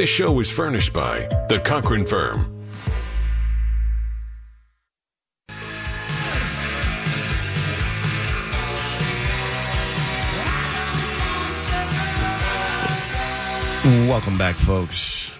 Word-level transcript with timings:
This 0.00 0.08
show 0.08 0.40
is 0.40 0.50
furnished 0.50 0.94
by 0.94 1.28
The 1.50 1.60
Cochran 1.62 2.06
Firm. 2.06 2.46
Welcome 14.08 14.38
back, 14.38 14.56
folks. 14.56 15.34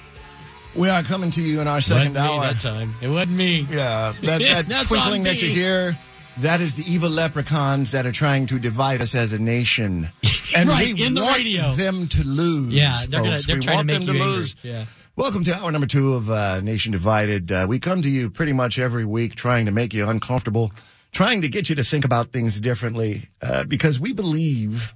We 0.76 0.90
are 0.90 1.02
coming 1.04 1.30
to 1.30 1.42
you 1.42 1.62
in 1.62 1.66
our 1.66 1.80
second 1.80 2.18
hour. 2.18 2.42
That 2.42 2.60
time. 2.60 2.94
It 3.00 3.08
wasn't 3.08 3.38
me. 3.38 3.66
Yeah, 3.70 4.12
that, 4.20 4.66
that 4.68 4.84
twinkling 4.88 5.22
that 5.22 5.40
you 5.40 5.48
hear, 5.48 5.98
that 6.40 6.60
is 6.60 6.74
the 6.74 6.84
evil 6.90 7.10
leprechauns 7.10 7.90
that 7.92 8.06
are 8.06 8.12
trying 8.12 8.46
to 8.46 8.58
divide 8.58 9.00
us 9.02 9.14
as 9.14 9.32
a 9.32 9.38
nation. 9.38 10.10
And 10.56 10.68
Right, 10.68 10.92
we 10.92 11.06
in 11.06 11.14
the 11.14 11.20
want 11.20 11.36
radio. 11.38 11.62
them 11.74 12.08
to 12.08 12.24
lose. 12.26 12.74
Yeah, 12.74 12.98
they're 13.08 13.20
gonna- 13.20 13.32
folks. 13.32 13.46
they're 13.46 13.56
we 13.56 13.62
trying 13.62 13.72
to 13.72 13.76
want 13.76 13.86
make 13.86 13.98
them 14.00 14.16
you 14.16 14.20
to 14.20 14.24
angry. 14.24 14.36
lose. 14.38 14.56
Yeah. 14.64 14.84
Welcome 15.14 15.44
to 15.44 15.54
hour 15.54 15.70
number 15.70 15.86
two 15.86 16.14
of 16.14 16.28
uh, 16.28 16.60
Nation 16.60 16.90
Divided. 16.90 17.52
Uh, 17.52 17.66
we 17.68 17.78
come 17.78 18.02
to 18.02 18.10
you 18.10 18.30
pretty 18.30 18.52
much 18.52 18.76
every 18.76 19.04
week 19.04 19.36
trying 19.36 19.66
to 19.66 19.70
make 19.72 19.94
you 19.94 20.08
uncomfortable, 20.08 20.72
trying 21.12 21.40
to 21.42 21.48
get 21.48 21.68
you 21.68 21.76
to 21.76 21.84
think 21.84 22.04
about 22.04 22.32
things 22.32 22.60
differently, 22.60 23.28
uh, 23.40 23.62
because 23.62 24.00
we 24.00 24.12
believe 24.12 24.92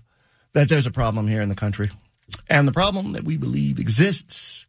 that 0.54 0.68
there's 0.68 0.88
a 0.88 0.90
problem 0.90 1.28
here 1.28 1.40
in 1.40 1.48
the 1.50 1.54
country. 1.54 1.88
And 2.50 2.66
the 2.66 2.72
problem 2.72 3.12
that 3.12 3.22
we 3.22 3.36
believe 3.38 3.78
exists 3.78 4.66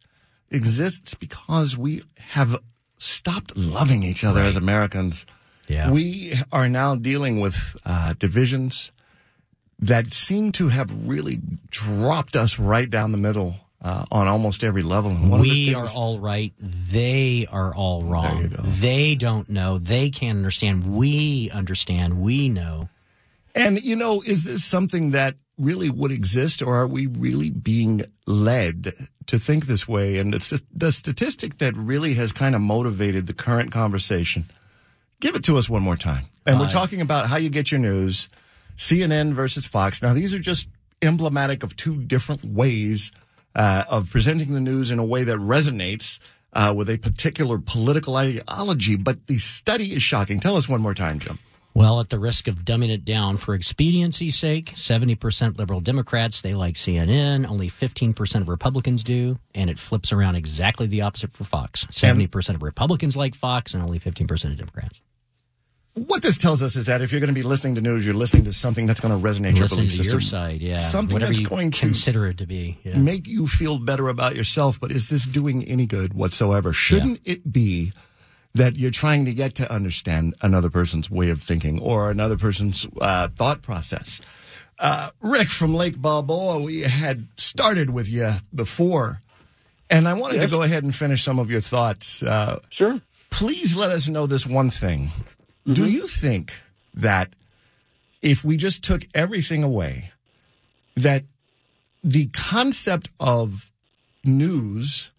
exists 0.52 1.14
because 1.14 1.76
we 1.76 2.02
have 2.28 2.56
stopped 2.96 3.56
loving 3.56 4.04
each 4.04 4.22
other 4.22 4.40
as 4.40 4.56
Americans. 4.56 5.26
Yeah. 5.68 5.90
We 5.90 6.34
are 6.52 6.68
now 6.68 6.94
dealing 6.94 7.40
with 7.40 7.76
uh, 7.84 8.14
divisions 8.18 8.92
that 9.78 10.12
seem 10.12 10.52
to 10.52 10.68
have 10.68 11.08
really 11.08 11.40
dropped 11.70 12.36
us 12.36 12.58
right 12.58 12.88
down 12.88 13.12
the 13.12 13.18
middle 13.18 13.56
uh, 13.82 14.04
on 14.10 14.26
almost 14.26 14.64
every 14.64 14.82
level. 14.82 15.10
And 15.10 15.30
one 15.30 15.40
of 15.40 15.44
the 15.44 15.50
we 15.50 15.74
are 15.74 15.88
all 15.94 16.18
right. 16.18 16.52
They 16.58 17.46
are 17.50 17.74
all 17.74 18.00
wrong. 18.00 18.54
They 18.58 19.14
don't 19.14 19.48
know. 19.48 19.78
They 19.78 20.10
can't 20.10 20.38
understand. 20.38 20.86
We 20.96 21.50
understand. 21.50 22.22
We 22.22 22.48
know. 22.48 22.88
And, 23.54 23.82
you 23.82 23.96
know, 23.96 24.22
is 24.26 24.44
this 24.44 24.64
something 24.64 25.10
that 25.10 25.36
really 25.58 25.88
would 25.88 26.10
exist, 26.10 26.62
or 26.62 26.76
are 26.76 26.86
we 26.86 27.06
really 27.06 27.50
being 27.50 28.02
led 28.26 28.92
to 29.26 29.38
think 29.38 29.66
this 29.66 29.88
way? 29.88 30.18
And 30.18 30.34
it's 30.34 30.52
the 30.74 30.92
statistic 30.92 31.58
that 31.58 31.74
really 31.74 32.14
has 32.14 32.32
kind 32.32 32.54
of 32.54 32.60
motivated 32.60 33.26
the 33.26 33.32
current 33.32 33.72
conversation. 33.72 34.44
Give 35.20 35.34
it 35.34 35.44
to 35.44 35.56
us 35.56 35.68
one 35.68 35.82
more 35.82 35.96
time. 35.96 36.26
And 36.46 36.58
we're 36.58 36.66
Uh, 36.66 36.70
talking 36.70 37.00
about 37.00 37.26
how 37.28 37.36
you 37.36 37.48
get 37.50 37.70
your 37.72 37.80
news 37.80 38.28
CNN 38.76 39.32
versus 39.32 39.66
Fox. 39.66 40.02
Now, 40.02 40.12
these 40.12 40.34
are 40.34 40.38
just 40.38 40.68
emblematic 41.02 41.62
of 41.62 41.74
two 41.76 41.96
different 41.96 42.44
ways 42.44 43.12
uh, 43.54 43.84
of 43.88 44.10
presenting 44.10 44.52
the 44.52 44.60
news 44.60 44.90
in 44.90 44.98
a 44.98 45.04
way 45.04 45.24
that 45.24 45.38
resonates 45.38 46.18
uh, 46.52 46.72
with 46.76 46.88
a 46.90 46.98
particular 46.98 47.58
political 47.58 48.16
ideology. 48.16 48.96
But 48.96 49.26
the 49.26 49.38
study 49.38 49.94
is 49.94 50.02
shocking. 50.02 50.40
Tell 50.40 50.56
us 50.56 50.68
one 50.68 50.80
more 50.82 50.94
time, 50.94 51.18
Jim. 51.18 51.38
Well, 51.76 52.00
at 52.00 52.08
the 52.08 52.18
risk 52.18 52.48
of 52.48 52.64
dumbing 52.64 52.88
it 52.88 53.04
down 53.04 53.36
for 53.36 53.52
expediency's 53.52 54.38
sake, 54.38 54.72
70% 54.72 55.58
liberal 55.58 55.82
Democrats, 55.82 56.40
they 56.40 56.52
like 56.52 56.76
CNN. 56.76 57.46
Only 57.46 57.68
15% 57.68 58.40
of 58.40 58.48
Republicans 58.48 59.04
do. 59.04 59.38
And 59.54 59.68
it 59.68 59.78
flips 59.78 60.10
around 60.10 60.36
exactly 60.36 60.86
the 60.86 61.02
opposite 61.02 61.36
for 61.36 61.44
Fox. 61.44 61.84
70% 61.84 62.54
of 62.54 62.62
Republicans 62.62 63.14
like 63.14 63.34
Fox 63.34 63.74
and 63.74 63.82
only 63.82 63.98
15% 63.98 64.30
of 64.52 64.56
Democrats. 64.56 65.02
what 65.92 66.22
this 66.22 66.38
tells 66.38 66.62
us 66.62 66.76
is 66.76 66.86
that 66.86 67.02
if 67.02 67.12
you're 67.12 67.20
going 67.20 67.28
to 67.28 67.38
be 67.38 67.42
listening 67.42 67.74
to 67.74 67.82
news, 67.82 68.06
you're 68.06 68.14
listening 68.14 68.44
to 68.44 68.54
something 68.54 68.86
that's 68.86 69.00
going 69.00 69.12
to 69.12 69.22
resonate 69.22 69.58
your 69.58 69.68
belief 69.68 69.90
system. 69.92 70.12
your 70.12 70.20
side, 70.22 70.62
yeah. 70.62 70.78
Something 70.78 71.12
Whatever 71.12 71.32
that's 71.32 71.40
you 71.40 71.46
going 71.46 71.72
to 71.72 71.78
consider 71.78 72.26
it 72.26 72.38
to 72.38 72.46
be. 72.46 72.78
Yeah. 72.84 72.96
make 72.96 73.26
you 73.26 73.46
feel 73.46 73.78
better 73.78 74.08
about 74.08 74.34
yourself. 74.34 74.80
But 74.80 74.92
is 74.92 75.10
this 75.10 75.26
doing 75.26 75.62
any 75.64 75.84
good 75.84 76.14
whatsoever? 76.14 76.72
Shouldn't 76.72 77.20
it 77.26 77.52
be 77.52 77.92
that 78.56 78.76
you're 78.78 78.90
trying 78.90 79.24
to 79.26 79.34
get 79.34 79.54
to 79.56 79.70
understand 79.70 80.34
another 80.40 80.70
person's 80.70 81.10
way 81.10 81.28
of 81.30 81.42
thinking 81.42 81.78
or 81.78 82.10
another 82.10 82.36
person's 82.36 82.86
uh, 83.00 83.28
thought 83.28 83.60
process? 83.62 84.20
Uh, 84.78 85.10
Rick 85.20 85.48
from 85.48 85.74
Lake 85.74 86.00
Balboa, 86.00 86.62
we 86.62 86.80
had 86.80 87.28
started 87.36 87.90
with 87.90 88.10
you 88.10 88.30
before, 88.54 89.18
and 89.90 90.08
I 90.08 90.14
wanted 90.14 90.40
to 90.42 90.48
go 90.48 90.62
ahead 90.62 90.84
and 90.84 90.94
finish 90.94 91.22
some 91.22 91.38
of 91.38 91.50
your 91.50 91.60
thoughts. 91.60 92.22
Uh, 92.22 92.58
Sure. 92.70 93.00
please 93.30 93.76
let 93.76 93.90
us 93.92 94.08
know 94.08 94.26
this 94.26 94.46
one 94.46 94.70
thing. 94.70 95.06
Mm-hmm. 95.08 95.72
Do 95.74 95.90
you 95.90 96.06
think 96.06 96.60
that 96.94 97.34
if 98.22 98.44
we 98.44 98.56
just 98.56 98.82
took 98.82 99.02
everything 99.14 99.62
away, 99.62 100.10
that 100.94 101.24
the 102.02 102.26
concept 102.34 103.10
of 103.20 103.70
news 104.24 105.10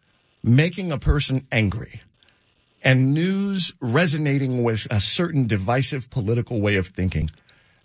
making 0.44 0.92
a 0.92 0.98
person 0.98 1.46
angry 1.52 2.02
and 2.84 3.14
news 3.14 3.74
resonating 3.82 4.64
with 4.64 4.88
a 4.92 5.00
certain 5.00 5.48
divisive 5.48 6.10
political 6.10 6.62
way 6.62 6.76
of 6.76 6.88
thinking, 6.88 7.30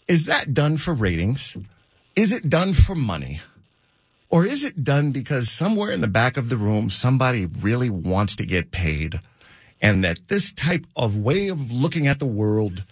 is 0.09 0.27
that 0.27 0.55
done 0.55 0.77
for 0.77 0.95
ratings? 0.95 1.57
Is 2.15 2.33
it 2.33 2.49
done 2.49 2.73
for 2.73 2.95
money? 2.95 3.41
Or 4.29 4.47
is 4.47 4.65
it 4.65 4.83
done 4.83 5.13
because 5.13 5.51
somewhere 5.51 5.91
in 5.91 6.01
the 6.01 6.09
back 6.09 6.37
of 6.37 6.49
the 6.49 6.57
room, 6.57 6.89
somebody 6.91 7.47
really 7.47 7.91
wants 7.91 8.37
to 8.37 8.47
get 8.47 8.71
paid? 8.71 9.21
and 9.83 10.05
that 10.05 10.29
this 10.29 10.53
type 10.53 10.87
of 10.97 11.19
way 11.19 11.49
of 11.49 11.73
looking 11.73 12.07
at 12.07 12.21
the 12.21 12.27
world 12.27 12.85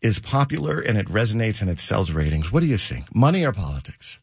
is 0.00 0.18
popular 0.18 0.80
and 0.80 0.96
it 0.96 1.06
resonates 1.06 1.60
and 1.60 1.70
it 1.70 1.78
sells 1.78 2.10
ratings. 2.10 2.50
What 2.50 2.60
do 2.60 2.66
you 2.66 2.78
think? 2.78 3.14
Money 3.14 3.44
or 3.44 3.52
politics? 3.52 4.18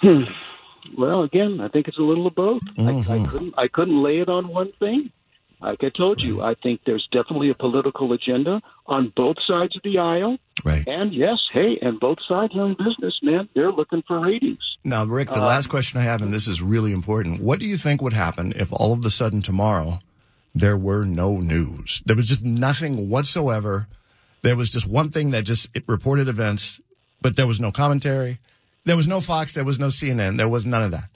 Hmm. 0.00 0.22
Well, 0.96 1.24
again, 1.24 1.60
I 1.60 1.68
think 1.68 1.88
it's 1.88 1.98
a 1.98 2.02
little 2.02 2.26
of 2.26 2.34
both. 2.34 2.62
I, 2.78 2.82
I 2.82 2.84
mm-hmm. 2.84 3.24
couldn't 3.26 3.54
I 3.58 3.68
couldn't 3.68 4.02
lay 4.02 4.20
it 4.20 4.28
on 4.28 4.48
one 4.48 4.72
thing. 4.78 5.10
Like 5.60 5.84
I 5.84 5.90
told 5.90 6.22
you, 6.22 6.42
I 6.42 6.54
think 6.54 6.80
there's 6.86 7.06
definitely 7.12 7.50
a 7.50 7.54
political 7.54 8.12
agenda 8.12 8.62
on 8.86 9.12
both 9.14 9.36
sides 9.46 9.76
of 9.76 9.82
the 9.82 9.98
aisle. 9.98 10.38
Right. 10.64 10.86
And 10.86 11.12
yes, 11.12 11.38
hey, 11.52 11.78
and 11.82 12.00
both 12.00 12.18
sides 12.26 12.54
are 12.56 12.66
in 12.66 12.76
business, 12.78 13.18
man. 13.22 13.48
They're 13.54 13.72
looking 13.72 14.02
for 14.06 14.20
ratings. 14.20 14.58
Now, 14.84 15.04
Rick, 15.04 15.28
the 15.28 15.40
last 15.40 15.66
um, 15.66 15.70
question 15.70 16.00
I 16.00 16.04
have, 16.04 16.22
and 16.22 16.32
this 16.32 16.48
is 16.48 16.62
really 16.62 16.92
important. 16.92 17.40
What 17.40 17.60
do 17.60 17.66
you 17.66 17.76
think 17.76 18.00
would 18.00 18.14
happen 18.14 18.52
if 18.56 18.72
all 18.72 18.92
of 18.92 19.04
a 19.04 19.10
sudden 19.10 19.42
tomorrow 19.42 20.00
there 20.54 20.76
were 20.76 21.04
no 21.04 21.38
news? 21.38 22.02
There 22.06 22.16
was 22.16 22.28
just 22.28 22.44
nothing 22.44 23.10
whatsoever. 23.10 23.86
There 24.42 24.56
was 24.56 24.70
just 24.70 24.86
one 24.86 25.10
thing 25.10 25.30
that 25.30 25.44
just 25.44 25.68
it 25.76 25.84
reported 25.86 26.28
events, 26.28 26.80
but 27.20 27.36
there 27.36 27.46
was 27.46 27.60
no 27.60 27.70
commentary. 27.70 28.38
There 28.84 28.96
was 28.96 29.06
no 29.06 29.20
Fox. 29.20 29.52
There 29.52 29.64
was 29.64 29.78
no 29.78 29.88
CNN. 29.88 30.38
There 30.38 30.48
was 30.48 30.64
none 30.64 30.82
of 30.82 30.90
that. 30.92 31.10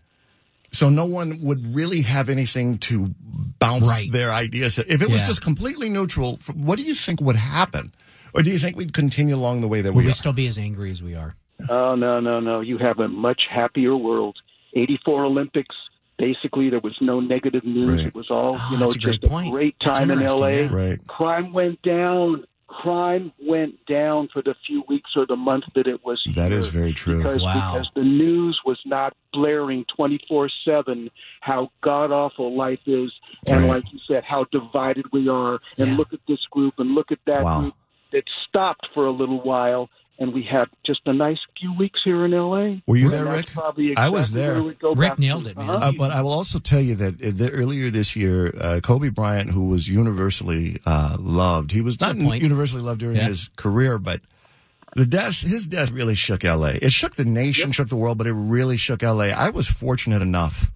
So 0.74 0.88
no 0.90 1.06
one 1.06 1.38
would 1.42 1.74
really 1.74 2.02
have 2.02 2.28
anything 2.28 2.78
to 2.78 3.14
bounce 3.58 3.88
Right. 3.88 4.10
their 4.10 4.30
ideas. 4.32 4.78
If 4.78 5.00
it 5.02 5.08
was 5.08 5.20
Yeah. 5.20 5.26
just 5.28 5.42
completely 5.42 5.88
neutral, 5.88 6.38
what 6.54 6.76
do 6.78 6.84
you 6.84 6.94
think 6.94 7.20
would 7.20 7.36
happen? 7.36 7.92
Or 8.34 8.42
do 8.42 8.50
you 8.50 8.58
think 8.58 8.76
we'd 8.76 8.92
continue 8.92 9.36
along 9.36 9.60
the 9.60 9.68
way 9.68 9.80
that 9.80 9.92
Will 9.92 9.98
we 9.98 10.04
we 10.06 10.10
are? 10.10 10.14
still 10.14 10.32
be 10.32 10.46
as 10.48 10.58
angry 10.58 10.90
as 10.90 11.00
we 11.02 11.14
are? 11.14 11.36
Oh 11.70 11.94
no, 11.94 12.18
no, 12.20 12.40
no! 12.40 12.60
You 12.60 12.78
have 12.78 12.98
a 12.98 13.06
much 13.08 13.42
happier 13.48 13.96
world. 13.96 14.36
'84 14.74 15.24
Olympics. 15.24 15.76
Basically, 16.18 16.68
there 16.70 16.80
was 16.80 16.96
no 17.00 17.20
negative 17.20 17.64
news. 17.64 17.90
Right. 17.98 18.06
It 18.06 18.14
was 18.14 18.28
all 18.30 18.56
Oh, 18.60 18.68
you 18.72 18.78
know, 18.78 18.86
that's 18.86 18.96
a 18.96 18.98
great 18.98 19.20
just 19.22 19.32
a 19.46 19.50
great 19.50 19.78
time 19.80 20.10
in 20.10 20.18
LA. 20.20 20.48
yeah. 20.48 20.68
Right. 20.74 21.06
Crime 21.06 21.52
went 21.52 21.80
down. 21.82 22.44
Crime 22.82 23.32
went 23.40 23.74
down 23.86 24.28
for 24.32 24.42
the 24.42 24.54
few 24.66 24.82
weeks 24.88 25.10
or 25.16 25.26
the 25.26 25.36
month 25.36 25.64
that 25.74 25.86
it 25.86 26.04
was. 26.04 26.20
That 26.34 26.50
here 26.50 26.58
is 26.60 26.68
very 26.68 26.92
true. 26.92 27.18
Because, 27.18 27.40
Wow. 27.42 27.52
because 27.54 27.88
the 27.94 28.02
news 28.02 28.58
was 28.64 28.78
not 28.84 29.12
blaring 29.32 29.84
24 29.96 30.48
7 30.64 31.10
how 31.40 31.70
god 31.82 32.10
awful 32.10 32.56
life 32.56 32.80
is. 32.86 33.12
And 33.46 33.62
Right. 33.62 33.76
like 33.76 33.92
you 33.92 34.00
said, 34.08 34.24
how 34.24 34.44
divided 34.50 35.06
we 35.12 35.28
are. 35.28 35.60
And 35.78 35.90
Yeah. 35.92 35.96
look 35.96 36.12
at 36.12 36.20
this 36.26 36.44
group 36.50 36.74
and 36.78 36.94
look 36.94 37.12
at 37.12 37.20
that 37.26 37.44
Wow. 37.44 37.60
group. 37.60 37.74
It 38.12 38.24
stopped 38.48 38.86
for 38.94 39.06
a 39.06 39.10
little 39.10 39.40
while. 39.40 39.88
And 40.16 40.32
we 40.32 40.44
had 40.44 40.66
just 40.86 41.00
a 41.06 41.12
nice 41.12 41.38
few 41.58 41.72
weeks 41.76 42.00
here 42.04 42.24
in 42.24 42.30
LA. 42.30 42.76
Were 42.86 42.96
you 42.96 43.06
And 43.06 43.12
there, 43.14 43.24
Rick? 43.26 43.46
probably 43.50 43.96
I 43.96 44.08
was 44.10 44.32
there. 44.32 44.54
where 44.54 44.62
we'd 44.62 44.78
go 44.78 44.90
Rick 44.94 45.08
back 45.10 45.16
to. 45.16 45.20
nailed 45.22 45.46
it, 45.48 45.56
man. 45.56 45.68
Uh-huh. 45.68 45.88
Uh, 45.88 45.92
but 45.98 46.12
I 46.12 46.22
will 46.22 46.32
also 46.32 46.60
tell 46.60 46.80
you 46.80 46.94
that 46.94 47.14
uh, 47.14 47.30
the, 47.34 47.50
earlier 47.50 47.90
this 47.90 48.14
year, 48.14 48.54
uh, 48.60 48.78
Kobe 48.80 49.08
Bryant, 49.08 49.50
who 49.50 49.64
was 49.66 49.88
universally 49.88 50.76
uh, 50.86 51.16
loved, 51.18 51.72
he 51.72 51.80
was 51.80 52.00
not 52.00 52.16
universally 52.16 52.80
loved 52.80 53.00
during 53.00 53.16
Yeah. 53.16 53.24
his 53.26 53.50
career, 53.56 53.98
but 53.98 54.20
the 54.94 55.04
death, 55.04 55.40
his 55.42 55.66
death 55.66 55.90
really 55.90 56.14
shook 56.14 56.44
LA. 56.44 56.74
It 56.80 56.92
shook 56.92 57.16
the 57.16 57.24
nation, 57.24 57.72
shook 57.72 57.88
the 57.88 57.96
world, 57.96 58.16
but 58.16 58.28
it 58.28 58.34
really 58.34 58.76
shook 58.76 59.02
LA. 59.02 59.30
I 59.34 59.50
was 59.50 59.66
fortunate 59.66 60.22
enough 60.22 60.70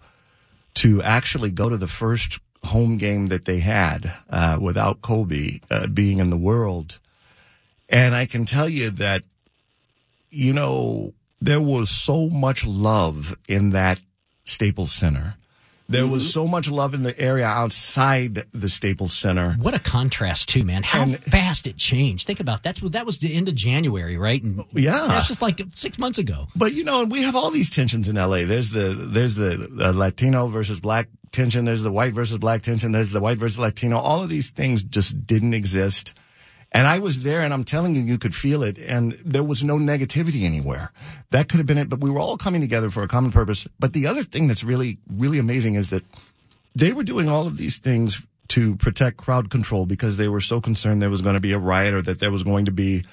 to 0.75 1.01
actually 1.03 1.53
go 1.53 1.69
to 1.69 1.77
the 1.77 1.87
first 1.87 2.41
home 2.65 2.97
game 2.97 3.27
that 3.29 3.45
they 3.45 3.61
had 3.61 4.13
uh, 4.31 4.59
without 4.61 5.01
Kobe 5.01 5.61
uh, 5.71 5.87
being 5.87 6.19
in 6.19 6.31
the 6.31 6.37
world. 6.37 6.99
And 7.89 8.15
I 8.15 8.27
can 8.27 8.45
tell 8.45 8.69
you 8.69 8.91
that, 8.91 9.23
you 10.31 10.53
know, 10.53 11.15
there 11.41 11.61
was 11.61 11.89
so 11.91 12.29
much 12.29 12.67
love 12.67 13.37
in 13.49 13.71
that 13.71 14.01
Staples 14.45 14.93
Center. 14.93 15.35
There 15.91 16.07
was 16.07 16.31
so 16.31 16.47
much 16.47 16.71
love 16.71 16.93
in 16.93 17.03
the 17.03 17.19
area 17.19 17.47
outside 17.47 18.43
the 18.53 18.69
Staples 18.69 19.15
Center. 19.15 19.55
What 19.55 19.73
a 19.73 19.79
contrast, 19.79 20.51
too, 20.51 20.63
man! 20.63 20.83
How 20.83 21.05
And- 21.05 21.17
fast 21.19 21.67
it 21.67 21.79
changed. 21.79 22.27
Think 22.27 22.41
about 22.41 22.63
that's 22.63 22.81
that 22.81 23.07
was 23.07 23.21
the 23.21 23.35
end 23.35 23.49
of 23.49 23.55
January, 23.55 24.19
right? 24.19 24.43
And 24.43 24.65
Yeah. 24.75 25.07
that's 25.09 25.29
just 25.29 25.41
like 25.41 25.63
six 25.75 25.99
months 25.99 26.19
ago. 26.19 26.49
But 26.55 26.75
you 26.75 26.85
know, 26.85 27.05
we 27.05 27.23
have 27.23 27.35
all 27.35 27.51
these 27.51 27.71
tensions 27.71 28.07
in 28.07 28.17
LA. 28.19 28.45
There's 28.45 28.69
the 28.69 28.91
there's 28.99 29.37
the 29.37 29.67
uh, 29.81 29.93
Latino 29.99 30.47
versus 30.49 30.79
black 30.79 31.09
tension. 31.33 31.65
There's 31.65 31.83
the 31.85 31.93
white 31.93 32.13
versus 32.13 32.37
black 32.37 32.61
tension. 32.61 32.93
There's 32.93 33.11
the 33.13 33.21
white 33.21 33.39
versus 33.39 33.59
Latino. 33.59 33.97
All 33.97 34.23
of 34.23 34.29
these 34.29 34.51
things 34.51 34.83
just 34.83 35.27
didn't 35.27 35.55
exist. 35.55 36.13
And 36.71 36.87
I 36.87 36.99
was 36.99 37.25
there, 37.25 37.41
and 37.41 37.55
I'm 37.55 37.65
telling 37.65 37.95
you, 37.95 38.03
you 38.03 38.19
could 38.19 38.35
feel 38.35 38.63
it, 38.63 38.77
and 38.79 39.13
there 39.25 39.43
was 39.43 39.65
no 39.65 39.79
negativity 39.79 40.45
anywhere. 40.45 40.93
That 41.31 41.49
could 41.49 41.59
have 41.59 41.67
been 41.67 41.79
it, 41.79 41.89
but 41.89 42.01
we 42.01 42.11
were 42.11 42.21
all 42.21 42.37
coming 42.37 42.61
together 42.61 42.91
for 42.91 43.03
a 43.03 43.09
common 43.09 43.31
purpose. 43.31 43.67
But 43.79 43.95
the 43.95 44.07
other 44.07 44.23
thing 44.23 44.49
that's 44.49 44.63
really, 44.63 44.99
really 45.11 45.39
amazing 45.39 45.77
is 45.77 45.89
that 45.91 46.05
they 46.75 46.93
were 46.93 47.05
doing 47.05 47.29
all 47.29 47.47
of 47.47 47.57
these 47.57 47.79
things 47.79 48.23
to 48.49 48.77
protect 48.77 49.17
crowd 49.17 49.51
control 49.51 49.87
because 49.87 50.17
they 50.17 50.29
were 50.29 50.41
so 50.41 50.61
concerned 50.61 51.01
there 51.01 51.11
was 51.11 51.23
going 51.23 51.35
to 51.35 51.41
be 51.41 51.53
a 51.53 51.59
riot 51.59 51.95
or 51.95 52.03
that 52.03 52.19
there 52.19 52.31
was 52.31 52.43
going 52.43 52.67
to 52.67 52.73
be 52.73 53.05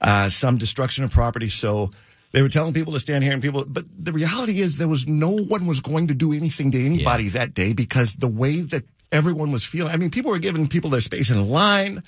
uh, 0.00 0.28
some 0.28 0.56
destruction 0.56 1.04
of 1.04 1.10
property. 1.10 1.48
So 1.48 1.90
they 2.32 2.42
were 2.42 2.48
telling 2.48 2.72
people 2.72 2.92
to 2.92 3.00
stand 3.00 3.24
here 3.24 3.32
and 3.32 3.42
people, 3.42 3.64
but 3.66 3.84
the 3.98 4.12
reality 4.12 4.60
is 4.60 4.78
there 4.78 4.88
was 4.88 5.06
no 5.06 5.30
one 5.30 5.66
was 5.66 5.80
going 5.80 6.08
to 6.08 6.14
do 6.14 6.32
anything 6.32 6.70
to 6.72 6.84
anybody 6.84 7.28
that 7.28 7.54
day 7.54 7.72
because 7.72 8.14
the 8.14 8.28
way 8.28 8.60
that 8.60 8.84
everyone 9.12 9.50
was 9.50 9.64
feeling. 9.64 9.92
I 9.92 9.96
mean, 9.96 10.10
people 10.10 10.30
were 10.30 10.38
giving 10.38 10.68
people 10.68 10.90
their 10.90 11.00
space 11.00 11.30
in 11.30 11.48
line. 11.48 12.02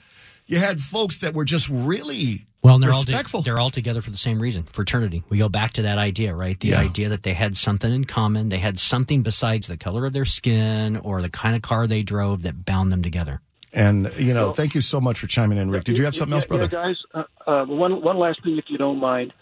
You 0.46 0.58
had 0.58 0.80
folks 0.80 1.18
that 1.18 1.34
were 1.34 1.44
just 1.44 1.68
really 1.68 2.40
Well, 2.62 2.74
and 2.74 2.82
they're 2.82 2.90
all 2.92 3.00
respectful. 3.02 3.42
they're 3.42 3.58
all 3.60 3.70
together 3.70 4.00
for 4.00 4.10
the 4.10 4.16
same 4.16 4.40
reason, 4.40 4.64
fraternity. 4.64 5.22
We 5.28 5.38
go 5.38 5.48
back 5.48 5.72
to 5.74 5.82
that 5.82 5.98
idea, 5.98 6.34
right? 6.34 6.58
The 6.58 6.68
Yeah. 6.68 6.80
idea 6.80 7.08
that 7.08 7.22
they 7.22 7.32
had 7.34 7.56
something 7.56 7.92
in 7.92 8.04
common. 8.04 8.48
They 8.48 8.58
had 8.58 8.78
something 8.78 9.22
besides 9.22 9.66
the 9.66 9.76
color 9.76 10.04
of 10.04 10.12
their 10.12 10.24
skin 10.24 10.96
or 10.96 11.22
the 11.22 11.30
kind 11.30 11.54
of 11.56 11.62
car 11.62 11.86
they 11.86 12.02
drove 12.02 12.42
that 12.42 12.64
bound 12.64 12.92
them 12.92 13.02
together. 13.02 13.40
and 13.74 14.12
you 14.18 14.34
know, 14.34 14.52
thank 14.52 14.74
you 14.74 14.82
so 14.82 15.00
much 15.00 15.18
for 15.18 15.26
chiming 15.26 15.56
in, 15.56 15.70
Rick. 15.70 15.84
Did 15.84 15.96
you 15.96 16.04
have 16.04 16.14
something 16.14 16.34
else, 16.34 16.44
brother? 16.44 16.64
Yeah, 16.64 16.68
guys, 16.88 16.96
uh, 17.14 17.22
uh, 17.46 17.64
one 17.64 18.02
one 18.02 18.18
last 18.18 18.42
thing, 18.44 18.58
if 18.58 18.66
you 18.68 18.76
don't 18.76 18.98
mind. 19.00 19.32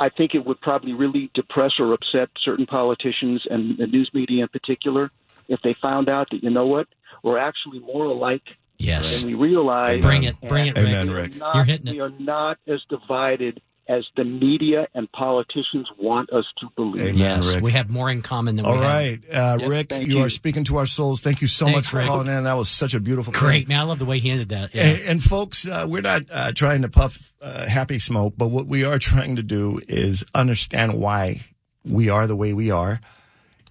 I 0.00 0.08
think 0.08 0.34
it 0.34 0.44
would 0.44 0.60
probably 0.60 0.92
really 0.92 1.30
depress 1.34 1.72
or 1.78 1.92
upset 1.94 2.28
certain 2.44 2.66
politicians 2.66 3.46
and 3.48 3.78
the 3.78 3.86
news 3.86 4.10
media 4.12 4.42
in 4.42 4.48
particular 4.48 5.10
if 5.48 5.60
they 5.62 5.74
found 5.80 6.08
out 6.08 6.28
that 6.30 6.42
you 6.42 6.50
know 6.50 6.66
what 6.66 6.88
we're 7.22 7.38
actually 7.38 7.78
more 7.78 8.06
alike 8.06 8.42
Yes. 8.78 9.20
than 9.22 9.28
we 9.28 9.34
realize. 9.34 10.02
Bring 10.02 10.24
it, 10.24 10.36
bring 10.46 10.66
it, 10.66 10.76
Rick. 10.76 10.86
Amen, 10.86 11.10
Rick. 11.10 11.36
not- 11.36 11.54
You're 11.54 11.64
hitting 11.64 11.86
it. 11.88 11.92
We 11.94 12.00
are 12.00 12.12
not 12.18 12.58
as 12.68 12.80
divided 12.88 13.60
as 13.88 14.04
the 14.16 14.24
media 14.24 14.88
and 14.94 15.10
politicians 15.12 15.86
want 15.96 16.28
us 16.32 16.44
to 16.58 16.66
believe. 16.74 17.02
Amen, 17.02 17.16
Yes, 17.16 17.54
Rick. 17.54 17.62
we 17.62 17.70
have 17.70 17.88
more 17.88 18.10
in 18.10 18.20
common 18.20 18.56
than 18.56 18.66
All 18.66 18.72
we 18.72 18.78
have. 18.78 18.86
right, 18.86 19.18
uh, 19.32 19.58
Yep. 19.60 19.68
Rick, 19.70 19.92
you, 20.08 20.16
you. 20.18 20.24
are 20.24 20.28
speaking 20.28 20.64
to 20.64 20.76
our 20.78 20.86
souls. 20.86 21.20
Thank 21.20 21.40
you 21.40 21.46
so 21.46 21.66
Thanks, 21.66 21.76
much 21.76 21.86
for 21.86 21.98
Rick. 21.98 22.06
calling 22.08 22.26
in. 22.26 22.42
That 22.44 22.54
was 22.56 22.68
such 22.68 22.94
a 22.94 23.00
beautiful 23.00 23.32
thing. 23.32 23.40
Great, 23.40 23.68
man. 23.68 23.78
I 23.78 23.84
love 23.84 24.00
the 24.00 24.04
way 24.04 24.18
he 24.18 24.28
ended 24.30 24.48
that. 24.48 24.74
Yeah. 24.74 24.82
And, 24.86 25.02
and 25.08 25.22
folks, 25.22 25.68
uh, 25.68 25.86
we're 25.88 26.00
not 26.02 26.22
uh, 26.32 26.50
trying 26.52 26.82
to 26.82 26.88
puff 26.88 27.32
uh, 27.40 27.68
happy 27.68 28.00
smoke, 28.00 28.34
but 28.36 28.48
what 28.48 28.66
we 28.66 28.84
are 28.84 28.98
trying 28.98 29.36
to 29.36 29.42
do 29.44 29.80
is 29.86 30.24
understand 30.34 30.94
why 30.94 31.42
we 31.84 32.08
are 32.10 32.26
the 32.26 32.34
way 32.36 32.52
we 32.54 32.72
are. 32.72 33.00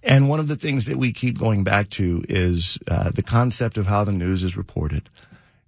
And 0.06 0.28
one 0.28 0.38
of 0.38 0.46
the 0.46 0.56
things 0.56 0.84
that 0.86 0.96
we 0.96 1.12
keep 1.12 1.36
going 1.36 1.64
back 1.64 1.88
to 1.90 2.24
is 2.28 2.78
uh, 2.88 3.10
the 3.10 3.24
concept 3.24 3.76
of 3.76 3.88
how 3.88 4.04
the 4.04 4.12
news 4.12 4.44
is 4.44 4.56
reported. 4.56 5.10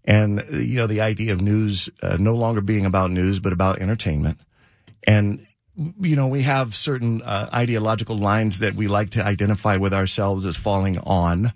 And, 0.04 0.42
you 0.50 0.76
know, 0.76 0.86
the 0.86 1.00
idea 1.00 1.32
of 1.32 1.42
news 1.42 1.90
uh, 2.02 2.16
no 2.20 2.36
longer 2.36 2.60
being 2.60 2.86
about 2.86 3.10
news, 3.10 3.40
but 3.40 3.52
about 3.52 3.80
entertainment. 3.80 4.38
And, 5.06 5.44
you 6.00 6.14
know, 6.14 6.28
we 6.28 6.42
have 6.42 6.74
certain 6.74 7.20
uh, 7.22 7.50
ideological 7.52 8.16
lines 8.16 8.60
that 8.60 8.74
we 8.74 8.86
like 8.86 9.10
to 9.10 9.24
identify 9.24 9.76
with 9.76 9.92
ourselves 9.92 10.46
as 10.46 10.56
falling 10.56 10.98
on 11.00 11.52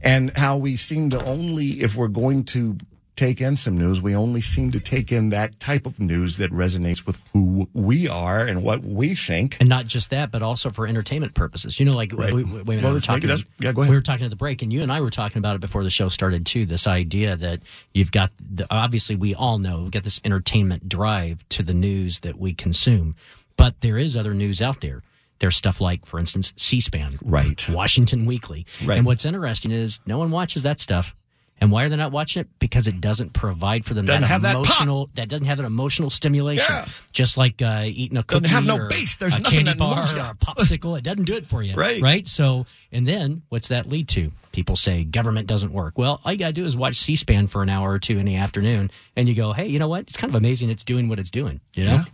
and 0.00 0.36
how 0.36 0.56
we 0.56 0.76
seem 0.76 1.10
to 1.10 1.24
only, 1.24 1.66
if 1.66 1.94
we're 1.94 2.08
going 2.08 2.44
to 2.44 2.76
take 3.18 3.40
in 3.40 3.56
some 3.56 3.76
news, 3.76 4.00
we 4.00 4.14
only 4.14 4.40
seem 4.40 4.70
to 4.70 4.80
take 4.80 5.10
in 5.12 5.30
that 5.30 5.58
type 5.60 5.86
of 5.86 5.98
news 5.98 6.36
that 6.36 6.50
resonates 6.52 7.04
with 7.04 7.18
who 7.32 7.68
we 7.74 8.08
are 8.08 8.40
and 8.46 8.62
what 8.62 8.82
we 8.84 9.14
think. 9.14 9.56
And 9.60 9.68
not 9.68 9.86
just 9.86 10.10
that, 10.10 10.30
but 10.30 10.40
also 10.42 10.70
for 10.70 10.86
entertainment 10.86 11.34
purposes. 11.34 11.78
You 11.80 11.86
know, 11.86 11.94
like 11.94 12.12
Right. 12.12 12.32
we, 12.32 12.44
we, 12.44 12.62
we, 12.62 12.76
Well, 12.80 12.92
were 12.92 13.00
talking. 13.00 13.28
yeah. 13.60 13.72
We 13.72 13.88
were 13.90 14.00
talking 14.00 14.24
at 14.24 14.30
the 14.30 14.36
break, 14.36 14.62
and 14.62 14.72
you 14.72 14.82
and 14.82 14.92
I 14.92 15.00
were 15.00 15.10
talking 15.10 15.38
about 15.38 15.56
it 15.56 15.60
before 15.60 15.82
the 15.84 15.90
show 15.90 16.08
started 16.08 16.46
too. 16.46 16.64
This 16.64 16.86
idea 16.86 17.36
that 17.36 17.60
you've 17.92 18.12
got 18.12 18.30
the, 18.38 18.66
obviously 18.70 19.16
we 19.16 19.34
all 19.34 19.58
know 19.58 19.82
we've 19.82 19.90
got 19.90 20.04
this 20.04 20.20
entertainment 20.24 20.88
drive 20.88 21.46
to 21.50 21.62
the 21.62 21.74
news 21.74 22.20
that 22.20 22.38
we 22.38 22.54
consume, 22.54 23.16
but 23.56 23.80
there 23.80 23.98
is 23.98 24.16
other 24.16 24.32
news 24.34 24.62
out 24.62 24.80
there. 24.80 25.02
There's 25.40 25.56
stuff 25.56 25.80
like, 25.80 26.04
for 26.04 26.18
instance, 26.18 26.52
C-SPAN, 26.56 27.18
Right. 27.22 27.64
Washington 27.68 28.26
Weekly, 28.26 28.66
Right. 28.84 28.96
and 28.98 29.06
what's 29.06 29.24
interesting 29.24 29.70
is 29.70 30.00
no 30.06 30.18
one 30.18 30.30
watches 30.32 30.62
that 30.62 30.80
stuff. 30.80 31.14
And 31.60 31.72
why 31.72 31.84
are 31.84 31.88
they 31.88 31.96
not 31.96 32.12
watching 32.12 32.40
it? 32.42 32.48
Because 32.60 32.86
it 32.86 33.00
doesn't 33.00 33.32
provide 33.32 33.84
for 33.84 33.94
them 33.94 34.04
Doesn't 34.06 34.22
that 34.22 34.26
have 34.28 34.42
that 34.42 34.54
pop. 34.54 34.64
emotional 34.64 35.10
that 35.14 35.28
doesn't 35.28 35.46
have 35.46 35.58
an 35.58 35.64
emotional 35.64 36.08
stimulation. 36.08 36.72
Yeah. 36.72 36.86
Just 37.12 37.36
like 37.36 37.60
uh, 37.60 37.82
eating 37.86 38.16
a 38.16 38.22
cookie 38.22 38.44
Doesn't 38.44 38.54
have 38.54 38.66
no 38.78 38.84
or 38.84 38.88
base. 38.88 39.16
There's 39.16 39.34
a 39.34 39.40
nothing 39.40 39.64
candy 39.64 39.72
that 39.72 39.78
bar 39.78 39.98
or 39.98 40.30
a 40.30 40.34
popsicle. 40.34 40.96
It 40.96 41.04
doesn't 41.04 41.24
do 41.24 41.34
it 41.34 41.46
for 41.46 41.62
you. 41.62 41.74
Right. 41.74 42.00
Right. 42.00 42.28
So, 42.28 42.66
and 42.92 43.06
then 43.08 43.42
what's 43.48 43.68
that 43.68 43.88
lead 43.88 44.08
to? 44.10 44.30
People 44.52 44.76
say 44.76 45.04
government 45.04 45.46
doesn't 45.46 45.72
work. 45.72 45.98
Well, 45.98 46.20
all 46.24 46.32
you 46.32 46.38
got 46.38 46.46
to 46.48 46.52
do 46.52 46.64
is 46.64 46.76
watch 46.76 46.96
C 46.96 47.16
SPAN 47.16 47.48
for 47.48 47.62
an 47.62 47.68
hour 47.68 47.92
or 47.92 47.98
two 47.98 48.18
in 48.18 48.26
the 48.26 48.36
afternoon 48.36 48.90
and 49.16 49.28
you 49.28 49.34
go, 49.34 49.52
hey, 49.52 49.66
you 49.66 49.78
know 49.78 49.88
what? 49.88 50.02
It's 50.02 50.16
kind 50.16 50.30
of 50.30 50.36
amazing 50.36 50.70
it's 50.70 50.84
doing 50.84 51.08
what 51.08 51.18
it's 51.18 51.30
doing. 51.30 51.60
You 51.74 51.84
know? 51.84 51.94
Yeah. 51.94 52.04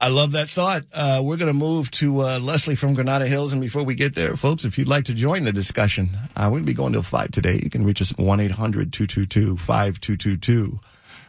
I 0.00 0.08
love 0.08 0.32
that 0.32 0.48
thought. 0.48 0.82
Uh, 0.94 1.20
we're 1.22 1.36
going 1.36 1.52
to 1.52 1.58
move 1.58 1.90
to 1.92 2.20
uh, 2.20 2.38
Leslie 2.40 2.74
from 2.74 2.94
Granada 2.94 3.26
Hills. 3.26 3.52
And 3.52 3.60
before 3.62 3.82
we 3.82 3.94
get 3.94 4.14
there, 4.14 4.36
folks, 4.36 4.64
if 4.64 4.78
you'd 4.78 4.88
like 4.88 5.04
to 5.04 5.14
join 5.14 5.44
the 5.44 5.52
discussion, 5.52 6.10
uh, 6.36 6.50
to 6.50 6.60
be 6.62 6.74
going 6.74 6.92
till 6.92 7.02
5 7.02 7.30
today. 7.30 7.60
You 7.62 7.70
can 7.70 7.84
reach 7.84 8.00
us 8.02 8.12
at 8.12 8.18
1 8.18 8.40
800 8.40 8.92
222 8.92 9.56
5222. 9.56 10.80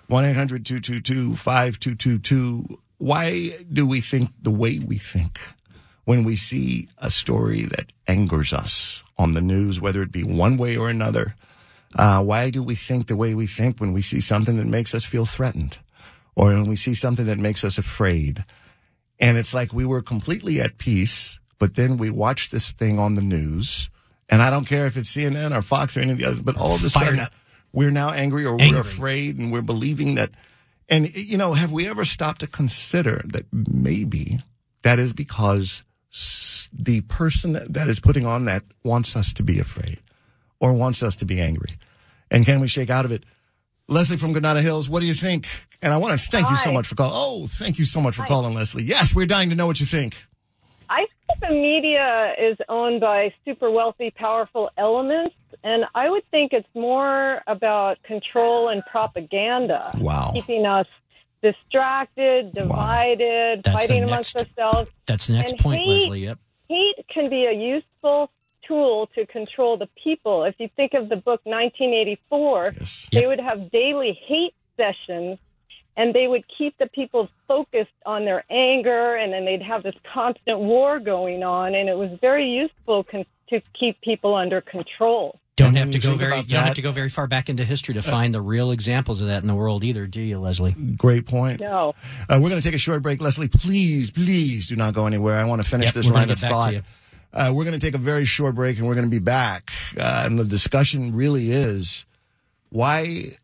1 0.07 0.25
800 0.25 0.65
222 0.65 1.35
5222. 1.35 2.79
Why 2.97 3.57
do 3.71 3.85
we 3.85 4.01
think 4.01 4.31
the 4.41 4.51
way 4.51 4.79
we 4.79 4.97
think 4.97 5.39
when 6.05 6.23
we 6.23 6.35
see 6.35 6.89
a 6.97 7.09
story 7.09 7.63
that 7.63 7.91
angers 8.07 8.53
us 8.53 9.03
on 9.17 9.33
the 9.33 9.41
news, 9.41 9.79
whether 9.79 10.01
it 10.01 10.11
be 10.11 10.23
one 10.23 10.57
way 10.57 10.77
or 10.77 10.89
another? 10.89 11.35
Uh, 11.95 12.21
why 12.23 12.49
do 12.49 12.63
we 12.63 12.75
think 12.75 13.07
the 13.07 13.15
way 13.15 13.35
we 13.35 13.47
think 13.47 13.79
when 13.79 13.93
we 13.93 14.01
see 14.01 14.19
something 14.19 14.57
that 14.57 14.67
makes 14.67 14.95
us 14.95 15.05
feel 15.05 15.25
threatened? 15.25 15.77
Or 16.35 16.47
when 16.47 16.67
we 16.67 16.75
see 16.75 16.93
something 16.93 17.25
that 17.25 17.37
makes 17.37 17.63
us 17.63 17.77
afraid. 17.77 18.43
And 19.19 19.37
it's 19.37 19.53
like 19.53 19.73
we 19.73 19.85
were 19.85 20.01
completely 20.01 20.59
at 20.59 20.77
peace, 20.77 21.39
but 21.59 21.75
then 21.75 21.97
we 21.97 22.09
watch 22.09 22.49
this 22.49 22.71
thing 22.71 22.99
on 22.99 23.15
the 23.15 23.21
news, 23.21 23.89
and 24.29 24.41
I 24.41 24.49
don't 24.49 24.65
care 24.65 24.85
if 24.85 24.97
it's 24.97 25.15
CNN 25.15 25.55
or 25.55 25.61
Fox 25.61 25.95
or 25.95 26.01
any 26.01 26.11
of 26.11 26.17
the 26.17 26.25
others, 26.25 26.41
but 26.41 26.57
all 26.57 26.73
of 26.73 26.83
a 26.83 26.89
sudden 26.89 27.19
up. 27.19 27.33
we're 27.71 27.91
now 27.91 28.11
angry 28.11 28.45
or 28.45 28.59
Angry. 28.59 28.71
we're 28.71 28.81
afraid 28.81 29.37
and 29.37 29.51
we're 29.51 29.61
believing 29.61 30.15
that. 30.15 30.31
And, 30.89 31.13
you 31.15 31.37
know, 31.37 31.53
have 31.53 31.71
we 31.71 31.87
ever 31.87 32.03
stopped 32.03 32.41
to 32.41 32.47
consider 32.47 33.21
that 33.25 33.45
maybe 33.51 34.39
that 34.81 34.99
is 34.99 35.13
because 35.13 35.83
the 36.73 37.01
person 37.07 37.59
that 37.69 37.87
is 37.87 37.99
putting 37.99 38.25
on 38.25 38.45
that 38.45 38.63
wants 38.83 39.15
us 39.15 39.33
to 39.33 39.43
be 39.43 39.59
afraid 39.59 39.99
or 40.59 40.73
wants 40.73 41.03
us 41.03 41.15
to 41.17 41.25
be 41.25 41.39
angry? 41.39 41.77
And 42.29 42.45
can 42.45 42.59
we 42.59 42.67
shake 42.67 42.89
out 42.89 43.05
of 43.05 43.11
it? 43.11 43.23
Leslie 43.89 44.17
from 44.17 44.31
Granada 44.31 44.61
Hills, 44.61 44.89
what 44.89 45.01
do 45.01 45.05
you 45.05 45.13
think? 45.13 45.47
And 45.81 45.91
I 45.91 45.97
want 45.97 46.17
to 46.17 46.25
thank 46.29 46.49
you 46.49 46.55
so 46.55 46.71
much 46.71 46.87
for 46.87 46.95
calling. 46.95 47.11
Oh, 47.15 47.47
thank 47.47 47.77
you 47.79 47.85
so 47.85 47.99
much 47.99 48.15
for 48.15 48.23
calling, 48.23 48.53
Leslie. 48.53 48.83
Yes, 48.83 49.13
we're 49.13 49.25
dying 49.25 49.49
to 49.49 49.55
know 49.55 49.67
what 49.67 49.79
you 49.79 49.85
think. 49.85 50.25
I 50.89 51.05
think 51.27 51.39
the 51.41 51.49
media 51.49 52.33
is 52.39 52.57
owned 52.69 53.01
by 53.01 53.33
super 53.43 53.69
wealthy, 53.69 54.11
powerful 54.11 54.69
elements, 54.77 55.35
and 55.63 55.83
I 55.95 56.09
would 56.09 56.23
think 56.31 56.53
it's 56.53 56.67
more 56.73 57.41
about 57.47 58.01
control 58.03 58.69
and 58.69 58.81
propaganda. 58.89 59.91
Wow. 59.97 60.31
Keeping 60.33 60.65
us 60.65 60.87
distracted, 61.41 62.53
divided, 62.53 63.63
That's 63.63 63.75
the 63.83 63.87
fighting 63.87 64.03
amongst 64.03 64.35
next- 64.35 64.57
ourselves. 64.57 64.89
That's 65.07 65.27
the 65.27 65.33
next 65.33 65.51
And 65.53 65.61
point, 65.61 65.81
hate- 65.81 65.87
Leslie. 66.03 66.19
Yep. 66.21 66.39
Hate 66.69 67.05
can 67.13 67.29
be 67.29 67.45
a 67.45 67.51
useful 67.51 68.31
tool 68.67 69.07
to 69.15 69.25
control 69.25 69.77
the 69.77 69.87
people. 70.01 70.43
If 70.43 70.55
you 70.59 70.67
think 70.67 70.93
of 70.93 71.09
the 71.09 71.15
book 71.15 71.41
1984, 71.45 72.73
Yes. 72.79 73.07
they 73.11 73.19
Yep. 73.21 73.27
would 73.29 73.39
have 73.39 73.71
daily 73.71 74.13
hate 74.25 74.53
sessions 74.77 75.37
and 75.95 76.13
they 76.13 76.27
would 76.27 76.43
keep 76.47 76.77
the 76.79 76.87
people 76.87 77.29
focused 77.47 77.91
on 78.05 78.25
their 78.25 78.43
anger 78.49 79.15
and 79.15 79.31
then 79.31 79.45
they'd 79.45 79.61
have 79.61 79.83
this 79.83 79.95
constant 80.03 80.59
war 80.59 80.99
going 80.99 81.43
on 81.43 81.75
and 81.75 81.87
it 81.89 81.97
was 81.97 82.09
very 82.19 82.49
useful 82.49 83.03
con- 83.03 83.25
to 83.49 83.61
keep 83.73 83.99
people 84.01 84.33
under 84.35 84.61
control. 84.61 85.39
Don't 85.55 85.75
have 85.75 85.91
to 85.91 85.99
you 85.99 86.03
go 86.03 86.15
very. 86.15 86.37
You 86.37 86.43
don't 86.43 86.63
have 86.63 86.73
to 86.73 86.81
go 86.81 86.91
very 86.91 87.09
far 87.09 87.27
back 87.27 87.47
into 87.47 87.63
history 87.63 87.93
to 87.93 88.01
find 88.01 88.33
the 88.33 88.41
real 88.41 88.71
examples 88.71 89.21
of 89.21 89.27
that 89.27 89.43
in 89.43 89.47
the 89.47 89.53
world 89.53 89.83
either, 89.83 90.07
do 90.07 90.19
you, 90.19 90.39
Leslie? 90.39 90.71
Great 90.97 91.27
point. 91.27 91.61
No. 91.61 91.93
Uh, 92.27 92.39
we're 92.41 92.49
going 92.49 92.59
to 92.59 92.67
take 92.67 92.73
a 92.73 92.79
short 92.79 93.03
break. 93.03 93.21
Leslie, 93.21 93.47
please, 93.49 94.09
please 94.09 94.65
do 94.67 94.75
not 94.75 94.95
go 94.95 95.05
anywhere. 95.05 95.37
I 95.37 95.43
want 95.43 95.61
to 95.63 95.69
finish 95.69 95.89
Yep, 95.89 95.93
this 95.93 96.07
we're 96.07 96.13
line 96.13 96.23
of 96.31 96.39
get 96.39 96.47
to 96.47 96.47
thought. 96.47 96.73
You. 97.33 97.39
Uh, 97.39 97.51
we're 97.53 97.63
going 97.65 97.77
to 97.79 97.85
take 97.85 97.95
a 97.95 97.99
very 97.99 98.25
short 98.25 98.55
break 98.55 98.77
and 98.77 98.87
we're 98.87 98.95
going 98.95 99.05
to 99.05 99.11
be 99.11 99.19
back. 99.19 99.71
Uh, 99.99 100.23
and 100.25 100.37
the 100.39 100.45
discussion 100.45 101.15
really 101.15 101.49
is 101.51 102.05
why 102.69 103.37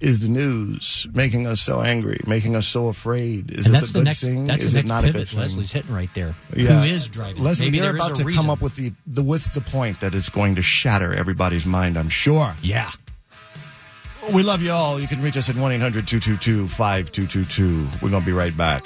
is 0.00 0.20
the 0.26 0.28
news 0.28 1.06
making 1.14 1.46
us 1.46 1.60
so 1.60 1.80
angry, 1.80 2.20
making 2.26 2.56
us 2.56 2.66
so 2.66 2.88
afraid? 2.88 3.50
Is 3.50 3.66
and 3.66 3.74
this 3.74 3.80
that's 3.82 3.90
a 3.90 3.92
the 3.92 3.98
good 4.00 4.04
next. 4.04 4.24
thing? 4.24 4.44
That's 4.46 4.64
is 4.64 4.72
the 4.72 4.78
it 4.80 4.82
next 4.82 4.90
not 4.90 5.04
a 5.04 5.12
good 5.12 5.28
thing? 5.28 5.40
Leslie's 5.40 5.72
hitting 5.72 5.94
right 5.94 6.12
there. 6.14 6.34
Yeah. 6.54 6.80
Who 6.80 6.84
is 6.84 7.08
driving? 7.08 7.42
Leslie, 7.42 7.66
Maybe 7.66 7.78
you're 7.78 7.94
about 7.94 8.14
to 8.16 8.24
reason. 8.24 8.42
come 8.42 8.50
up 8.50 8.60
with 8.60 8.76
the, 8.76 8.92
the 9.06 9.22
with 9.22 9.54
the 9.54 9.60
point 9.62 10.00
that 10.00 10.14
it's 10.14 10.28
going 10.28 10.56
to 10.56 10.62
shatter 10.62 11.14
everybody's 11.14 11.64
mind, 11.64 11.96
I'm 11.96 12.08
sure. 12.10 12.48
Yeah. 12.60 12.90
We 14.32 14.42
love 14.42 14.62
you 14.62 14.72
all. 14.72 14.98
You 15.00 15.06
can 15.06 15.20
reach 15.22 15.36
us 15.36 15.50
at 15.50 15.56
1 15.56 15.72
800 15.72 16.06
222 16.06 16.66
5222. 16.68 17.98
We're 18.02 18.10
going 18.10 18.22
to 18.22 18.26
be 18.26 18.32
right 18.32 18.56
back. 18.56 18.84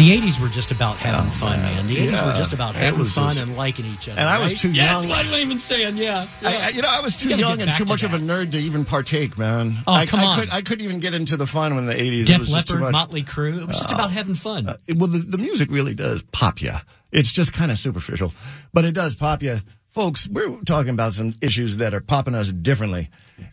The 0.00 0.18
'80s 0.18 0.40
were 0.40 0.48
just 0.48 0.70
about 0.70 0.96
having 0.96 1.26
oh, 1.26 1.30
fun, 1.30 1.60
man. 1.60 1.86
The 1.86 1.96
'80s 1.96 2.12
Yeah. 2.12 2.26
were 2.26 2.32
just 2.32 2.54
about 2.54 2.74
having 2.74 3.04
fun 3.04 3.28
just- 3.28 3.42
and 3.42 3.54
liking 3.54 3.84
each 3.84 4.08
other. 4.08 4.18
And 4.18 4.30
I 4.30 4.38
was 4.38 4.52
right? 4.52 4.58
too 4.58 4.72
yeah, 4.72 4.92
young. 4.92 5.08
That's 5.08 5.24
what 5.24 5.32
Lehman's 5.38 5.62
saying. 5.62 5.98
Yeah. 5.98 6.26
I, 6.42 6.56
I- 6.56 6.68
you 6.70 6.80
know, 6.80 6.88
I 6.90 7.00
was 7.02 7.16
too 7.16 7.28
You 7.28 7.36
young 7.36 7.60
and 7.60 7.74
too 7.74 7.84
to 7.84 7.90
much 7.90 8.02
of 8.02 8.14
a 8.14 8.18
nerd 8.18 8.52
to 8.52 8.58
even 8.58 8.86
partake, 8.86 9.36
man. 9.38 9.76
Oh, 9.86 9.92
I, 9.92 10.06
come 10.06 10.20
on. 10.20 10.40
Could, 10.40 10.52
I 10.52 10.62
couldn't 10.62 10.84
even 10.84 11.00
get 11.00 11.12
into 11.12 11.36
the 11.36 11.46
fun 11.46 11.74
when 11.76 11.84
the 11.84 11.92
80s. 11.94 12.22
it 12.22 12.26
Def 12.28 12.38
was 12.38 12.48
just 12.48 12.68
too 12.68 12.74
Leppard, 12.74 12.80
much. 12.80 12.92
Motley 12.92 13.22
Crue. 13.22 13.60
It 13.60 13.66
was 13.66 13.76
just 13.76 13.92
uh, 13.92 13.96
about 13.96 14.10
having 14.10 14.34
fun. 14.34 14.74
It- 14.86 14.96
well, 14.96 15.08
the, 15.08 15.18
the 15.18 15.38
music 15.38 15.70
really 15.70 15.94
does 15.94 16.22
pop 16.22 16.62
you. 16.62 16.72
It's 17.12 17.30
just 17.30 17.52
kind 17.52 17.70
of 17.70 17.78
superficial, 17.78 18.32
but 18.72 18.84
it 18.86 18.94
does 18.94 19.14
pop 19.16 19.42
you. 19.42 19.58
Folks, 19.90 20.28
we're 20.28 20.56
talking 20.60 20.94
about 20.94 21.14
some 21.14 21.34
issues 21.40 21.78
that 21.78 21.92
are 21.92 22.00
popping 22.00 22.36
us 22.36 22.52
differently. 22.52 23.08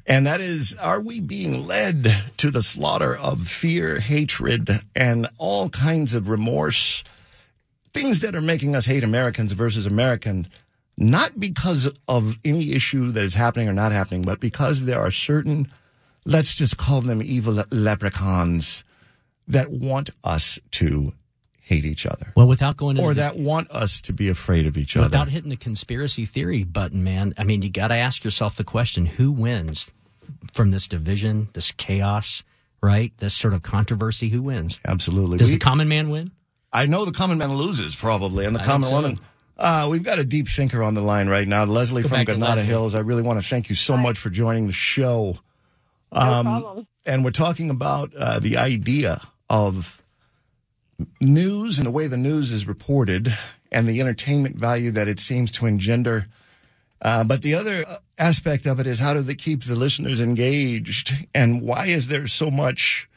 And 0.06 0.27
that 0.27 0.39
is, 0.39 0.75
are 0.79 1.01
we 1.01 1.20
being 1.20 1.65
led 1.65 2.06
to 2.38 2.51
the 2.51 2.62
slaughter 2.62 3.17
of 3.17 3.48
fear, 3.48 3.98
hatred, 3.98 4.70
and 4.96 5.27
all 5.39 5.70
kinds 5.70 6.13
of 6.13 6.29
remorse? 6.29 7.03
Things 7.91 8.20
that 8.20 8.36
are 8.36 8.41
making 8.41 8.75
us 8.75 8.86
hate 8.86 9.03
Americans 9.03 9.53
versus 9.53 9.88
Americans, 9.88 10.48
not 10.96 11.39
because 11.39 11.89
of 12.08 12.36
any 12.46 12.72
issue 12.74 13.12
that 13.13 13.24
is 13.24 13.34
happening 13.34 13.67
or 13.67 13.74
not 13.74 13.91
happening, 13.91 14.22
but 14.22 14.39
because 14.39 14.86
there 14.86 15.00
are 15.00 15.10
certain, 15.10 15.67
let's 16.24 16.53
just 16.53 16.77
call 16.77 17.01
them 17.01 17.24
evil 17.24 17.63
leprechauns 17.72 18.84
that 19.48 19.72
want 19.72 20.12
us 20.24 20.60
to 20.70 21.13
hate 21.67 21.83
each 21.86 22.05
other 22.05 22.31
well, 22.36 22.47
without 22.47 22.77
going 22.77 22.95
into 22.97 23.07
or 23.09 23.13
the- 23.13 23.21
that 23.21 23.38
want 23.38 23.69
us 23.71 24.00
to 24.01 24.13
be 24.13 24.29
afraid 24.29 24.65
of 24.65 24.77
each 24.77 24.95
other. 24.95 25.05
without 25.05 25.27
hitting 25.29 25.50
the 25.50 25.57
conspiracy 25.57 26.25
theory 26.25 26.63
button, 26.63 27.03
man. 27.03 27.33
I 27.38 27.43
mean, 27.43 27.62
you 27.62 27.69
got 27.69 27.89
to 27.89 27.95
ask 27.95 28.24
yourself 28.24 28.55
the 28.55 28.63
question: 28.63 29.05
Who 29.05 29.31
wins 29.31 29.91
from 30.53 30.71
this 30.71 30.88
division, 30.88 31.50
this 31.53 31.71
chaos, 31.71 32.43
right? 32.81 33.12
This 33.17 33.33
sort 33.33 33.53
of 33.53 33.62
controversy. 33.63 34.29
Who 34.29 34.41
wins? 34.43 34.79
Absolutely. 34.88 35.38
Does 35.38 35.50
We- 35.50 35.55
the 35.55 35.59
common 35.59 35.88
man 35.89 36.09
win? 36.09 36.31
I 36.71 36.86
know 36.86 37.05
the 37.05 37.12
common 37.12 37.38
man 37.38 37.53
loses 37.53 37.95
probably, 37.95 38.45
and 38.45 38.55
the 38.55 38.62
I 38.62 38.65
common 38.65 38.81
think 38.81 38.89
so. 38.89 38.95
woman. 38.95 39.19
Uh, 39.57 39.88
we've 39.89 40.03
got 40.03 40.19
a 40.19 40.24
deep 40.24 40.47
thinker 40.47 40.83
on 40.83 40.93
the 40.93 41.01
line 41.01 41.27
right 41.29 41.47
now, 41.47 41.63
Leslie 41.65 42.03
Go 42.03 42.09
from 42.09 42.17
back 42.19 42.27
Granada 42.27 42.62
Hills. 42.62 42.93
I 42.93 43.00
really 43.00 43.24
want 43.24 43.41
to 43.41 43.47
thank 43.47 43.69
you 43.69 43.75
so 43.75 43.97
much 43.97 44.17
for 44.17 44.29
joining 44.29 44.67
the 44.67 44.74
show. 44.74 45.38
No 46.13 46.19
Um, 46.21 46.45
problem. 46.45 46.88
and 47.05 47.25
we're 47.25 47.31
talking 47.31 47.69
about 47.71 48.13
uh, 48.15 48.38
the 48.39 48.57
idea 48.57 49.21
of 49.50 50.00
news 51.22 51.77
and 51.77 51.88
the 51.88 51.92
way 51.92 52.08
the 52.08 52.18
news 52.18 52.51
is 52.51 52.68
reported 52.68 53.38
and 53.72 53.88
the 53.88 54.00
entertainment 54.00 54.56
value 54.56 54.92
that 54.92 55.08
it 55.08 55.20
seems 55.20 55.51
to 55.51 55.66
engender. 55.66 56.27
Uh, 57.01 57.24
but 57.24 57.42
the 57.42 57.54
other 57.54 57.86
aspect 58.18 58.66
of 58.66 58.80
it 58.80 58.88
is 58.88 59.00
how 59.00 59.13
do 59.13 59.22
they 59.22 59.36
keep 59.36 59.63
the 59.63 59.75
listeners 59.75 60.20
engaged 60.22 61.13
and 61.36 61.62
why 61.62 61.86
is 61.86 62.08
there 62.08 62.25
so 62.27 62.50
much 62.50 63.10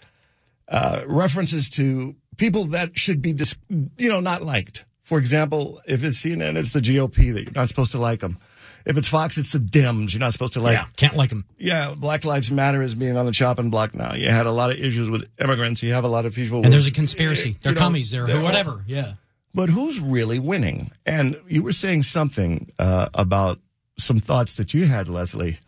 uh, 0.68 1.02
references 1.06 1.68
to 1.70 2.14
people 2.36 2.64
that 2.66 2.98
should 2.98 3.22
be, 3.22 3.32
dis- 3.32 3.56
you 3.96 4.08
know, 4.08 4.20
not 4.20 4.42
liked? 4.42 4.84
For 5.00 5.18
example, 5.18 5.80
if 5.86 6.04
it's 6.04 6.22
CNN, 6.22 6.56
it's 6.56 6.70
the 6.70 6.80
GOP 6.80 7.32
that 7.32 7.44
you're 7.44 7.52
not 7.52 7.68
supposed 7.68 7.92
to 7.92 7.98
like 7.98 8.20
them. 8.20 8.38
If 8.86 8.96
it's 8.96 9.08
Fox, 9.08 9.36
it's 9.38 9.52
the 9.52 9.58
Dems. 9.58 10.12
You're 10.14 10.20
not 10.20 10.32
supposed 10.32 10.54
to 10.54 10.60
like 10.60 10.74
yeah, 10.76 10.86
can't 10.96 11.16
like 11.16 11.28
them. 11.30 11.44
yeah, 11.58 11.94
Black 11.96 12.24
Lives 12.24 12.50
Matter 12.50 12.82
is 12.82 12.94
being 12.94 13.16
on 13.16 13.26
the 13.26 13.32
chopping 13.32 13.70
block 13.70 13.94
now. 13.94 14.14
You 14.14 14.28
had 14.28 14.46
a 14.46 14.50
lot 14.52 14.70
of 14.70 14.78
issues 14.78 15.10
with 15.10 15.28
immigrants. 15.38 15.82
You 15.82 15.92
have 15.92 16.04
a 16.04 16.08
lot 16.08 16.24
of 16.26 16.34
people. 16.34 16.56
And 16.58 16.64
with- 16.66 16.72
there's 16.72 16.86
a 16.86 16.92
conspiracy. 16.92 17.56
They're 17.62 17.72
you 17.72 17.76
know, 17.76 17.80
commies. 17.80 18.10
They're, 18.10 18.26
they're- 18.26 18.42
whatever. 18.42 18.82
Yeah. 18.86 19.14
But 19.54 19.68
who's 19.68 19.98
really 20.00 20.38
winning? 20.38 20.92
And 21.04 21.36
you 21.48 21.62
were 21.62 21.72
saying 21.72 22.04
something 22.04 22.70
uh, 22.78 23.08
about 23.14 23.58
some 23.98 24.20
thoughts 24.20 24.54
that 24.54 24.72
you 24.74 24.86
had, 24.86 25.08
Leslie, 25.08 25.58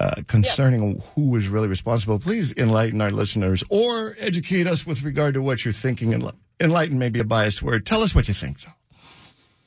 uh, 0.00 0.22
concerning 0.26 1.00
who 1.14 1.30
was 1.30 1.48
really 1.48 1.68
responsible. 1.68 2.18
Please 2.18 2.52
enlighten 2.56 3.00
our 3.00 3.10
listeners 3.10 3.62
or 3.70 4.16
educate 4.18 4.66
us 4.66 4.84
with 4.86 5.02
regard 5.02 5.34
to 5.34 5.42
what 5.42 5.64
you're 5.64 5.72
thinking. 5.72 6.10
Enli- 6.12 6.34
Enlighten 6.60 6.98
may 6.98 7.08
be 7.08 7.20
a 7.20 7.24
biased 7.24 7.62
word. 7.62 7.86
Tell 7.86 8.02
us 8.02 8.14
what 8.16 8.26
you 8.26 8.34
think, 8.34 8.60
though. 8.62 8.72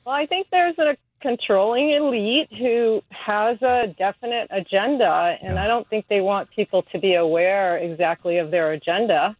Well, 0.04 0.14
I 0.14 0.26
think 0.26 0.48
there's 0.50 0.76
a 0.78 0.96
controlling 1.22 1.90
elite 1.90 2.52
who 2.52 3.02
has 3.10 3.62
a 3.62 3.94
definite 3.96 4.48
agenda, 4.50 5.38
and 5.40 5.58
I 5.58 5.66
don't 5.66 5.88
think 5.88 6.06
they 6.08 6.20
want 6.20 6.50
people 6.50 6.82
to 6.92 6.98
be 6.98 7.14
aware 7.14 7.78
exactly 7.78 8.38
of 8.38 8.50
their 8.50 8.72
agenda. 8.72 9.36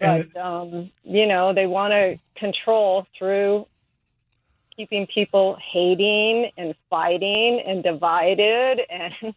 And 0.00 0.30
But, 0.32 0.40
um, 0.40 0.90
you 1.04 1.26
know, 1.26 1.54
they 1.54 1.66
want 1.66 1.92
to 1.92 2.18
control 2.34 3.06
through 3.16 3.66
keeping 4.76 5.06
people 5.06 5.56
hating 5.72 6.50
and 6.56 6.74
fighting 6.90 7.62
and 7.66 7.82
divided. 7.82 8.80
And 8.90 9.34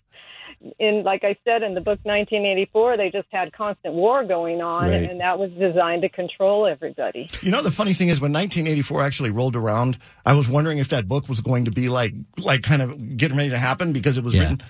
in, 0.80 1.04
like 1.04 1.24
I 1.24 1.36
said, 1.46 1.62
in 1.64 1.74
the 1.76 1.82
book 1.82 2.00
1984, 2.04 2.98
they 2.98 3.10
just 3.12 3.28
had 3.32 3.54
constant 3.54 3.94
war 3.94 4.24
going 4.24 4.62
on, 4.62 4.90
Right. 4.90 5.04
and 5.10 5.20
that 5.22 5.38
was 5.40 5.52
designed 5.52 6.02
to 6.02 6.10
control 6.10 6.66
everybody. 6.66 7.30
You 7.42 7.52
know, 7.52 7.62
the 7.62 7.72
funny 7.72 7.94
thing 7.94 8.10
is 8.10 8.20
when 8.20 8.32
1984 8.34 9.04
actually 9.04 9.30
rolled 9.32 9.56
around, 9.56 9.98
I 10.26 10.34
was 10.34 10.50
wondering 10.50 10.80
if 10.80 10.88
that 10.90 11.08
book 11.08 11.30
was 11.30 11.42
going 11.42 11.66
to 11.66 11.72
be 11.72 11.90
like, 11.90 12.14
like 12.44 12.64
kind 12.64 12.82
of 12.82 13.18
getting 13.18 13.38
ready 13.38 13.50
to 13.52 13.58
happen 13.60 13.94
because 13.94 14.18
it 14.18 14.24
was 14.24 14.34
Yeah. 14.34 14.42
written. 14.42 14.62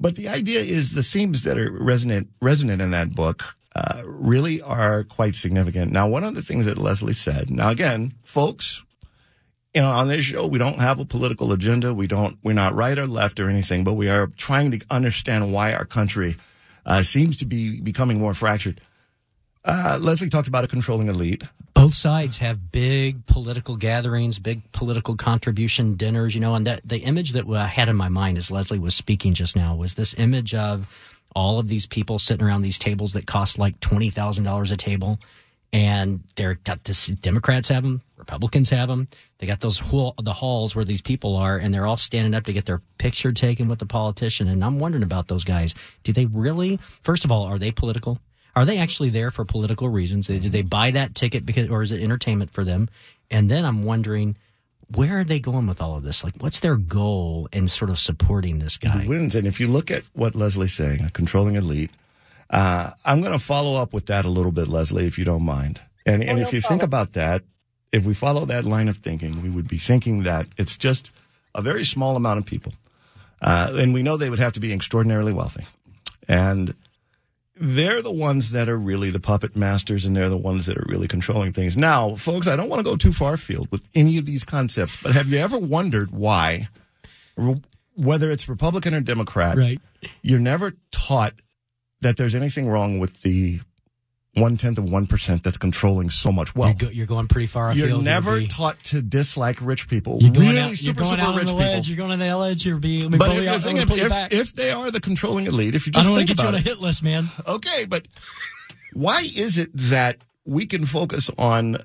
But 0.00 0.16
the 0.16 0.28
idea 0.28 0.60
is 0.60 0.90
the 0.90 1.02
themes 1.02 1.42
that 1.42 1.56
are 1.58 1.70
resonant, 1.70 2.28
resonant 2.40 2.80
in 2.82 2.90
that 2.92 3.14
book, 3.14 3.56
uh, 3.76 4.02
really 4.04 4.60
are 4.62 5.02
quite 5.04 5.34
significant. 5.34 5.90
Now, 5.92 6.06
one 6.08 6.22
of 6.24 6.34
the 6.36 6.42
things 6.42 6.66
that 6.66 6.78
Leslie 6.78 7.12
said, 7.12 7.50
now 7.50 7.70
again, 7.70 8.12
folks, 8.22 8.82
you 9.74 9.82
know, 9.82 9.90
on 9.90 10.08
this 10.08 10.24
show, 10.26 10.46
we 10.46 10.58
don't 10.58 10.80
have 10.80 11.00
a 11.00 11.04
political 11.04 11.52
agenda. 11.52 11.92
We 11.92 12.06
don't, 12.06 12.38
we're 12.42 12.52
not 12.52 12.74
right 12.74 12.96
or 12.98 13.06
left 13.06 13.40
or 13.40 13.48
anything, 13.48 13.82
but 13.82 13.94
we 13.94 14.08
are 14.08 14.28
trying 14.36 14.70
to 14.70 14.84
understand 14.90 15.52
why 15.52 15.72
our 15.74 15.84
country, 15.84 16.36
uh, 16.86 17.02
seems 17.02 17.36
to 17.38 17.46
be 17.46 17.80
becoming 17.80 18.18
more 18.18 18.34
fractured. 18.34 18.80
Uh, 19.64 19.98
Leslie 20.00 20.28
talked 20.28 20.48
about 20.48 20.64
a 20.64 20.68
controlling 20.68 21.08
elite. 21.08 21.42
both 21.72 21.94
sides 21.94 22.38
have 22.38 22.70
big 22.70 23.26
political 23.26 23.76
gatherings, 23.76 24.38
big 24.38 24.70
political 24.72 25.16
contribution 25.16 25.96
dinners, 25.96 26.34
you 26.34 26.40
know, 26.40 26.54
and 26.54 26.66
that 26.66 26.80
the 26.84 26.98
image 26.98 27.32
that 27.32 27.48
I 27.48 27.66
had 27.66 27.88
in 27.88 27.96
my 27.96 28.08
mind 28.08 28.38
as 28.38 28.50
Leslie 28.50 28.78
was 28.78 28.94
speaking 28.94 29.34
just 29.34 29.56
now 29.56 29.74
was 29.74 29.94
this 29.94 30.14
image 30.18 30.54
of 30.54 30.86
all 31.34 31.58
of 31.58 31.68
these 31.68 31.86
people 31.86 32.18
sitting 32.18 32.46
around 32.46 32.62
these 32.62 32.78
tables 32.78 33.14
that 33.14 33.26
cost 33.26 33.58
like 33.58 33.80
$20,000 33.80 34.72
a 34.72 34.76
table. 34.76 35.18
And 35.74 36.22
they're 36.36 36.54
got 36.54 36.84
this, 36.84 37.08
Democrats 37.08 37.68
have 37.68 37.82
them, 37.82 38.00
Republicans 38.16 38.70
have 38.70 38.86
them. 38.88 39.08
They 39.38 39.48
got 39.48 39.58
those 39.58 39.76
hall, 39.76 40.14
the 40.22 40.32
halls 40.32 40.76
where 40.76 40.84
these 40.84 41.02
people 41.02 41.34
are, 41.34 41.56
and 41.56 41.74
they're 41.74 41.84
all 41.84 41.96
standing 41.96 42.32
up 42.32 42.44
to 42.44 42.52
get 42.52 42.64
their 42.64 42.80
picture 42.98 43.32
taken 43.32 43.68
with 43.68 43.80
the 43.80 43.86
politician. 43.86 44.46
And 44.46 44.64
I'm 44.64 44.78
wondering 44.78 45.02
about 45.02 45.26
those 45.26 45.42
guys. 45.42 45.74
Do 46.04 46.12
they 46.12 46.26
really, 46.26 46.76
first 47.02 47.24
of 47.24 47.32
all, 47.32 47.42
are 47.42 47.58
they 47.58 47.72
political? 47.72 48.20
Are 48.54 48.64
they 48.64 48.78
actually 48.78 49.08
there 49.10 49.32
for 49.32 49.44
political 49.44 49.88
reasons? 49.88 50.28
Did 50.28 50.44
they 50.44 50.62
buy 50.62 50.92
that 50.92 51.16
ticket 51.16 51.44
because, 51.44 51.68
or 51.68 51.82
is 51.82 51.90
it 51.90 52.00
entertainment 52.00 52.52
for 52.52 52.62
them? 52.62 52.88
And 53.28 53.50
then 53.50 53.64
I'm 53.64 53.82
wondering, 53.82 54.36
where 54.94 55.18
are 55.18 55.24
they 55.24 55.40
going 55.40 55.66
with 55.66 55.82
all 55.82 55.96
of 55.96 56.04
this? 56.04 56.22
Like, 56.22 56.34
what's 56.38 56.60
their 56.60 56.76
goal 56.76 57.48
in 57.52 57.66
sort 57.66 57.90
of 57.90 57.98
supporting 57.98 58.60
this 58.60 58.76
guy? 58.76 58.90
who 58.90 59.08
wins. 59.08 59.34
And 59.34 59.44
if 59.44 59.58
you 59.58 59.66
look 59.66 59.90
at 59.90 60.04
what 60.12 60.36
Leslie's 60.36 60.74
saying, 60.74 61.00
a 61.02 61.10
controlling 61.10 61.56
elite, 61.56 61.90
uh, 62.50 62.90
I'm 63.04 63.20
going 63.20 63.32
to 63.32 63.38
follow 63.44 63.80
up 63.80 63.92
with 63.92 64.06
that 64.06 64.24
a 64.24 64.28
little 64.28 64.52
bit, 64.52 64.68
Leslie, 64.68 65.06
if 65.06 65.18
you 65.18 65.24
don't 65.24 65.44
mind. 65.44 65.80
And, 66.06 66.22
and 66.22 66.38
Oh, 66.38 66.42
if 66.42 66.52
no 66.52 66.56
you 66.56 66.60
think 66.60 66.82
about 66.82 67.14
that, 67.14 67.42
if 67.92 68.04
we 68.04 68.14
follow 68.14 68.44
that 68.46 68.64
line 68.64 68.88
of 68.88 68.98
thinking, 68.98 69.42
we 69.42 69.50
would 69.50 69.68
be 69.68 69.78
thinking 69.78 70.24
that 70.24 70.46
it's 70.58 70.76
just 70.76 71.10
a 71.54 71.62
very 71.62 71.84
small 71.84 72.16
amount 72.16 72.38
of 72.40 72.46
people. 72.46 72.72
Uh, 73.40 73.70
and 73.74 73.94
we 73.94 74.02
know 74.02 74.16
they 74.16 74.30
would 74.30 74.38
have 74.38 74.52
to 74.54 74.60
be 74.60 74.72
extraordinarily 74.72 75.32
wealthy. 75.32 75.64
And 76.28 76.74
they're 77.56 78.02
the 78.02 78.10
ones 78.12 78.50
that 78.50 78.68
are 78.68 78.76
really 78.76 79.10
the 79.10 79.20
puppet 79.20 79.54
masters 79.54 80.04
and 80.06 80.16
they're 80.16 80.28
the 80.28 80.36
ones 80.36 80.66
that 80.66 80.76
are 80.76 80.86
really 80.88 81.06
controlling 81.06 81.52
things. 81.52 81.76
Now, 81.76 82.14
folks, 82.16 82.48
I 82.48 82.56
don't 82.56 82.68
want 82.68 82.84
to 82.84 82.90
go 82.90 82.96
too 82.96 83.12
far 83.12 83.34
afield 83.34 83.70
with 83.70 83.86
any 83.94 84.18
of 84.18 84.26
these 84.26 84.42
concepts, 84.44 85.00
but 85.02 85.12
have 85.12 85.28
you 85.28 85.38
ever 85.38 85.58
wondered 85.58 86.10
why, 86.10 86.68
whether 87.96 88.30
it's 88.30 88.48
Republican 88.48 88.94
or 88.94 89.00
Democrat, 89.00 89.56
Right. 89.56 89.80
you're 90.22 90.38
never 90.40 90.72
taught 90.90 91.34
that 92.04 92.16
there's 92.16 92.34
anything 92.34 92.68
wrong 92.68 93.00
with 93.00 93.20
the 93.22 93.60
one 94.36 94.56
tenth 94.56 94.78
of 94.78 94.90
one 94.90 95.06
percent 95.06 95.42
that's 95.42 95.56
controlling 95.56 96.10
so 96.10 96.32
much 96.32 96.54
wealth. 96.56 96.80
You're, 96.80 96.90
go, 96.90 96.94
you're 96.94 97.06
going 97.06 97.28
pretty 97.28 97.46
far 97.46 97.72
You're 97.72 98.00
never 98.02 98.38
B. 98.40 98.46
taught 98.48 98.82
to 98.84 99.00
dislike 99.02 99.58
rich 99.60 99.88
people. 99.88 100.18
You're 100.20 100.32
going 100.32 100.48
really 100.48 100.60
out, 100.60 100.70
super, 100.76 101.02
you're 101.02 101.08
going 101.10 101.18
super 101.20 101.30
out 101.30 101.36
rich 101.36 101.48
on 101.48 101.56
the 101.56 101.62
people. 101.62 101.74
ledge. 101.74 101.88
You're 101.88 101.96
going 101.96 102.10
on 102.12 102.18
the 102.18 102.26
edge. 102.26 102.66
You're 102.66 102.78
being. 102.78 103.10
But 103.10 103.28
if, 103.30 103.48
out. 103.48 103.60
Thinking, 103.62 103.98
if, 103.98 104.08
back. 104.08 104.32
if 104.32 104.52
they 104.54 104.70
are 104.70 104.90
the 104.90 105.00
controlling 105.00 105.46
elite, 105.46 105.74
if 105.74 105.86
you 105.86 105.92
I 105.94 105.98
just 105.98 106.06
don't 106.08 106.16
want 106.16 106.26
think 106.28 106.38
to 106.38 106.42
get 106.42 106.42
you 106.42 106.48
on 106.48 106.54
a 106.54 106.58
it, 106.58 106.64
hit 106.66 106.80
list, 106.80 107.02
man. 107.02 107.28
okay, 107.46 107.84
but 107.88 108.06
why 108.92 109.20
is 109.22 109.56
it 109.58 109.70
that 109.74 110.18
we 110.44 110.66
can 110.66 110.84
focus 110.84 111.30
on 111.38 111.78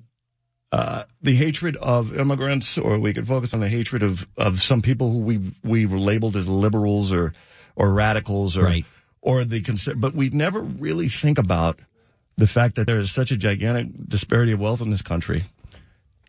uh, 0.71 1.03
the 1.21 1.35
hatred 1.35 1.75
of 1.77 2.17
immigrants, 2.17 2.77
or 2.79 2.97
we 2.99 3.13
can 3.13 3.25
focus 3.25 3.53
on 3.53 3.59
the 3.59 3.69
hatred 3.69 4.01
of, 4.03 4.27
of 4.37 4.61
some 4.61 4.81
people 4.81 5.11
who 5.11 5.19
we've 5.19 5.59
we've 5.63 5.93
labeled 5.93 6.35
as 6.35 6.47
liberals 6.49 7.13
or 7.13 7.33
or 7.75 7.93
radicals, 7.93 8.57
or 8.57 8.63
Right. 8.63 8.85
Or 9.21 9.43
the 9.43 9.61
cons- 9.61 9.89
but 9.95 10.13
we 10.13 10.29
never 10.29 10.61
really 10.61 11.07
think 11.07 11.37
about 11.37 11.79
the 12.37 12.47
fact 12.47 12.75
that 12.75 12.87
there 12.87 12.99
is 12.99 13.11
such 13.11 13.31
a 13.31 13.37
gigantic 13.37 13.87
disparity 14.07 14.53
of 14.53 14.59
wealth 14.59 14.81
in 14.81 14.89
this 14.89 15.01
country. 15.01 15.43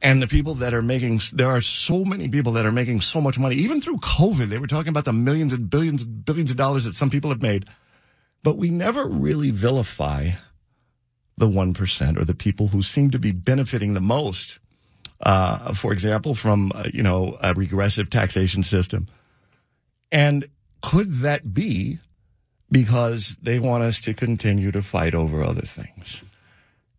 And 0.02 0.22
the 0.22 0.26
people 0.26 0.54
that 0.54 0.72
are 0.72 0.82
making, 0.82 1.20
there 1.32 1.48
are 1.48 1.60
so 1.60 2.04
many 2.04 2.28
people 2.28 2.52
that 2.52 2.64
are 2.64 2.72
making 2.72 3.02
so 3.02 3.20
much 3.20 3.38
money. 3.38 3.56
Even 3.56 3.80
through 3.80 3.98
COVID, 3.98 4.46
they 4.46 4.58
were 4.58 4.66
talking 4.66 4.88
about 4.88 5.04
the 5.04 5.12
millions 5.12 5.52
and 5.52 5.68
billions 5.68 6.02
and 6.02 6.24
billions 6.24 6.50
of 6.50 6.56
dollars 6.56 6.84
that 6.86 6.94
some 6.94 7.10
people 7.10 7.30
have 7.30 7.42
made. 7.42 7.66
But 8.42 8.56
we 8.56 8.70
never 8.70 9.06
really 9.06 9.50
vilify 9.50 10.30
the 11.36 11.46
1% 11.46 12.16
or 12.16 12.24
the 12.24 12.34
people 12.34 12.68
who 12.68 12.82
seem 12.82 13.10
to 13.10 13.18
be 13.18 13.32
benefiting 13.32 13.94
the 13.94 14.00
most. 14.00 14.58
Uh, 15.20 15.74
for 15.74 15.92
example, 15.92 16.34
from, 16.34 16.72
uh, 16.74 16.84
you 16.92 17.02
know, 17.02 17.36
a 17.42 17.52
regressive 17.52 18.08
taxation 18.08 18.62
system. 18.62 19.06
And 20.10 20.46
could 20.80 21.12
that 21.16 21.52
be 21.52 21.98
because 22.70 23.36
they 23.42 23.58
want 23.58 23.84
us 23.84 24.00
to 24.00 24.14
continue 24.14 24.70
to 24.72 24.82
fight 24.82 25.14
over 25.14 25.42
other 25.42 25.62
things? 25.62 26.22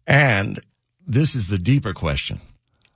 And 0.07 0.59
this 1.05 1.35
is 1.35 1.47
the 1.47 1.59
deeper 1.59 1.93
question. 1.93 2.41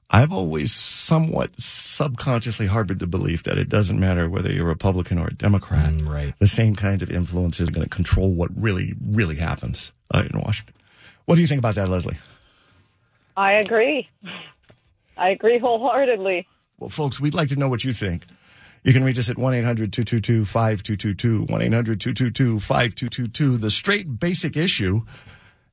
I've 0.10 0.32
always 0.32 0.72
somewhat 0.72 1.60
subconsciously 1.60 2.68
harbored 2.68 3.00
the 3.00 3.08
belief 3.08 3.44
that 3.44 3.58
it 3.58 3.70
doesn't 3.70 4.00
matter 4.00 4.30
whether 4.30 4.52
you're 4.52 4.66
a 4.66 4.70
Republican 4.70 5.18
or 5.18 5.28
a 5.28 5.34
Democrat. 5.34 5.92
Mm, 5.92 6.08
right. 6.08 6.34
The 6.40 6.48
same 6.48 6.76
kinds 6.76 7.02
of 7.02 7.10
influences 7.10 7.70
are 7.70 7.72
going 7.72 7.84
to 7.84 7.90
control 7.90 8.34
what 8.34 8.52
really, 8.56 8.94
really 9.04 9.36
happens 9.36 9.92
uh, 10.14 10.24
in 10.32 10.40
Washington. 10.40 10.76
What 11.26 11.36
do 11.36 11.42
you 11.42 11.48
think 11.48 11.60
about 11.60 11.76
that, 11.76 11.90
Leslie? 11.90 12.18
I 13.36 13.54
agree. 13.54 14.08
I 15.18 15.30
agree 15.30 15.58
wholeheartedly. 15.58 16.48
Well, 16.78 16.90
folks, 16.90 17.20
we'd 17.20 17.34
like 17.34 17.50
to 17.50 17.56
know 17.56 17.68
what 17.68 17.84
you 17.84 17.94
think. 17.94 18.24
You 18.86 18.94
can 18.94 19.04
reach 19.04 19.18
us 19.18 19.32
at 19.32 19.38
1 19.40 19.54
800 19.56 19.92
222 19.92 20.46
5222. 20.46 21.52
1 21.52 21.62
800 21.64 22.00
222 22.00 22.60
5222. 22.60 23.58
The 23.58 23.72
straight 23.72 24.20
basic 24.20 24.56
issue 24.56 25.02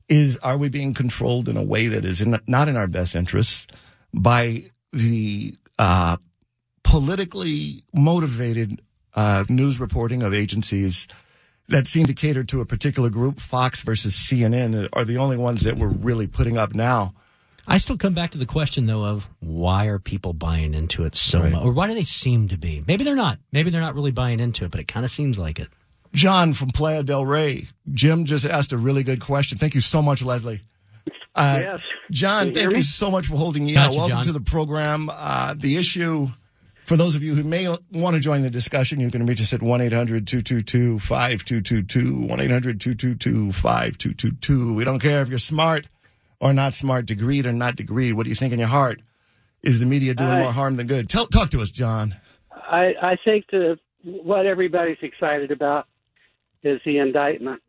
is 0.09 0.37
are 0.37 0.57
we 0.57 0.67
being 0.67 0.95
controlled 0.95 1.47
in 1.47 1.55
a 1.55 1.63
way 1.63 1.87
that 1.87 2.05
is 2.05 2.21
in, 2.21 2.39
not 2.47 2.67
in 2.67 2.75
our 2.75 2.87
best 2.87 3.15
interests 3.15 3.67
by 4.15 4.63
the 4.91 5.55
uh, 5.77 6.17
politically 6.83 7.83
motivated 7.93 8.81
uh, 9.13 9.43
news 9.47 9.79
reporting 9.79 10.23
of 10.23 10.33
agencies 10.33 11.07
that 11.67 11.85
seem 11.85 12.07
to 12.07 12.15
cater 12.15 12.43
to 12.45 12.61
a 12.61 12.65
particular 12.65 13.11
group? 13.11 13.39
Fox 13.39 13.81
versus 13.81 14.15
CNN 14.15 14.89
are 14.91 15.05
the 15.05 15.17
only 15.17 15.37
ones 15.37 15.65
that 15.65 15.77
we're 15.77 15.87
really 15.87 16.25
putting 16.25 16.57
up 16.57 16.73
now. 16.73 17.13
I 17.67 17.77
still 17.77 17.97
come 17.97 18.13
back 18.13 18.31
to 18.31 18.37
the 18.37 18.45
question 18.45 18.85
though 18.87 19.05
of 19.05 19.27
why 19.39 19.85
are 19.87 19.99
people 19.99 20.33
buying 20.33 20.73
into 20.73 21.05
it 21.05 21.15
so 21.15 21.41
Right. 21.41 21.51
much, 21.53 21.63
or 21.63 21.71
why 21.71 21.87
do 21.87 21.93
they 21.95 22.03
seem 22.03 22.49
to 22.49 22.57
be? 22.57 22.83
Maybe 22.87 23.03
they're 23.03 23.15
not. 23.15 23.39
Maybe 23.51 23.69
they're 23.69 23.81
not 23.81 23.95
really 23.95 24.11
buying 24.11 24.39
into 24.39 24.65
it, 24.65 24.71
but 24.71 24.79
it 24.81 24.87
kind 24.87 25.05
of 25.05 25.11
seems 25.11 25.37
like 25.37 25.59
it. 25.59 25.69
John 26.13 26.53
from 26.53 26.69
Playa 26.69 27.03
del 27.03 27.25
Rey. 27.25 27.67
Jim 27.93 28.25
just 28.25 28.45
asked 28.45 28.71
a 28.73 28.77
really 28.77 29.01
good 29.03 29.19
question. 29.21 29.57
Thank 29.57 29.73
you 29.75 29.81
so 29.81 30.01
much, 30.01 30.23
Leslie. 30.23 30.61
Uh, 31.35 31.61
Yes. 31.63 31.79
John, 32.11 32.47
you 32.47 32.53
thank 32.53 32.69
hear 32.69 32.77
you 32.77 32.83
so 32.83 33.09
much 33.09 33.25
for 33.27 33.35
holding 33.37 33.65
me 33.65 33.73
Got 33.73 33.87
out. 33.89 33.95
Welcome 33.95 34.15
John. 34.17 34.23
to 34.25 34.31
the 34.33 34.41
program. 34.41 35.09
Uh, 35.11 35.55
the 35.57 35.77
issue, 35.77 36.27
for 36.85 36.95
those 36.97 37.15
of 37.15 37.23
you 37.23 37.33
who 37.33 37.43
may 37.43 37.67
want 37.91 38.13
to 38.15 38.19
join 38.19 38.43
the 38.43 38.51
discussion, 38.51 38.99
you 38.99 39.09
can 39.09 39.25
reach 39.25 39.41
us 39.41 39.53
at 39.53 39.63
1 39.63 39.81
800 39.81 40.27
222 40.27 40.99
5222. 40.99 42.27
1 42.27 42.39
800 42.41 42.79
222 42.79 43.51
5222. 43.51 44.73
We 44.73 44.83
don't 44.83 44.99
care 44.99 45.21
if 45.21 45.29
you're 45.29 45.37
smart 45.39 45.87
or 46.43 46.51
not 46.53 46.73
smart, 46.73 47.05
degreed 47.05 47.45
or 47.45 47.53
not 47.53 47.77
degreed. 47.77 48.13
What 48.13 48.23
do 48.25 48.29
you 48.29 48.35
think 48.35 48.51
in 48.51 48.59
your 48.59 48.67
heart? 48.67 49.01
Is 49.63 49.79
the 49.79 49.85
media 49.85 50.13
doing 50.13 50.29
I- 50.31 50.41
more 50.41 50.51
harm 50.51 50.75
than 50.75 50.87
good? 50.87 51.07
Tell, 51.07 51.25
talk 51.25 51.49
to 51.51 51.59
us, 51.61 51.71
John. 51.71 52.15
I, 52.51 52.93
I 53.01 53.17
think 53.23 53.45
the 53.49 53.79
what 54.03 54.45
everybody's 54.45 54.97
excited 55.01 55.51
about 55.51 55.87
is 56.61 56.81
the 56.85 56.97
indictments. 56.97 57.63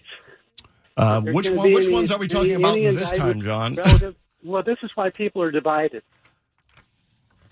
Uh, 0.96 1.20
which 1.22 1.48
one? 1.50 1.72
Which 1.72 1.84
any- 1.86 1.94
ones 1.94 2.10
are 2.10 2.18
we 2.18 2.26
talking 2.26 2.54
any- 2.54 2.62
about 2.62 2.76
any 2.76 2.86
this 2.86 3.12
time, 3.12 3.40
John? 3.40 3.74
relative- 3.76 4.16
well, 4.42 4.62
this 4.62 4.78
is 4.82 4.90
why 4.96 5.10
people 5.10 5.40
are 5.42 5.50
divided. 5.52 6.02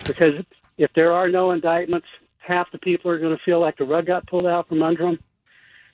Because 0.04 0.34
if 0.76 0.92
there 0.94 1.12
are 1.12 1.28
no 1.28 1.52
indictments, 1.52 2.06
half 2.38 2.70
the 2.72 2.78
people 2.78 3.10
are 3.10 3.18
going 3.18 3.36
to 3.36 3.42
feel 3.44 3.60
like 3.60 3.76
the 3.78 3.84
rug 3.84 4.06
got 4.06 4.26
pulled 4.26 4.46
out 4.46 4.68
from 4.68 4.82
under 4.82 5.04
them. 5.04 5.18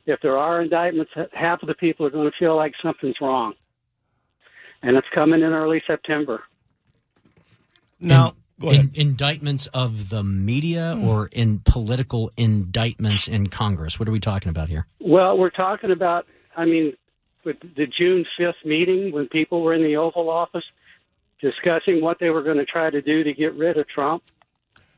If 0.06 0.20
there 0.22 0.38
are 0.38 0.62
indictments, 0.62 1.12
half 1.32 1.62
of 1.62 1.68
the 1.68 1.74
people 1.74 2.06
are 2.06 2.10
going 2.10 2.30
to 2.30 2.36
feel 2.38 2.56
like 2.56 2.72
something's 2.82 3.16
wrong. 3.20 3.52
And 4.82 4.96
it's 4.96 5.08
coming 5.14 5.42
in 5.42 5.52
early 5.52 5.82
September. 5.86 6.42
Now, 8.00 8.34
go 8.60 8.70
ahead. 8.70 8.90
In, 8.94 9.08
indictments 9.08 9.66
of 9.68 10.08
the 10.10 10.22
media 10.22 10.94
Hmm. 10.96 11.08
or 11.08 11.28
in 11.32 11.60
political 11.64 12.30
indictments 12.36 13.26
in 13.28 13.48
Congress? 13.48 13.98
What 13.98 14.08
are 14.08 14.12
we 14.12 14.20
talking 14.20 14.50
about 14.50 14.68
here? 14.68 14.86
Well, 15.00 15.36
we're 15.36 15.50
talking 15.50 15.90
about, 15.90 16.26
I 16.56 16.64
mean, 16.64 16.94
with 17.44 17.56
the 17.74 17.86
June 17.86 18.24
5th 18.38 18.64
meeting 18.64 19.12
when 19.12 19.26
people 19.28 19.62
were 19.62 19.74
in 19.74 19.82
the 19.82 19.96
Oval 19.96 20.28
Office 20.30 20.64
discussing 21.40 22.00
what 22.02 22.18
they 22.20 22.30
were 22.30 22.42
going 22.42 22.56
to 22.58 22.64
try 22.64 22.90
to 22.90 23.00
do 23.02 23.24
to 23.24 23.32
get 23.32 23.54
rid 23.54 23.76
of 23.78 23.88
Trump, 23.88 24.22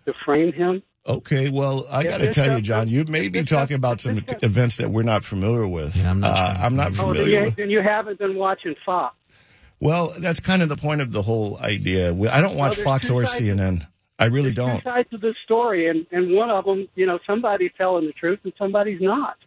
to 0.07 0.13
frame 0.25 0.53
him. 0.53 0.83
Okay, 1.07 1.49
well, 1.51 1.87
I 1.91 2.03
Yeah, 2.03 2.11
got 2.11 2.19
to 2.19 2.29
tell 2.33 2.55
you, 2.57 2.61
John, 2.63 2.89
you 2.89 3.05
may 3.05 3.29
be 3.29 3.43
talking 3.45 3.77
about 3.77 4.01
some 4.03 4.23
events 4.43 4.77
that 4.79 4.91
we're 4.91 5.03
not 5.03 5.25
familiar 5.25 5.67
with. 5.67 5.97
Yeah, 5.97 6.11
I'm 6.11 6.21
not 6.21 6.31
Uh. 6.39 6.57
I'm 6.61 6.77
not 6.77 6.89
Oh, 6.89 6.91
then 6.91 6.97
familiar 7.15 7.39
you, 7.39 7.45
with. 7.47 7.57
then 7.57 7.71
you 7.71 7.81
haven't 7.83 8.19
been 8.19 8.37
watching 8.37 8.75
Fox. 8.85 9.15
Well, 9.81 10.13
that's 10.19 10.41
kind 10.41 10.61
of 10.61 10.69
the 10.69 10.77
point 10.77 11.01
of 11.01 11.11
the 11.11 11.23
whole 11.23 11.59
idea. 11.59 12.11
I 12.31 12.41
don't 12.41 12.57
watch 12.57 12.77
there's 12.77 12.85
Fox 12.85 13.11
or 13.11 13.23
CNN. 13.23 13.87
I 14.19 14.27
really 14.27 14.53
don't. 14.53 14.77
two 14.77 14.83
sides 14.83 15.09
of 15.13 15.23
the 15.23 15.35
story, 15.45 15.89
and, 15.89 16.07
and 16.13 16.35
one 16.35 16.51
of 16.51 16.67
them, 16.67 16.87
you 16.95 17.07
know, 17.07 17.19
somebody's 17.27 17.71
telling 17.79 18.07
the 18.07 18.13
truth 18.13 18.41
and 18.45 18.53
somebody's 18.59 19.01
not. 19.01 19.39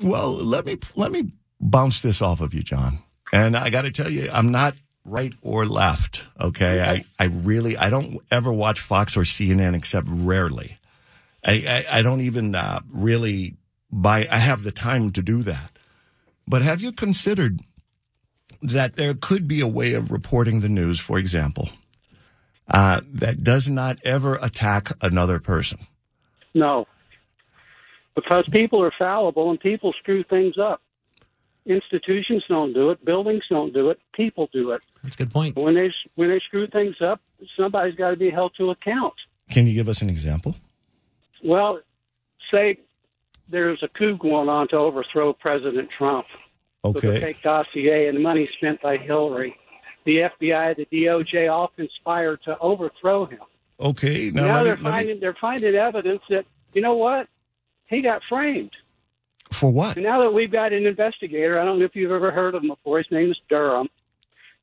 Well, 0.00 0.34
let 0.34 0.64
me 0.64 0.78
let 0.94 1.10
me 1.10 1.32
bounce 1.60 2.00
this 2.00 2.22
off 2.22 2.40
of 2.40 2.54
you, 2.54 2.62
John. 2.62 3.00
And 3.32 3.56
I 3.56 3.70
got 3.70 3.82
to 3.82 3.90
tell 3.90 4.08
you, 4.08 4.28
I'm 4.32 4.52
not 4.52 4.76
right 5.04 5.32
or 5.42 5.66
left. 5.66 6.24
Okay, 6.40 6.80
I 6.80 7.04
I 7.18 7.26
really 7.28 7.76
I 7.76 7.90
don't 7.90 8.18
ever 8.30 8.52
watch 8.52 8.78
Fox 8.78 9.16
or 9.16 9.22
CNN 9.22 9.74
except 9.74 10.06
rarely. 10.08 10.78
I 11.44 11.84
I, 11.90 11.98
I 11.98 12.02
don't 12.02 12.20
even 12.20 12.54
uh, 12.54 12.80
really 12.92 13.56
buy. 13.90 14.28
I 14.30 14.36
have 14.36 14.62
the 14.62 14.72
time 14.72 15.10
to 15.12 15.22
do 15.22 15.42
that. 15.42 15.70
But 16.46 16.62
have 16.62 16.80
you 16.80 16.92
considered 16.92 17.60
that 18.62 18.96
there 18.96 19.14
could 19.14 19.46
be 19.46 19.60
a 19.60 19.66
way 19.66 19.94
of 19.94 20.10
reporting 20.10 20.60
the 20.60 20.68
news, 20.68 20.98
for 20.98 21.18
example, 21.18 21.68
uh, 22.68 23.00
that 23.12 23.44
does 23.44 23.68
not 23.68 23.98
ever 24.04 24.36
attack 24.36 24.90
another 25.02 25.38
person? 25.38 25.78
No. 26.54 26.86
Because 28.14 28.48
people 28.48 28.82
are 28.82 28.92
fallible 28.98 29.50
and 29.50 29.60
people 29.60 29.92
screw 29.92 30.24
things 30.24 30.56
up. 30.58 30.80
Institutions 31.66 32.44
don't 32.48 32.72
do 32.72 32.90
it, 32.90 33.04
buildings 33.04 33.42
don't 33.50 33.74
do 33.74 33.90
it, 33.90 33.98
people 34.14 34.48
do 34.52 34.70
it. 34.70 34.82
That's 35.02 35.16
a 35.16 35.18
good 35.18 35.32
point. 35.32 35.56
When 35.56 35.74
they 35.74 35.92
when 36.14 36.28
they 36.28 36.38
screw 36.38 36.68
things 36.68 36.96
up, 37.00 37.20
somebody's 37.56 37.96
got 37.96 38.10
to 38.10 38.16
be 38.16 38.30
held 38.30 38.52
to 38.56 38.70
account. 38.70 39.14
Can 39.50 39.66
you 39.66 39.74
give 39.74 39.88
us 39.88 40.00
an 40.00 40.08
example? 40.08 40.54
Well, 41.42 41.80
say 42.52 42.78
there's 43.48 43.82
a 43.82 43.88
coup 43.88 44.16
going 44.16 44.48
on 44.48 44.68
to 44.68 44.76
overthrow 44.76 45.32
President 45.32 45.90
Trump 45.90 46.26
with 46.94 47.04
a 47.04 47.20
fake 47.20 47.42
dossier 47.42 48.08
and 48.08 48.22
money 48.22 48.48
spent 48.56 48.80
by 48.82 48.96
Hillary. 48.96 49.56
The 50.04 50.18
FBI, 50.18 50.76
the 50.76 50.86
DOJ, 50.92 51.50
all 51.50 51.68
conspired 51.76 52.42
to 52.44 52.58
overthrow 52.58 53.26
him. 53.26 53.40
Okay. 53.80 54.30
Now, 54.32 54.46
now 54.46 54.64
they're 54.64 54.76
me- 54.76 54.82
finding 54.82 55.20
they're 55.20 55.36
finding 55.40 55.74
evidence 55.74 56.22
that 56.30 56.46
you 56.72 56.80
know 56.82 56.94
what 56.94 57.28
he 57.88 58.02
got 58.02 58.22
framed. 58.28 58.70
for 59.50 59.70
what? 59.72 59.96
And 59.96 60.04
now 60.04 60.20
that 60.20 60.32
we've 60.32 60.50
got 60.50 60.72
an 60.72 60.86
investigator, 60.86 61.58
I 61.60 61.64
don't 61.64 61.78
know 61.78 61.84
if 61.84 61.96
you've 61.96 62.12
ever 62.12 62.30
heard 62.30 62.54
of 62.54 62.62
him 62.62 62.68
before. 62.68 62.98
His 62.98 63.10
name 63.10 63.30
is 63.30 63.40
Durham. 63.48 63.88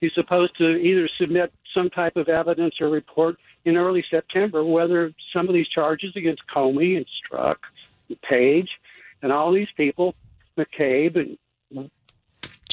He's 0.02 0.14
supposed 0.14 0.58
to 0.58 0.76
either 0.78 1.08
submit 1.18 1.54
some 1.74 1.90
type 1.90 2.18
of 2.18 2.28
evidence 2.28 2.76
or 2.82 2.90
report 2.90 3.38
in 3.66 3.78
early 3.78 4.04
September 4.10 4.64
whether 4.64 5.14
some 5.32 5.48
of 5.48 5.54
these 5.54 5.68
charges 5.70 6.14
against 6.16 6.42
Comey 6.54 6.98
and 6.98 7.06
Strzok, 7.06 7.56
and 8.10 8.22
Page, 8.22 8.70
and 9.22 9.32
all 9.32 9.52
these 9.52 9.70
people, 9.78 10.16
McCabe, 10.58 11.16
and 11.16 11.38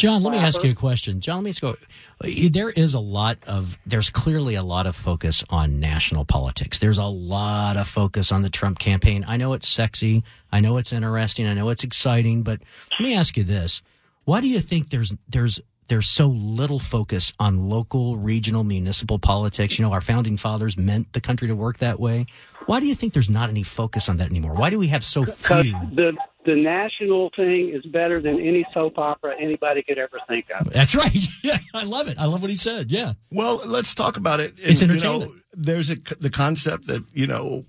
John, 0.01 0.23
let 0.23 0.33
me 0.33 0.39
ask 0.39 0.65
you 0.65 0.71
a 0.71 0.75
question. 0.75 1.21
John, 1.21 1.45
let 1.45 1.63
me 1.63 1.77
you. 2.25 2.49
There 2.49 2.71
is 2.71 2.95
a 2.95 3.01
lot 3.01 3.37
of, 3.47 3.79
there's 3.85 4.09
clearly 4.09 4.55
a 4.55 4.63
lot 4.63 4.87
of 4.87 4.97
focus 4.97 5.45
on 5.51 5.79
national 5.79 6.25
politics. 6.25 6.79
There's 6.79 6.97
a 6.97 7.05
lot 7.05 7.77
of 7.77 7.87
focus 7.87 8.33
on 8.33 8.41
the 8.41 8.49
Trump 8.49 8.79
campaign. 8.79 9.27
I 9.29 9.37
know 9.37 9.53
it's 9.53 9.69
sexy. 9.69 10.25
I 10.51 10.61
know 10.61 10.79
it's 10.79 10.95
interesting. 10.95 11.47
I 11.47 11.53
know 11.53 11.69
it's 11.69 11.85
exciting. 11.85 12.45
But 12.45 12.61
let 12.93 13.01
me 13.01 13.15
ask 13.15 13.37
you 13.37 13.45
this: 13.45 13.83
Why 14.25 14.41
do 14.41 14.49
you 14.49 14.61
think 14.61 14.89
there's 14.89 15.13
there's 15.29 15.61
there's 15.89 16.09
so 16.09 16.29
little 16.29 16.79
focus 16.79 17.35
on 17.39 17.69
local, 17.69 18.17
regional, 18.17 18.63
municipal 18.63 19.19
politics. 19.19 19.77
You 19.77 19.85
know, 19.85 19.93
our 19.93 20.01
founding 20.01 20.37
fathers 20.37 20.79
meant 20.79 21.13
the 21.13 21.21
country 21.21 21.49
to 21.49 21.55
work 21.55 21.79
that 21.79 21.99
way. 21.99 22.27
Why 22.67 22.79
do 22.79 22.87
you 22.87 22.95
think 22.95 23.13
there's 23.13 23.29
not 23.29 23.51
any 23.51 23.65
focus 23.65 24.09
on 24.09 24.19
that 24.19 24.31
anymore? 24.31 24.55
Why 24.55 24.71
do 24.71 24.79
we 24.79 24.87
have 24.87 25.05
so 25.05 25.25
few? 25.25 25.73
the 25.73 26.17
the 26.51 26.61
national 26.61 27.31
thing 27.37 27.71
is 27.73 27.85
better 27.93 28.21
than 28.21 28.41
any 28.41 28.67
soap 28.75 28.99
opera 28.99 29.35
anybody 29.41 29.83
could 29.83 29.99
ever 29.99 30.19
think 30.29 30.47
of. 30.59 30.73
That's 30.73 30.95
right. 30.95 31.15
Yeah, 31.43 31.57
I 31.75 31.85
love 31.85 32.09
it. 32.09 32.19
I 32.19 32.27
love 32.27 32.43
what 32.43 32.51
he 32.51 32.57
said. 32.57 32.91
Yeah. 32.91 33.15
Well, 33.31 33.63
let's 33.65 33.95
talk 33.95 34.17
about 34.17 34.41
it. 34.41 34.55
It's 34.59 34.83
you 34.83 34.89
know, 34.89 35.33
there's 35.53 35.91
a, 35.91 35.97
the 36.19 36.29
concept 36.31 36.87
that, 36.89 37.03
you 37.15 37.27
know, 37.27 37.65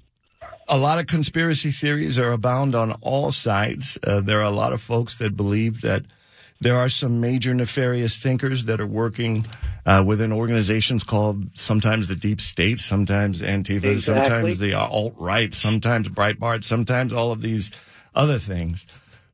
a 0.67 0.78
lot 0.78 1.00
of 1.00 1.08
conspiracy 1.08 1.72
theories 1.72 2.20
are 2.20 2.32
abound 2.32 2.76
on 2.76 2.91
all 3.02 3.32
sides. 3.32 3.98
Uh, 4.06 4.20
there 4.20 4.39
are 4.39 4.46
a 4.46 4.58
lot 4.63 4.74
of 4.74 4.82
folks 4.82 5.15
that 5.17 5.36
believe 5.38 5.82
that 5.82 6.04
there 6.60 6.76
are 6.76 6.89
some 6.89 7.22
major 7.22 7.54
nefarious 7.54 8.17
thinkers 8.17 8.65
that 8.65 8.80
are 8.80 8.86
working 8.88 9.46
uh, 9.86 10.04
within 10.06 10.32
organizations 10.32 11.04
called 11.04 11.56
sometimes 11.58 12.08
the 12.08 12.15
deep 12.15 12.39
state, 12.41 12.80
sometimes 12.80 13.41
Antifa, 13.41 13.86
Exactly. 13.86 14.02
sometimes 14.24 14.60
the 14.60 14.74
alt 14.74 15.13
right, 15.17 15.54
sometimes 15.54 16.10
Breitbart, 16.10 16.63
sometimes 16.63 17.13
all 17.13 17.32
of 17.32 17.41
these 17.41 17.72
other 18.13 18.38
things. 18.39 18.86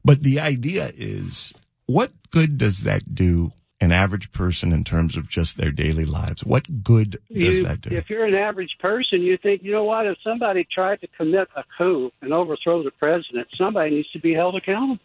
But 0.03 0.23
the 0.23 0.39
idea 0.39 0.91
is 0.95 1.53
what 1.85 2.11
good 2.31 2.57
does 2.57 2.81
that 2.81 3.13
do 3.15 3.51
an 3.79 3.91
average 3.91 4.31
person 4.31 4.73
in 4.73 4.83
terms 4.83 5.15
of 5.15 5.29
just 5.29 5.57
their 5.57 5.71
daily 5.71 6.05
lives? 6.05 6.43
What 6.43 6.83
good 6.83 7.11
does 7.31 7.57
You, 7.59 7.63
that 7.65 7.81
do? 7.81 7.95
if 7.95 8.09
you're 8.09 8.25
an 8.25 8.33
average 8.35 8.75
person, 8.79 9.21
you 9.21 9.37
think, 9.37 9.63
you 9.63 9.71
know 9.71 9.83
what? 9.83 10.07
If 10.07 10.17
somebody 10.23 10.65
tried 10.71 11.01
to 11.01 11.07
commit 11.07 11.47
a 11.55 11.63
coup 11.77 12.11
and 12.21 12.33
overthrow 12.33 12.81
the 12.83 12.91
president, 12.91 13.47
somebody 13.55 13.91
needs 13.95 14.09
to 14.11 14.19
be 14.19 14.33
held 14.33 14.55
accountable. 14.55 14.99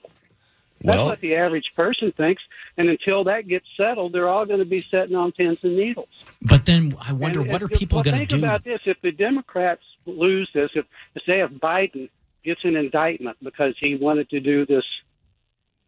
That's 0.80 0.96
Well- 0.96 1.06
what 1.06 1.20
the 1.20 1.35
average 1.37 1.70
person 1.76 2.12
thinks. 2.12 2.42
And 2.76 2.88
until 2.88 3.24
that 3.24 3.46
gets 3.46 3.66
settled, 3.76 4.12
they're 4.14 4.28
all 4.28 4.46
going 4.46 4.58
to 4.61 4.64
be 4.64 4.78
sitting 4.78 5.14
on 5.14 5.30
pins 5.32 5.62
and 5.62 5.76
needles. 5.76 6.08
But 6.40 6.64
then 6.64 6.94
I 7.06 7.12
wonder 7.12 7.40
And 7.42 7.50
what 7.50 7.62
if- 7.62 7.70
are 7.70 7.78
people 7.78 7.96
well, 7.98 8.04
going 8.04 8.14
to 8.14 8.18
think 8.20 8.30
do? 8.30 8.38
about 8.38 8.64
this: 8.64 8.80
if 8.87 9.00
the 9.02 9.12
Democrats 9.12 9.82
lose 10.06 10.48
this, 10.54 10.70
if 10.74 10.87
say 11.26 11.40
if 11.40 11.50
Biden 11.52 12.08
gets 12.44 12.61
an 12.64 12.76
indictment 12.76 13.37
because 13.42 13.74
he 13.81 13.96
wanted 13.96 14.28
to 14.31 14.40
do 14.40 14.66
this 14.66 14.85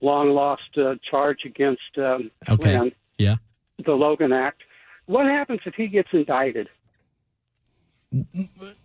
long 0.00 0.30
lost 0.30 0.62
uh, 0.76 0.94
charge 1.10 1.38
against 1.44 1.80
um, 1.98 2.30
Okay. 2.48 2.76
Flynn, 2.78 2.92
Yeah. 3.18 3.36
the 3.84 3.92
Logan 3.92 4.32
Act, 4.32 4.62
what 5.06 5.26
happens 5.26 5.60
if 5.66 5.74
he 5.74 5.88
gets 5.88 6.08
indicted? 6.12 6.68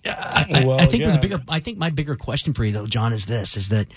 I, 0.05 0.45
I- 0.49 0.63
Well, 0.65 0.79
I 0.79 0.85
think 0.85 1.03
yeah. 1.03 1.15
the 1.15 1.21
bigger. 1.21 1.37
I 1.47 1.59
think 1.59 1.77
my 1.77 1.89
bigger 1.89 2.15
question 2.15 2.53
for 2.53 2.63
you 2.63 2.71
though, 2.71 2.87
John, 2.87 3.13
is 3.13 3.25
this: 3.25 3.55
is 3.57 3.69
that 3.69 3.87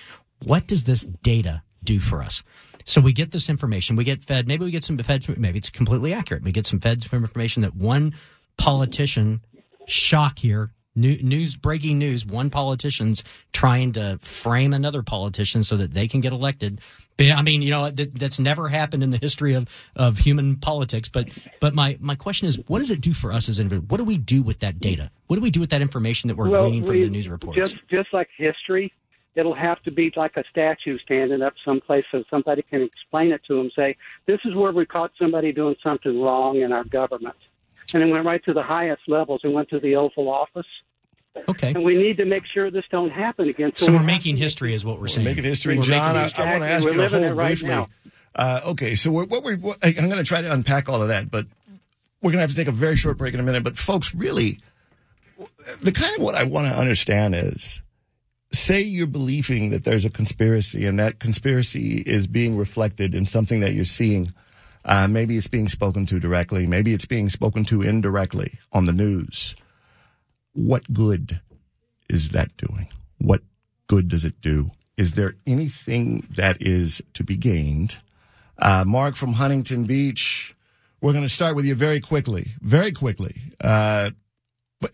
what 0.45 0.67
does 0.67 0.85
this 0.85 1.05
data 1.05 1.63
do 1.83 1.99
for 2.01 2.23
us? 2.23 2.43
So 2.85 3.01
we 3.01 3.13
get 3.13 3.31
this 3.31 3.49
information, 3.49 3.97
we 3.97 4.05
get 4.05 4.23
fed. 4.23 4.47
Maybe 4.49 4.65
we 4.65 4.71
get 4.71 4.85
some 4.85 4.99
feds. 4.99 5.29
Maybe 5.39 5.59
it's 5.59 5.71
completely 5.71 6.13
accurate. 6.13 6.43
We 6.43 6.53
get 6.53 6.67
some 6.67 6.81
feds 6.81 7.07
from 7.07 7.23
information 7.23 7.63
that 7.63 7.75
one 7.75 8.15
politician 8.59 9.41
shock 9.87 10.39
here. 10.41 10.71
New, 10.95 11.17
news 11.23 11.57
breaking 11.57 11.99
news. 11.99 12.27
One 12.27 12.51
politician's 12.51 13.25
trying 13.53 13.93
to 13.93 14.19
frame 14.21 14.75
another 14.75 15.03
politician 15.03 15.65
so 15.65 15.77
that 15.79 15.93
they 15.93 16.07
can 16.07 16.21
get 16.21 16.33
elected. 16.33 16.81
I 17.19 17.43
mean 17.43 17.63
you 17.63 17.71
know 17.71 17.89
that, 17.89 18.15
that's 18.19 18.39
never 18.39 18.69
happened 18.69 19.03
in 19.03 19.11
the 19.11 19.19
history 19.19 19.55
of, 19.55 19.91
of 19.95 20.19
human 20.19 20.57
politics. 20.57 21.09
But 21.09 21.29
but 21.61 21.73
my, 21.75 21.97
my 22.01 22.15
question 22.15 22.49
is 22.49 22.59
what 22.67 22.81
does 22.81 22.91
it 22.91 23.01
do 23.01 23.13
for 23.13 23.33
us 23.33 23.49
as 23.49 23.61
individuals? 23.61 23.91
What 23.91 23.99
do 23.99 24.05
we 24.05 24.19
do 24.19 24.43
with 24.43 24.59
that 24.61 24.81
data? 24.81 25.11
What 25.29 25.37
do 25.37 25.43
we 25.43 25.51
do 25.51 25.61
with 25.61 25.71
that 25.71 25.83
information 25.83 26.29
that 26.29 26.37
we're 26.37 26.49
gleaning 26.49 26.83
from 26.83 26.95
we- 26.95 27.05
the 27.05 27.11
news 27.11 27.29
reports? 27.29 27.57
Just 27.57 27.77
just 27.89 28.13
like 28.13 28.29
history, 28.37 28.93
it'll 29.35 29.55
have 29.55 29.83
to 29.83 29.91
be 29.91 30.13
like 30.17 30.37
a 30.37 30.45
statue 30.51 30.99
standing 30.99 31.43
up 31.43 31.55
someplace 31.65 32.05
so 32.11 32.25
somebody 32.29 32.63
can 32.63 32.83
explain 32.83 33.33
it 33.33 33.43
to 33.47 33.57
them. 33.57 33.71
Say, 33.75 33.97
this 34.27 34.41
is 34.45 34.55
where 34.55 34.73
we 34.73 34.85
caught 34.85 35.13
somebody 35.19 35.53
doing 35.53 35.77
something 35.83 36.21
wrong 36.21 36.61
in 36.61 36.73
our 36.73 36.85
government, 36.85 37.37
and 37.95 38.03
it 38.03 38.07
went 38.07 38.25
right 38.25 38.43
to 38.45 38.53
the 38.53 38.63
highest 38.63 39.03
levels. 39.09 39.41
It 39.45 39.49
went 39.49 39.69
to 39.71 39.81
the 39.81 39.97
Oval 39.97 40.29
Office, 40.29 40.67
okay 41.49 41.73
and 41.75 41.83
we 41.85 41.97
need 41.97 42.17
to 42.19 42.25
make 42.25 42.45
sure 42.53 42.71
this 42.71 42.85
don't 42.91 43.11
happen 43.11 43.49
again. 43.49 43.73
so 43.75 43.91
we 43.91 43.99
we're 43.99 44.05
making 44.05 44.37
history 44.37 44.75
is 44.75 44.85
what 44.85 45.01
we're 45.01 45.09
saying 45.09 45.25
Making 45.25 45.45
history, 45.45 45.77
We're 45.77 45.83
John. 45.83 46.15
making 46.15 46.45
I, 46.45 46.49
I 46.49 46.51
want 46.53 46.63
to 46.65 46.69
ask 46.71 46.85
We're 46.85 46.91
you 46.91 46.97
to 46.99 47.03
living 47.05 47.21
hold 47.21 47.33
it 47.33 47.35
right 47.35 47.47
briefly. 47.49 47.69
now. 47.69 47.89
Uh, 48.35 48.61
okay, 48.69 48.95
so 48.95 49.11
we're, 49.11 49.25
what 49.27 49.43
we 49.45 49.55
what, 49.57 49.79
I'm 49.83 50.09
going 50.09 50.17
to 50.19 50.25
try 50.25 50.41
to 50.43 50.53
unpack 50.53 50.89
all 50.89 51.03
of 51.03 51.09
that, 51.09 51.31
but 51.31 51.47
we're 52.23 52.31
going 52.31 52.39
to 52.39 52.43
have 52.43 52.51
to 52.51 52.57
take 52.57 52.69
a 52.69 52.73
very 52.73 52.97
short 52.97 53.19
break 53.19 53.35
in 53.35 53.41
a 53.41 53.43
minute. 53.43 53.65
But 53.65 53.77
folks, 53.77 54.15
really, 54.15 54.59
the 55.83 55.93
kind 55.93 56.17
of 56.17 56.23
what 56.23 56.35
I 56.35 56.45
want 56.45 56.67
to 56.69 56.79
understand 56.79 57.35
is, 57.35 57.83
say 58.53 58.81
you're 58.81 59.07
believing 59.07 59.71
that 59.71 59.85
there's 59.85 60.05
a 60.05 60.11
conspiracy, 60.11 60.87
and 60.87 60.99
that 60.99 61.19
conspiracy 61.19 62.03
is 62.07 62.27
being 62.27 62.57
reflected 62.57 63.15
in 63.15 63.27
something 63.27 63.61
that 63.61 63.73
you're 63.75 63.85
seeing. 63.85 64.33
Uh, 64.85 65.07
maybe 65.09 65.37
it's 65.37 65.49
being 65.49 65.69
spoken 65.69 66.07
to 66.07 66.19
directly. 66.19 66.67
Maybe 66.67 66.93
it's 66.93 67.07
being 67.07 67.29
spoken 67.29 67.65
to 67.67 67.83
indirectly 67.83 68.59
on 68.73 68.85
the 68.85 68.93
news. 68.93 69.55
What 70.55 70.93
good 70.93 71.41
is 72.09 72.31
that 72.31 72.57
doing? 72.57 72.89
What 73.19 73.43
good 73.87 74.09
does 74.09 74.25
it 74.25 74.41
do? 74.41 74.71
Is 74.97 75.13
there 75.13 75.35
anything 75.47 76.27
that 76.37 76.59
is 76.61 77.01
to 77.15 77.25
be 77.25 77.37
gained? 77.37 77.99
Uh, 78.59 78.85
Mark 78.87 79.15
from 79.15 79.35
Huntington 79.35 79.85
Beach, 79.85 80.55
we're 81.01 81.13
going 81.13 81.25
to 81.25 81.29
start 81.33 81.57
with 81.57 81.65
you 81.65 81.75
very 81.75 82.01
quickly, 82.01 82.49
very 82.61 82.93
quickly. 82.93 83.35
Uh, 83.63 84.11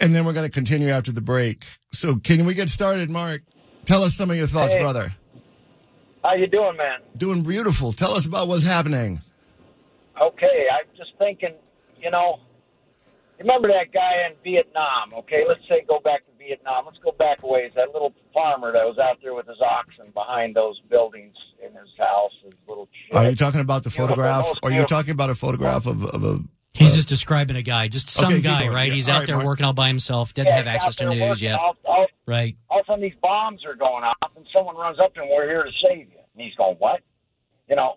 and 0.01 0.15
then 0.15 0.25
we're 0.25 0.33
going 0.35 0.47
to 0.49 0.53
continue 0.55 0.89
after 0.91 1.13
the 1.13 1.21
break. 1.21 1.65
So 1.93 2.17
can 2.17 2.45
we 2.45 2.55
get 2.55 2.69
started, 2.69 3.11
Mark? 3.11 3.43
Tell 3.85 4.03
us 4.03 4.15
some 4.15 4.31
of 4.31 4.37
your 4.37 4.47
thoughts, 4.47 4.75
Hey. 4.75 4.81
brother. 4.81 5.15
How 6.23 6.35
you 6.35 6.47
doing, 6.47 6.77
man? 6.77 6.99
Doing 7.17 7.43
beautiful. 7.43 7.93
Tell 7.93 8.13
us 8.13 8.27
about 8.27 8.49
what's 8.49 8.65
happening. 8.65 9.21
Okay, 10.21 10.67
I'm 10.73 10.89
just 10.97 11.13
thinking, 11.19 11.55
you 12.01 12.11
know, 12.11 12.39
remember 13.39 13.69
that 13.69 13.93
guy 13.93 14.27
in 14.29 14.35
Vietnam? 14.43 15.15
Okay, 15.19 15.45
let's 15.47 15.61
say 15.69 15.85
go 15.89 16.01
back 16.01 16.27
to 16.27 16.33
Vietnam. 16.39 16.87
Let's 16.87 16.99
go 17.05 17.13
back 17.13 17.39
a 17.43 17.47
ways. 17.47 17.71
That 17.77 17.93
little 17.93 18.13
farmer 18.35 18.73
that 18.73 18.85
was 18.85 18.99
out 18.99 19.19
there 19.23 19.35
with 19.35 19.47
his 19.47 19.61
oxen 19.61 20.07
behind 20.15 20.57
those 20.57 20.81
buildings 20.91 21.35
in 21.65 21.71
his 21.73 21.89
house, 21.99 22.33
his 22.45 22.55
little. 22.69 22.89
Are 23.13 23.29
you 23.31 23.37
talking 23.37 23.61
about 23.61 23.85
the 23.85 23.91
Beautiful, 23.91 24.09
photograph? 24.17 24.45
most 24.45 24.59
Or 24.63 24.71
are 24.71 24.73
you 24.73 24.85
talking 24.87 25.13
about 25.13 25.31
a 25.31 25.35
photograph 25.35 25.87
of, 25.87 26.05
of 26.05 26.25
a 26.25 26.39
he's 26.75 26.93
uh, 26.93 26.97
just 26.97 27.09
describing 27.09 27.57
a 27.57 27.63
guy 27.63 27.89
just 27.89 28.09
some 28.11 28.33
Okay, 28.33 28.41
guy 28.43 28.69
right 28.69 28.89
Yeah. 28.89 28.95
he's 28.95 29.09
All 29.09 29.15
out 29.15 29.19
right, 29.21 29.27
there 29.27 29.37
Mark. 29.37 29.47
working 29.47 29.67
all 29.67 29.73
by 29.73 29.89
himself 29.89 30.35
doesn't 30.35 30.49
Yeah, 30.49 30.57
have 30.57 30.67
access 30.67 30.97
to 30.97 31.09
news 31.09 31.21
working. 31.21 31.45
yet 31.45 31.59
All, 31.59 31.77
all, 31.85 32.07
right 32.27 32.57
all 32.69 32.81
of 32.81 32.85
a 32.85 32.87
sudden 32.87 33.03
these 33.03 33.15
bombs 33.23 33.65
are 33.65 33.75
going 33.75 34.05
off, 34.05 34.31
and 34.37 34.47
someone 34.53 34.77
runs 34.77 34.99
up 35.01 35.15
to 35.15 35.23
him. 35.23 35.29
We're 35.31 35.47
here 35.49 35.65
to 35.65 35.71
save 35.83 36.09
you. 36.11 36.19
And 36.35 36.43
he's 36.47 36.55
going, 36.55 36.77
"What? 36.79 37.01
You 37.69 37.75
know, 37.77 37.95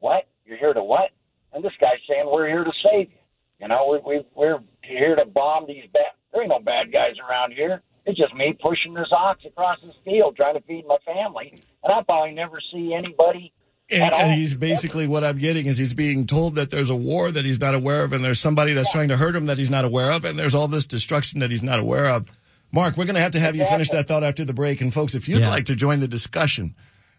what? 0.00 0.26
You're 0.46 0.56
here 0.58 0.72
to 0.72 0.82
what?" 0.82 1.10
And 1.54 1.64
this 1.64 1.72
guy's 1.80 2.00
saying, 2.08 2.24
"We're 2.26 2.48
here 2.48 2.64
to 2.64 2.72
save 2.82 3.08
you. 3.10 3.18
You 3.60 3.68
know, 3.68 4.00
we, 4.04 4.16
we 4.18 4.24
we're 4.34 4.58
here 4.82 5.14
to 5.16 5.24
bomb 5.24 5.66
these 5.66 5.84
bad. 5.92 6.02
There 6.32 6.42
ain't 6.42 6.50
no 6.50 6.58
bad 6.58 6.92
guys 6.92 7.14
around 7.28 7.52
here. 7.52 7.80
It's 8.06 8.18
just 8.18 8.34
me 8.34 8.54
pushing 8.60 8.92
this 8.92 9.08
ox 9.12 9.44
across 9.46 9.78
this 9.82 9.94
field, 10.04 10.36
trying 10.36 10.54
to 10.54 10.60
feed 10.62 10.84
my 10.86 10.98
family, 11.06 11.54
and 11.82 11.92
I 11.92 12.02
probably 12.02 12.32
never 12.34 12.58
see 12.72 12.92
anybody." 12.92 13.52
And, 13.90 14.02
and 14.14 14.32
he's 14.32 14.54
basically 14.54 15.06
what 15.06 15.22
I'm 15.24 15.36
getting 15.36 15.66
is 15.66 15.76
he's 15.76 15.92
being 15.92 16.26
told 16.26 16.54
that 16.54 16.70
there's 16.70 16.88
a 16.90 16.96
war 16.96 17.30
that 17.30 17.44
he's 17.44 17.60
not 17.60 17.74
aware 17.74 18.02
of, 18.02 18.12
and 18.14 18.24
there's 18.24 18.40
somebody 18.40 18.72
that's 18.72 18.90
trying 18.90 19.08
to 19.08 19.16
hurt 19.18 19.36
him 19.36 19.44
that 19.44 19.58
he's 19.58 19.70
not 19.70 19.84
aware 19.84 20.10
of, 20.10 20.24
and 20.24 20.38
there's 20.38 20.54
all 20.54 20.68
this 20.68 20.86
destruction 20.86 21.40
that 21.40 21.50
he's 21.50 21.62
not 21.62 21.78
aware 21.78 22.06
of. 22.08 22.26
Mark, 22.72 22.96
we're 22.96 23.04
going 23.04 23.14
to 23.14 23.20
have 23.20 23.32
to 23.32 23.40
have 23.40 23.54
you 23.54 23.64
finish 23.66 23.90
that 23.90 24.08
thought 24.08 24.24
after 24.24 24.42
the 24.44 24.54
break. 24.54 24.80
And 24.80 24.92
folks, 24.92 25.14
if 25.14 25.28
you'd 25.28 25.42
Yeah. 25.42 25.50
like 25.50 25.66
to 25.66 25.76
join 25.76 26.00
the 26.00 26.08
discussion, 26.08 26.74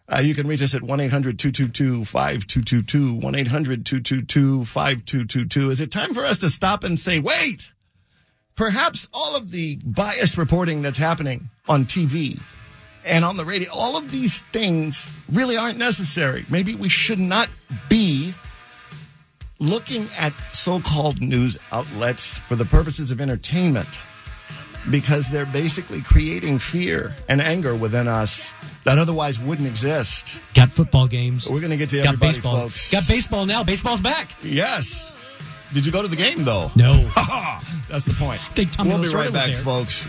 uh, 0.07 0.21
you 0.23 0.35
can 0.35 0.47
reach 0.47 0.61
us 0.61 0.75
at 0.75 0.83
1 0.83 0.99
800 0.99 1.39
222 1.39 2.05
5222. 2.05 3.13
1 3.15 3.35
800 3.35 3.85
222 3.85 4.63
5222. 4.63 5.69
Is 5.71 5.81
it 5.81 5.91
time 5.91 6.13
for 6.13 6.23
us 6.23 6.39
to 6.39 6.49
stop 6.49 6.83
and 6.83 6.99
say, 6.99 7.19
wait, 7.19 7.71
perhaps 8.55 9.07
all 9.13 9.35
of 9.35 9.51
the 9.51 9.79
biased 9.83 10.37
reporting 10.37 10.81
that's 10.81 10.97
happening 10.97 11.49
on 11.67 11.85
TV 11.85 12.39
and 13.03 13.23
on 13.23 13.37
the 13.37 13.45
radio, 13.45 13.69
all 13.73 13.97
of 13.97 14.11
these 14.11 14.41
things 14.51 15.13
really 15.31 15.57
aren't 15.57 15.77
necessary. 15.77 16.45
Maybe 16.49 16.75
we 16.75 16.89
should 16.89 17.19
not 17.19 17.49
be 17.87 18.33
looking 19.59 20.07
at 20.19 20.33
so 20.51 20.79
called 20.79 21.21
news 21.21 21.57
outlets 21.71 22.37
for 22.37 22.55
the 22.55 22.65
purposes 22.65 23.11
of 23.11 23.21
entertainment 23.21 23.99
because 24.89 25.29
they're 25.31 25.45
basically 25.47 26.01
creating 26.01 26.59
fear 26.59 27.15
and 27.27 27.41
anger 27.41 27.75
within 27.75 28.07
us 28.07 28.53
that 28.83 28.97
otherwise 28.97 29.39
wouldn't 29.39 29.67
exist. 29.67 30.39
got 30.53 30.69
football 30.69 31.07
games 31.07 31.49
We're 31.49 31.59
going 31.59 31.71
to 31.71 31.77
get 31.77 31.89
to 31.89 31.97
got 31.97 32.07
everybody, 32.07 32.33
baseball 32.33 32.57
folks. 32.59 32.91
got 32.91 33.07
baseball 33.07 33.45
now 33.45 33.63
baseball's 33.63 34.01
back 34.01 34.31
Yes. 34.43 35.13
Did 35.73 35.85
you 35.85 35.91
go 35.91 36.01
to 36.01 36.07
the 36.07 36.15
game, 36.15 36.43
though? 36.43 36.71
no 36.75 36.93
That's 37.89 38.05
the 38.05 38.13
point. 38.17 38.39
We'll 38.85 39.01
be 39.01 39.09
right 39.09 39.33
back, 39.33 39.55
folks. 39.55 40.07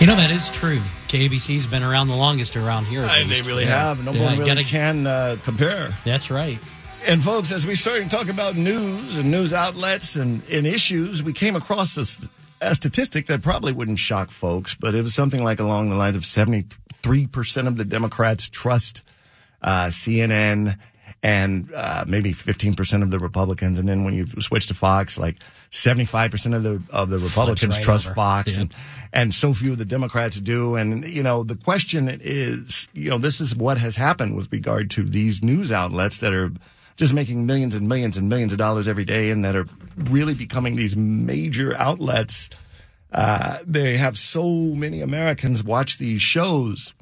You 0.00 0.06
know 0.06 0.14
that 0.14 0.30
is 0.30 0.48
true. 0.50 0.78
KBC's 1.08 1.66
been 1.66 1.82
around 1.82 2.08
the 2.08 2.14
longest 2.16 2.56
around 2.56 2.86
here. 2.86 3.02
they 3.06 3.40
really 3.42 3.64
Yeah. 3.64 3.86
have. 3.88 4.04
No 4.04 4.12
Yeah, 4.12 4.24
one 4.24 4.38
really 4.38 4.46
gotta- 4.54 4.64
can 4.64 5.06
uh, 5.06 5.36
compare. 5.42 5.96
That's 6.04 6.30
right. 6.30 6.58
And 7.06 7.22
folks, 7.22 7.52
as 7.52 7.64
we 7.66 7.74
started 7.74 8.10
to 8.10 8.16
talk 8.16 8.28
about 8.28 8.56
news 8.56 9.18
and 9.18 9.30
news 9.30 9.52
outlets 9.52 10.16
and, 10.16 10.42
and 10.50 10.66
issues, 10.66 11.22
we 11.22 11.32
came 11.32 11.56
across 11.56 11.94
this 11.94 12.28
a 12.60 12.74
statistic 12.74 13.26
that 13.26 13.40
probably 13.40 13.72
wouldn't 13.72 14.00
shock 14.00 14.30
folks, 14.32 14.74
but 14.74 14.92
it 14.94 15.02
was 15.02 15.14
something 15.14 15.44
like 15.44 15.60
along 15.60 15.90
the 15.90 15.94
lines 15.96 16.16
of 16.16 16.22
73% 16.24 17.66
of 17.68 17.76
the 17.76 17.84
Democrats 17.84 18.48
trust 18.48 19.02
uh, 19.62 19.86
CNN 19.86 20.76
and 21.22 21.70
uh, 21.74 22.04
maybe 22.08 22.32
15% 22.32 23.02
of 23.02 23.10
the 23.12 23.18
Republicans. 23.20 23.78
And 23.78 23.88
then 23.88 24.02
when 24.04 24.12
you 24.14 24.26
switch 24.40 24.66
to 24.66 24.74
Fox, 24.74 25.16
like 25.16 25.36
75% 25.70 26.54
of 26.56 26.62
the 26.64 26.82
of 26.90 27.10
the 27.10 27.18
Republicans 27.20 27.76
right 27.76 27.82
trust 27.82 28.06
over. 28.06 28.14
Fox 28.16 28.56
Yeah. 28.56 28.62
and 28.62 28.74
and 29.12 29.32
so 29.32 29.52
few 29.52 29.72
of 29.72 29.78
the 29.78 29.84
Democrats 29.84 30.40
do. 30.40 30.74
And 30.76 31.04
you 31.06 31.22
know, 31.22 31.42
the 31.42 31.56
question 31.56 32.08
is, 32.08 32.88
you 32.92 33.10
know, 33.10 33.18
this 33.18 33.40
is 33.40 33.54
what 33.54 33.78
has 33.78 33.96
happened 33.96 34.36
with 34.36 34.52
regard 34.52 34.90
to 34.92 35.04
these 35.04 35.42
news 35.42 35.72
outlets 35.72 36.18
that 36.18 36.32
are 36.32 36.52
just 36.96 37.14
making 37.14 37.46
millions 37.46 37.74
and 37.74 37.88
millions 37.88 38.18
and 38.18 38.28
millions 38.28 38.52
of 38.52 38.58
dollars 38.58 38.88
every 38.88 39.04
day 39.04 39.30
and 39.30 39.44
that 39.44 39.54
are 39.54 39.66
really 39.96 40.34
becoming 40.34 40.76
these 40.76 40.96
major 40.96 41.76
outlets. 41.76 42.50
Uh, 43.12 43.58
they 43.64 43.96
have 43.96 44.18
so 44.18 44.74
many 44.74 45.00
Americans 45.00 45.64
watch 45.64 45.98
these 45.98 46.20
shows 46.20 46.92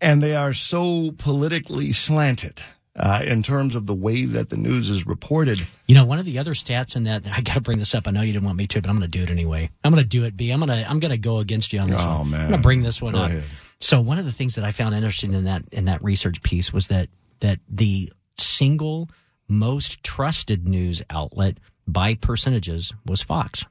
and 0.00 0.22
they 0.22 0.34
are 0.34 0.52
so 0.52 1.12
politically 1.18 1.92
slanted 1.92 2.62
uh, 2.98 3.22
in 3.26 3.42
terms 3.42 3.74
of 3.76 3.86
the 3.86 3.94
way 3.94 4.24
that 4.24 4.48
the 4.48 4.56
news 4.56 4.88
is 4.90 5.06
reported. 5.06 5.58
You 5.86 5.94
know, 5.94 6.04
one 6.04 6.18
of 6.18 6.24
the 6.24 6.38
other 6.38 6.54
stats 6.54 6.96
in 6.96 7.04
that 7.04 7.26
I 7.30 7.40
got 7.42 7.54
to 7.54 7.60
bring 7.60 7.78
this 7.78 7.94
up. 7.94 8.08
I 8.08 8.10
know 8.10 8.22
you 8.22 8.32
didn't 8.32 8.44
want 8.46 8.56
me 8.56 8.66
to, 8.68 8.80
but 8.80 8.88
I'm 8.88 8.96
going 8.98 9.10
to 9.10 9.18
do 9.18 9.22
it 9.22 9.30
anyway. 9.30 9.70
I'm 9.84 9.92
going 9.92 10.02
to 10.02 10.08
do 10.08 10.24
it. 10.24 10.36
B. 10.36 10.50
I'm 10.50 10.60
going 10.60 10.70
to 10.70 10.88
I'm 10.90 10.98
going 10.98 11.12
to 11.12 11.18
go 11.18 11.38
against 11.38 11.72
you 11.72 11.80
on 11.80 11.90
this 11.90 12.02
Oh, 12.02 12.18
one. 12.18 12.30
man. 12.30 12.40
I'm 12.42 12.48
going 12.48 12.60
to 12.62 12.62
bring 12.62 12.82
this 12.82 13.00
one 13.02 13.12
Go 13.12 13.20
up. 13.20 13.28
ahead. 13.30 13.44
So 13.80 14.00
one 14.00 14.18
of 14.18 14.24
the 14.24 14.32
things 14.32 14.54
that 14.54 14.64
I 14.64 14.70
found 14.70 14.94
interesting 14.94 15.34
in 15.34 15.44
that 15.44 15.62
in 15.72 15.84
that 15.84 16.02
research 16.02 16.42
piece 16.42 16.72
was 16.72 16.86
that 16.88 17.08
that 17.40 17.60
the 17.68 18.10
single 18.38 19.10
most 19.48 20.02
trusted 20.02 20.66
news 20.66 21.02
outlet 21.10 21.58
by 21.86 22.14
percentages 22.14 22.92
was 23.04 23.22
Fox, 23.22 23.64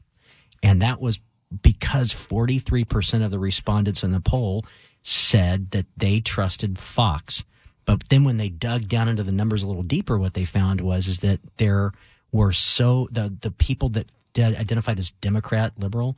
and 0.64 0.82
that 0.82 1.02
was 1.02 1.20
because 1.62 2.12
43 2.12 2.86
percent 2.86 3.24
of 3.24 3.32
the 3.32 3.40
respondents 3.40 4.04
in 4.04 4.12
the 4.12 4.20
poll 4.22 4.64
said 5.02 5.72
that 5.72 5.86
they 5.98 6.20
trusted 6.20 6.78
Fox. 6.78 7.44
But 7.86 8.10
then 8.10 8.24
when 8.24 8.38
they 8.38 8.50
dug 8.50 8.88
down 8.88 9.08
into 9.08 9.24
the 9.24 9.32
numbers 9.32 9.64
a 9.64 9.68
little 9.68 9.84
deeper, 9.84 10.18
what 10.18 10.34
they 10.34 10.46
found 10.46 10.82
was 10.82 11.08
is 11.08 11.20
that 11.20 11.40
there 11.58 11.92
were 12.32 12.52
so 12.52 13.08
the 13.12 13.34
the 13.42 13.52
people 13.52 13.90
that 13.90 14.12
de- 14.34 14.60
identified 14.60 15.00
as 15.00 15.12
Democrat 15.22 15.74
liberal, 15.78 16.18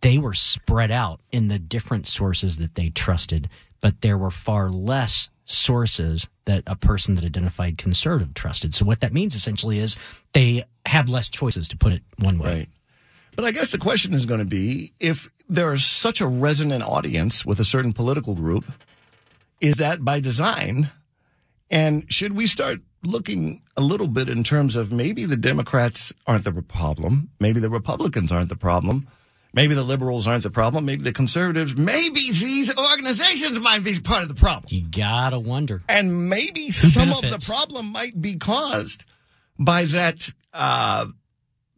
they 0.00 0.18
were 0.18 0.34
spread 0.34 0.90
out 0.90 1.20
in 1.32 1.48
the 1.48 1.58
different 1.58 2.06
sources 2.06 2.58
that 2.58 2.74
they 2.74 2.90
trusted, 2.90 3.48
but 3.80 4.02
there 4.02 4.18
were 4.18 4.30
far 4.30 4.70
less 4.70 5.30
sources 5.44 6.26
that 6.44 6.64
a 6.66 6.76
person 6.76 7.14
that 7.14 7.24
identified 7.24 7.78
conservative 7.78 8.34
trusted. 8.34 8.74
So 8.74 8.84
what 8.84 9.00
that 9.00 9.12
means 9.12 9.34
essentially 9.34 9.78
is 9.78 9.96
they 10.32 10.64
have 10.84 11.08
less 11.08 11.28
choices 11.28 11.68
to 11.68 11.76
put 11.76 11.92
it 11.92 12.02
one 12.18 12.38
way. 12.38 12.48
Right. 12.48 12.68
But 13.36 13.44
I 13.44 13.52
guess 13.52 13.68
the 13.68 13.78
question 13.78 14.14
is 14.14 14.26
going 14.26 14.40
to 14.40 14.46
be 14.46 14.92
if 14.98 15.28
there 15.48 15.72
is 15.72 15.84
such 15.84 16.20
a 16.20 16.26
resonant 16.26 16.82
audience 16.82 17.44
with 17.44 17.60
a 17.60 17.64
certain 17.64 17.92
political 17.92 18.34
group, 18.34 18.64
is 19.60 19.76
that 19.76 20.04
by 20.04 20.20
design? 20.20 20.90
And 21.70 22.10
should 22.12 22.36
we 22.36 22.46
start 22.46 22.80
looking 23.02 23.62
a 23.76 23.80
little 23.82 24.08
bit 24.08 24.28
in 24.28 24.44
terms 24.44 24.76
of 24.76 24.92
maybe 24.92 25.24
the 25.24 25.36
Democrats 25.36 26.12
aren't 26.26 26.44
the 26.44 26.52
problem, 26.62 27.30
maybe 27.40 27.60
the 27.60 27.70
Republicans 27.70 28.32
aren't 28.32 28.48
the 28.48 28.56
problem, 28.56 29.08
maybe 29.52 29.74
the 29.74 29.82
liberals 29.82 30.26
aren't 30.26 30.42
the 30.42 30.50
problem, 30.50 30.84
maybe 30.84 31.02
the 31.02 31.12
conservatives, 31.12 31.76
maybe 31.76 32.20
these 32.20 32.72
organizations 32.92 33.58
might 33.60 33.84
be 33.84 33.98
part 34.02 34.22
of 34.22 34.28
the 34.28 34.34
problem. 34.34 34.66
You 34.68 34.82
gotta 34.82 35.38
wonder. 35.38 35.82
And 35.88 36.28
maybe 36.28 36.70
some 36.70 37.10
of 37.10 37.22
the 37.22 37.42
problem 37.44 37.92
might 37.92 38.20
be 38.20 38.36
caused 38.36 39.04
by 39.58 39.84
that 39.84 40.32
uh, 40.52 41.06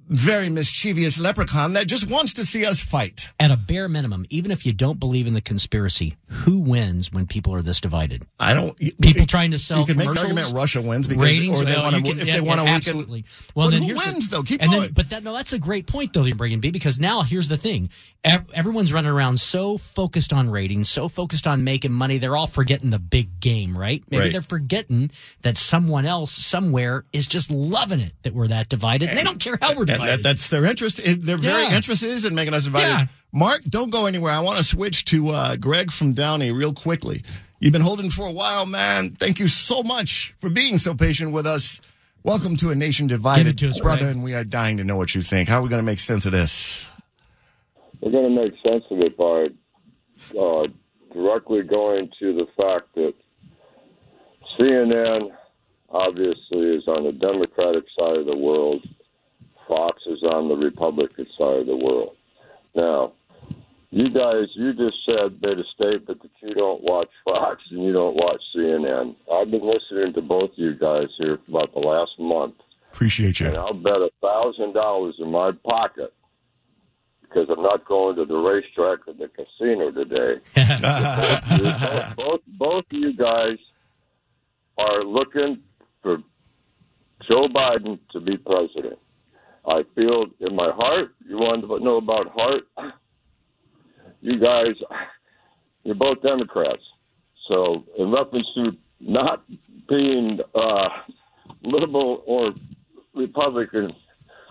very 0.09 0.49
mischievous 0.49 1.19
leprechaun 1.19 1.75
that 1.75 1.87
just 1.87 2.11
wants 2.11 2.33
to 2.35 2.45
see 2.45 2.65
us 2.67 2.81
fight. 2.81 3.31
At 3.39 3.51
a 3.51 3.57
bare 3.57 3.89
minimum, 3.89 4.27
even 4.31 4.51
if 4.51 4.65
you 4.67 4.73
don't 4.73 4.99
believe 4.99 5.27
in 5.27 5.35
the 5.35 5.41
conspiracy, 5.41 6.17
who 6.29 6.59
wins 6.59 7.13
when 7.13 7.27
people 7.27 7.55
are 7.55 7.63
this 7.63 7.81
divided? 7.81 8.25
I 8.41 8.55
don't. 8.55 8.77
People 9.01 9.27
trying 9.27 9.51
to 9.53 9.59
sell 9.59 9.81
You 9.81 9.87
can 9.87 9.97
make 9.99 10.13
the 10.13 10.21
argument 10.21 10.53
Russia 10.53 10.81
wins 10.83 11.07
because, 11.09 11.25
ratings, 11.25 11.61
or 11.61 11.65
they 11.65 11.77
want 11.77 11.95
to, 11.97 12.03
can- 12.03 12.21
if 12.21 12.29
yeah, 12.29 12.35
they 12.35 12.41
want 12.41 12.61
to 12.61 12.67
yeah, 12.67 12.75
weaken. 12.77 12.91
absolutely. 12.91 13.25
Well, 13.55 13.67
But 13.69 13.73
then 13.73 13.83
who 13.83 13.89
here's 13.89 14.05
the- 14.05 14.11
wins 14.13 14.29
though? 14.29 14.43
Keep 14.43 14.63
and 14.63 14.71
going. 14.71 14.83
Then, 14.85 14.93
but 14.93 15.11
that 15.11 15.23
no, 15.25 15.33
that's 15.33 15.53
a 15.53 15.59
great 15.59 15.87
point 15.87 16.13
though. 16.13 16.25
You're 16.25 16.37
bringing 16.37 16.61
B 16.61 16.71
because 16.71 16.99
now 16.99 17.23
here's 17.23 17.49
the 17.49 17.57
thing: 17.57 17.89
everyone's 18.25 18.93
running 18.93 19.11
around 19.11 19.41
so 19.41 19.79
focused 19.79 20.33
on 20.33 20.51
ratings, 20.51 20.89
so 20.89 21.09
focused 21.09 21.47
on 21.47 21.65
making 21.65 21.93
money, 21.93 22.19
they're 22.19 22.37
all 22.37 22.47
forgetting 22.47 22.91
the 22.91 22.99
big 22.99 23.41
game, 23.41 23.77
right? 23.77 24.03
Maybe 24.11 24.23
Right. 24.25 24.33
they're 24.33 24.41
forgetting 24.41 25.11
that 25.43 25.57
someone 25.57 26.07
else 26.07 26.33
somewhere 26.33 27.05
is 27.13 27.27
just 27.27 27.51
loving 27.51 28.01
it 28.01 28.13
that 28.23 28.35
we're 28.35 28.49
that 28.49 28.69
divided. 28.69 29.09
And 29.09 29.19
they 29.19 29.25
don't 29.25 29.39
care 29.41 29.59
how 29.61 29.73
we're 29.75 29.79
and 29.83 29.87
divided. 29.87 29.98
That, 30.07 30.23
that's 30.23 30.49
their 30.51 30.65
interest. 30.65 30.99
It- 31.01 31.23
Their 31.23 31.37
very 31.37 31.63
Yeah. 31.65 31.77
interest 31.77 32.03
is 32.03 32.25
in 32.25 32.35
making 32.35 32.55
us 32.55 32.65
divided. 32.65 32.87
Yeah. 32.89 33.07
Mark, 33.33 33.63
don't 33.69 33.91
go 33.91 34.07
anywhere. 34.07 34.33
I 34.33 34.41
want 34.41 34.57
to 34.57 34.63
switch 34.63 35.05
to 35.07 35.29
uh, 35.31 35.57
Greg 35.57 35.91
from 35.93 36.13
Downey 36.15 36.51
real 36.53 36.73
quickly. 36.73 37.23
You've 37.61 37.73
been 37.73 37.83
holding 37.83 38.09
for 38.11 38.27
a 38.27 38.33
while, 38.33 38.67
man. 38.67 39.11
Thank 39.17 39.39
you 39.41 39.49
so 39.49 39.83
much 39.83 40.35
for 40.39 40.49
being 40.49 40.79
so 40.79 40.95
patient 40.95 41.33
with 41.33 41.47
us. 41.47 41.81
Welcome 42.25 42.57
to 42.57 42.71
a 42.71 42.75
nation 42.75 43.07
divided, 43.07 43.59
to 43.59 43.69
us, 43.69 43.81
brother, 43.81 44.03
Greg. 44.05 44.15
and 44.17 44.25
we 44.25 44.35
are 44.35 44.45
dying 44.45 44.77
to 44.79 44.85
know 44.85 44.97
what 44.97 45.15
you 45.15 45.23
think. 45.23 45.49
How 45.49 45.59
are 45.59 45.63
we 45.63 45.69
going 45.69 45.81
to 45.83 45.87
make 45.87 45.99
sense 45.99 46.25
of 46.27 46.33
this? 46.33 46.89
We're 48.01 48.11
going 48.13 48.35
to 48.35 48.43
make 48.43 48.53
sense 48.65 48.85
of 48.91 49.01
it 49.01 49.17
by 49.17 49.49
uh, 50.39 50.67
directly 51.13 51.63
going 51.63 52.11
to 52.21 52.33
the 52.35 52.47
fact 52.57 52.95
that 52.95 53.15
CNN 54.59 55.31
obviously 55.91 56.77
is 56.77 56.87
on 56.87 57.05
the 57.05 57.13
Democratic 57.13 57.85
side 57.99 58.17
of 58.17 58.27
the 58.27 58.37
world, 58.37 58.87
Fox 59.69 60.03
is 60.07 60.23
on 60.23 60.49
the 60.49 60.57
Republican 60.57 61.27
side 61.39 61.59
of 61.61 61.67
the 61.67 61.77
world. 61.77 62.17
Now, 62.75 63.13
you 63.91 64.11
guys, 64.11 64.49
you 64.55 64.73
just 64.75 64.97
said 65.07 65.41
made 65.41 65.59
a 65.59 65.65
statement 65.75 66.23
that 66.23 66.31
you 66.43 66.55
don't 66.55 66.83
watch 66.83 67.09
Fox 67.25 67.63
and 67.71 67.83
you 67.85 67.93
don't 67.93 68.17
watch 68.17 68.41
CNN. 68.55 69.15
I've 69.33 69.51
been 69.51 69.67
listening 69.67 70.13
to 70.15 70.23
both 70.23 70.51
of 70.53 70.59
you 70.59 70.75
guys 70.75 71.09
here 71.19 71.39
for 71.47 71.51
about 71.51 71.75
the 71.75 71.81
last 71.81 72.13
month. 72.19 72.55
Appreciate 72.93 73.41
And 73.41 73.55
you. 73.55 73.61
I'll 73.61 73.75
bet 73.75 73.93
a 73.95 74.11
thousand 74.21 74.75
dollars 74.75 75.15
in 75.19 75.31
my 75.31 75.53
pocket 75.65 76.13
because 77.23 77.49
I'm 77.51 77.63
not 77.63 77.85
going 77.87 78.17
to 78.17 78.25
the 78.25 78.37
racetrack 78.37 79.07
or 79.07 79.15
the 79.15 79.29
casino 79.29 79.91
today. 79.91 80.41
both, 80.55 82.17
both 82.17 82.41
both 82.59 82.85
of 82.91 82.93
you 82.93 83.13
guys 83.15 83.59
are 84.79 85.05
looking 85.05 85.59
for 86.03 86.19
Joe 87.31 87.49
Biden 87.49 87.99
to 88.13 88.21
be 88.21 88.37
president. 88.37 88.99
I 89.67 89.85
feel 89.95 90.27
in 90.41 90.55
my 90.55 90.71
heart, 90.71 91.15
you 91.27 91.37
want 91.37 91.63
to 91.63 91.85
know 91.85 91.97
about 91.97 92.31
heart? 92.31 92.63
You 94.21 94.39
guys, 94.39 94.75
you're 95.85 95.95
both 95.95 96.23
Democrats. 96.23 96.83
So, 97.49 97.85
in 97.97 98.11
reference 98.11 98.47
to 98.55 98.77
not 99.01 99.45
being 99.89 100.41
uh, 100.55 100.89
liberal 101.63 102.23
or 102.27 102.53
Republican, 103.15 103.95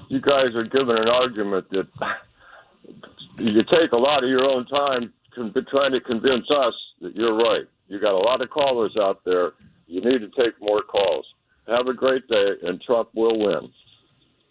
you 0.10 0.22
guys 0.22 0.56
are 0.56 0.63
giving 0.63 0.98
an 0.98 1.10
argument 1.10 1.70
that 1.72 1.88
you 3.38 3.63
take 3.72 3.91
a 3.91 3.98
lot 3.98 4.24
of 4.24 4.30
your 4.30 4.46
own 4.46 4.65
time 4.67 5.13
trying 5.70 5.91
to 5.91 6.00
convince 6.02 6.50
us 6.50 6.74
that 7.02 7.15
you're 7.15 7.36
right. 7.36 7.65
You 7.88 8.00
got 8.00 8.13
a 8.13 8.17
lot 8.17 8.41
of 8.41 8.50
callers 8.50 8.96
out 9.00 9.24
there. 9.26 9.54
You 9.88 10.02
need 10.02 10.20
to 10.20 10.30
take 10.30 10.60
more 10.60 10.82
calls. 10.82 11.26
Have 11.67 11.88
a 11.88 11.93
great 11.93 12.28
day, 12.28 12.54
and 12.63 12.82
Trump 12.82 13.10
will 13.13 13.38
win. 13.39 13.72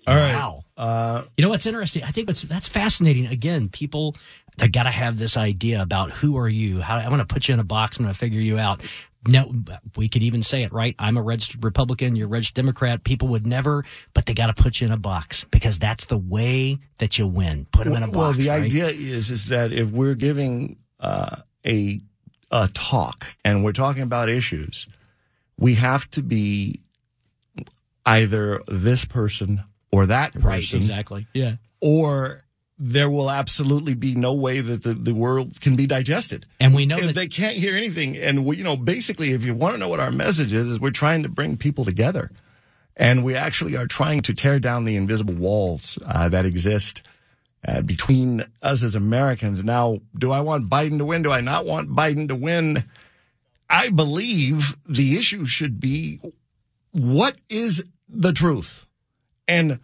All 0.07 0.15
right. 0.15 0.35
Wow. 0.35 0.63
Uh, 0.77 1.23
You 1.37 1.43
know 1.43 1.49
what's 1.49 1.67
interesting? 1.67 2.03
I 2.05 2.09
think 2.09 2.29
what's 2.29 2.43
that's 2.43 2.69
fascinating. 2.69 3.27
Again, 3.27 3.69
people 3.69 4.15
they 4.59 4.69
got 4.69 4.85
to 4.85 4.91
have 4.91 5.19
this 5.19 5.37
idea 5.37 5.83
about 5.83 6.11
who 6.11 6.37
are 6.39 6.49
you? 6.49 6.81
How 6.81 6.97
I'm 6.97 7.09
going 7.09 7.19
to 7.19 7.27
put 7.27 7.49
you 7.49 7.55
in 7.55 7.61
a 7.61 7.65
box. 7.65 7.99
I'm 7.99 8.05
going 8.05 8.13
to 8.13 8.19
figure 8.19 8.41
you 8.41 8.59
out. 8.59 8.83
No, 9.29 9.53
we 9.97 10.09
could 10.09 10.23
even 10.23 10.43
say 10.43 10.63
it 10.63 10.73
right. 10.73 10.95
I'm 11.01 11.17
a 11.17 11.23
registered 11.23 11.65
Republican. 11.65 12.15
You're 12.15 12.27
a 12.27 12.31
registered 12.31 12.55
Democrat. 12.55 13.03
People 13.03 13.29
would 13.29 13.45
never, 13.47 13.85
but 14.15 14.27
they 14.27 14.35
got 14.35 14.55
to 14.55 14.63
put 14.63 14.81
you 14.81 14.87
in 14.87 14.93
a 14.93 14.97
box 14.97 15.45
because 15.51 15.79
that's 15.79 16.05
the 16.05 16.17
way 16.17 16.79
that 16.99 17.19
you 17.19 17.27
win. 17.27 17.67
Put 17.73 17.85
them 17.85 17.95
in 17.95 18.03
a 18.05 18.07
box. 18.07 18.17
well, 18.17 18.33
the 18.35 18.49
right? 18.51 18.63
idea 18.65 18.87
is 18.87 19.31
is 19.33 19.47
that 19.47 19.73
if 19.73 19.91
we're 19.91 20.15
giving 20.15 20.77
uh, 21.01 21.37
a 21.67 22.01
a 22.53 22.69
talk 22.73 23.27
and 23.45 23.65
we're 23.65 23.73
talking 23.73 24.03
about 24.05 24.29
issues, 24.29 24.87
we 25.59 25.75
have 25.75 26.09
to 26.11 26.23
be 26.23 26.81
either 28.05 28.63
this 28.69 29.05
person 29.05 29.65
or 29.93 30.07
that 30.07 30.33
person, 30.33 30.45
right? 30.45 30.73
Exactly. 30.73 31.27
Yeah. 31.33 31.57
or 31.81 32.43
there 32.79 33.09
will 33.09 33.31
absolutely 33.31 33.95
be 33.95 34.15
no 34.15 34.35
way 34.35 34.61
that 34.61 34.83
the, 34.83 34.93
the 34.93 35.15
world 35.15 35.61
can 35.63 35.77
be 35.77 35.87
digested. 35.87 36.45
And 36.61 36.75
we 36.75 36.85
know 36.85 36.99
if 36.99 37.07
that 37.07 37.15
they 37.15 37.27
can't 37.27 37.57
hear 37.57 37.75
anything. 37.75 38.17
And 38.19 38.45
we, 38.45 38.59
you 38.59 38.65
know, 38.65 38.77
basically, 38.77 39.31
if 39.33 39.45
you 39.45 39.55
want 39.55 39.73
to 39.75 39.79
know 39.79 39.89
what 39.89 40.01
our 40.01 40.11
message 40.11 40.53
is, 40.53 40.69
is 40.69 40.79
we're 40.79 40.91
trying 40.91 41.23
to 41.23 41.31
bring 41.31 41.57
people 41.57 41.87
together, 41.87 42.31
and 42.97 43.25
we 43.25 43.35
actually 43.35 43.77
are 43.77 43.87
trying 43.87 44.21
to 44.23 44.35
tear 44.35 44.59
down 44.59 44.85
the 44.85 44.97
invisible 44.97 45.35
walls 45.35 45.99
uh, 46.07 46.29
that 46.29 46.45
exist 46.45 47.03
uh, 47.67 47.81
between 47.81 48.45
us 48.63 48.83
as 48.83 48.95
Americans. 48.95 49.65
Now, 49.65 49.99
do 50.17 50.31
I 50.31 50.41
want 50.41 50.69
Biden 50.69 50.99
to 50.99 51.05
win? 51.07 51.23
Do 51.23 51.33
I 51.33 51.41
not 51.41 51.65
want 51.65 51.89
Biden 51.89 52.29
to 52.29 52.37
win? 52.37 52.85
I 53.71 53.89
believe 53.89 54.77
the 54.87 55.17
issue 55.17 55.45
should 55.47 55.81
be 55.81 56.21
what 56.93 57.41
is 57.49 57.85
the 58.09 58.33
truth 58.33 58.86
and 59.49 59.81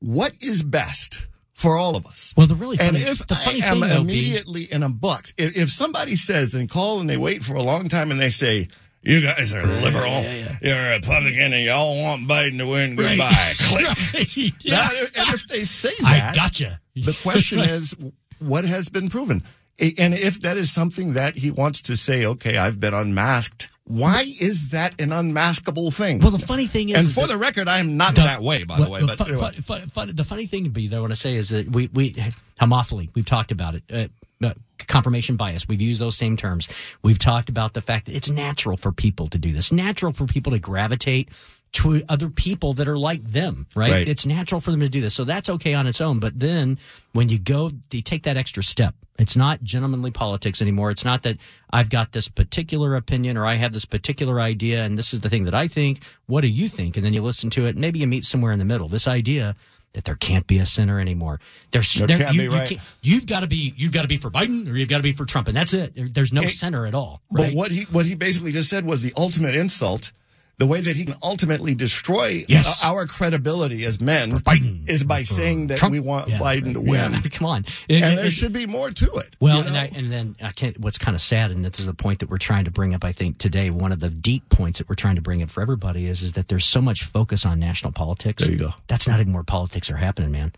what 0.00 0.36
is 0.42 0.62
best 0.62 1.26
for 1.52 1.76
all 1.76 1.96
of 1.96 2.06
us. 2.06 2.32
Well, 2.36 2.46
the 2.46 2.54
really 2.54 2.76
and 2.80 2.96
if 2.96 3.26
the 3.26 3.34
I 3.34 3.66
am 3.66 3.80
thing, 3.80 3.88
though, 3.88 4.00
immediately 4.00 4.62
in 4.70 4.82
a 4.84 4.88
box, 4.88 5.34
if, 5.36 5.56
if 5.56 5.70
somebody 5.70 6.14
says 6.14 6.54
and 6.54 6.70
call 6.70 7.00
and 7.00 7.10
they 7.10 7.16
wait 7.16 7.42
for 7.42 7.54
a 7.54 7.62
long 7.62 7.88
time 7.88 8.12
and 8.12 8.20
they 8.20 8.28
say, 8.28 8.68
"You 9.02 9.20
guys 9.20 9.52
are 9.54 9.66
liberal, 9.66 10.22
you're 10.62 10.76
a 10.76 10.92
Republican, 10.94 11.52
and 11.52 11.64
y'all 11.64 12.00
want 12.00 12.28
Biden 12.28 12.58
to 12.58 12.66
win," 12.66 12.94
goodbye. 12.94 13.52
Click. 13.58 13.86
Right, 13.86 14.36
yeah. 14.36 14.76
Now, 14.76 14.88
and 15.00 15.34
if 15.34 15.48
they 15.48 15.64
say 15.64 15.94
that, 16.00 16.32
I 16.32 16.38
gotcha. 16.38 16.80
the 16.94 17.18
question 17.22 17.58
is, 17.58 17.96
what 18.38 18.64
has 18.64 18.88
been 18.88 19.08
proven? 19.08 19.42
And 19.80 20.14
if 20.14 20.40
that 20.40 20.56
is 20.56 20.72
something 20.72 21.14
that 21.14 21.36
he 21.36 21.52
wants 21.52 21.82
to 21.82 21.96
say, 21.96 22.26
okay, 22.26 22.56
I've 22.56 22.80
been 22.80 22.94
unmasked. 22.94 23.68
Why 23.88 24.20
is 24.40 24.70
that 24.70 25.00
an 25.00 25.10
unmaskable 25.10 25.94
thing? 25.94 26.18
Well, 26.18 26.30
the 26.30 26.38
funny 26.38 26.66
thing 26.66 26.90
is, 26.90 26.96
and 26.96 27.06
is 27.06 27.14
for 27.14 27.26
the 27.26 27.38
record, 27.38 27.68
I 27.68 27.78
am 27.78 27.96
not 27.96 28.14
that 28.16 28.42
way, 28.42 28.64
by 28.64 28.78
the 28.78 28.90
way. 28.90 29.00
But 29.00 29.16
fun- 29.16 29.28
anyway. 29.32 29.52
fun- 29.52 29.86
fun- 29.86 30.12
the 30.14 30.24
funny 30.24 30.44
thing 30.44 30.64
to 30.64 30.70
be, 30.70 30.94
I 30.94 31.00
want 31.00 31.12
to 31.12 31.16
say 31.16 31.34
is 31.34 31.48
that 31.48 31.70
we, 31.70 31.88
we 31.94 32.12
homophily, 32.60 33.08
we've 33.14 33.24
talked 33.24 33.50
about 33.50 33.76
it. 33.76 33.82
Uh, 33.90 34.46
uh, 34.46 34.52
confirmation 34.86 35.36
bias. 35.36 35.66
We've 35.66 35.80
used 35.80 36.00
those 36.00 36.16
same 36.16 36.36
terms. 36.36 36.68
We've 37.02 37.18
talked 37.18 37.48
about 37.48 37.72
the 37.74 37.80
fact 37.80 38.06
that 38.06 38.14
it's 38.14 38.28
natural 38.28 38.76
for 38.76 38.92
people 38.92 39.28
to 39.28 39.38
do 39.38 39.52
this. 39.52 39.72
Natural 39.72 40.12
for 40.12 40.26
people 40.26 40.52
to 40.52 40.58
gravitate 40.58 41.30
to 41.72 42.02
other 42.08 42.28
people 42.30 42.72
that 42.74 42.88
are 42.88 42.98
like 42.98 43.22
them, 43.24 43.66
right? 43.74 43.90
Right. 43.90 44.08
It's 44.08 44.24
natural 44.26 44.60
for 44.60 44.70
them 44.70 44.80
to 44.80 44.88
do 44.88 45.00
this. 45.00 45.14
So 45.14 45.24
that's 45.24 45.48
okay 45.50 45.74
on 45.74 45.86
its 45.86 46.00
own. 46.00 46.18
But 46.18 46.38
then 46.40 46.78
when 47.12 47.28
you 47.28 47.38
go, 47.38 47.70
you 47.92 48.02
take 48.02 48.22
that 48.24 48.36
extra 48.36 48.62
step. 48.62 48.94
It's 49.18 49.36
not 49.36 49.62
gentlemanly 49.62 50.10
politics 50.10 50.62
anymore. 50.62 50.90
It's 50.90 51.04
not 51.04 51.24
that 51.24 51.38
I've 51.70 51.90
got 51.90 52.12
this 52.12 52.28
particular 52.28 52.94
opinion 52.96 53.36
or 53.36 53.44
I 53.44 53.54
have 53.54 53.72
this 53.72 53.84
particular 53.84 54.40
idea 54.40 54.84
and 54.84 54.96
this 54.96 55.12
is 55.12 55.20
the 55.20 55.28
thing 55.28 55.44
that 55.44 55.54
I 55.54 55.68
think. 55.68 56.02
What 56.26 56.40
do 56.40 56.48
you 56.48 56.68
think? 56.68 56.96
And 56.96 57.04
then 57.04 57.12
you 57.12 57.22
listen 57.22 57.50
to 57.50 57.66
it. 57.66 57.76
Maybe 57.76 57.98
you 57.98 58.06
meet 58.06 58.24
somewhere 58.24 58.52
in 58.52 58.58
the 58.58 58.64
middle. 58.64 58.88
This 58.88 59.08
idea 59.08 59.56
that 59.94 60.04
there 60.04 60.14
can't 60.14 60.46
be 60.46 60.58
a 60.58 60.66
center 60.66 61.00
anymore. 61.00 61.40
There's 61.70 61.92
There 61.94 62.06
there, 62.06 62.18
can't 62.18 62.34
you, 62.34 62.42
be, 62.42 62.48
right? 62.48 62.70
you 62.70 62.78
you've 63.02 63.26
got 63.26 63.40
to 63.40 63.48
be 63.48 63.72
you've 63.76 63.92
got 63.92 64.02
to 64.02 64.08
be 64.08 64.16
for 64.18 64.30
Biden 64.30 64.70
or 64.70 64.76
you've 64.76 64.88
got 64.88 64.98
to 64.98 65.02
be 65.02 65.12
for 65.12 65.24
Trump, 65.24 65.48
and 65.48 65.56
that's 65.56 65.72
it. 65.74 65.94
There- 65.94 66.08
there's 66.08 66.32
no 66.32 66.44
center 66.46 66.86
at 66.86 66.94
all. 66.94 67.20
Right? 67.30 67.48
But 67.48 67.56
what 67.56 67.72
he 67.72 67.82
what 67.84 68.06
he 68.06 68.14
basically 68.14 68.52
just 68.52 68.68
said 68.68 68.84
was 68.84 69.02
the 69.02 69.12
ultimate 69.16 69.56
insult. 69.56 70.12
The 70.58 70.66
way 70.66 70.80
that 70.80 70.96
he 70.96 71.04
can 71.04 71.14
ultimately 71.22 71.74
destroy 71.76 72.44
Yes. 72.48 72.82
Uh, 72.84 72.88
our 72.88 73.06
credibility 73.06 73.84
as 73.84 74.00
men 74.00 74.42
is 74.88 75.04
by 75.04 75.22
saying 75.22 75.68
that 75.68 75.78
Trump. 75.78 75.92
we 75.92 76.00
want 76.00 76.28
Yeah. 76.28 76.38
Biden 76.38 76.72
to 76.72 76.80
win. 76.80 77.12
Yeah, 77.12 77.20
come 77.32 77.46
on. 77.46 77.64
And 77.88 78.04
It- 78.14 78.16
there 78.16 78.30
should 78.30 78.52
be 78.52 78.66
more 78.66 78.90
to 78.90 79.06
it. 79.06 79.36
Well, 79.38 79.58
you 79.58 79.62
know? 79.62 79.68
and, 79.68 79.76
I, 79.78 79.90
and 79.96 80.10
then 80.12 80.34
I 80.42 80.50
can't. 80.50 80.78
What's 80.80 80.98
kind 80.98 81.14
of 81.14 81.20
sad, 81.20 81.52
and 81.52 81.64
this 81.64 81.78
is 81.78 81.86
a 81.86 81.94
point 81.94 82.18
that 82.18 82.28
we're 82.28 82.38
trying 82.38 82.64
to 82.64 82.70
bring 82.72 82.92
up. 82.92 83.04
I 83.04 83.12
think 83.12 83.38
today, 83.38 83.70
one 83.70 83.92
of 83.92 84.00
the 84.00 84.10
deep 84.10 84.48
points 84.48 84.78
that 84.80 84.88
we're 84.88 84.96
trying 84.96 85.14
to 85.16 85.22
bring 85.22 85.42
up 85.42 85.50
for 85.50 85.60
everybody 85.62 86.06
is 86.06 86.22
is 86.22 86.32
that 86.32 86.48
there's 86.48 86.64
so 86.64 86.80
much 86.80 87.04
focus 87.04 87.46
on 87.46 87.60
national 87.60 87.92
politics. 87.92 88.42
There 88.42 88.52
you 88.52 88.58
go. 88.58 88.70
That's 88.88 89.06
not 89.06 89.20
even 89.20 89.32
where 89.32 89.44
politics 89.44 89.90
are 89.92 89.96
happening, 89.96 90.32
man. 90.32 90.52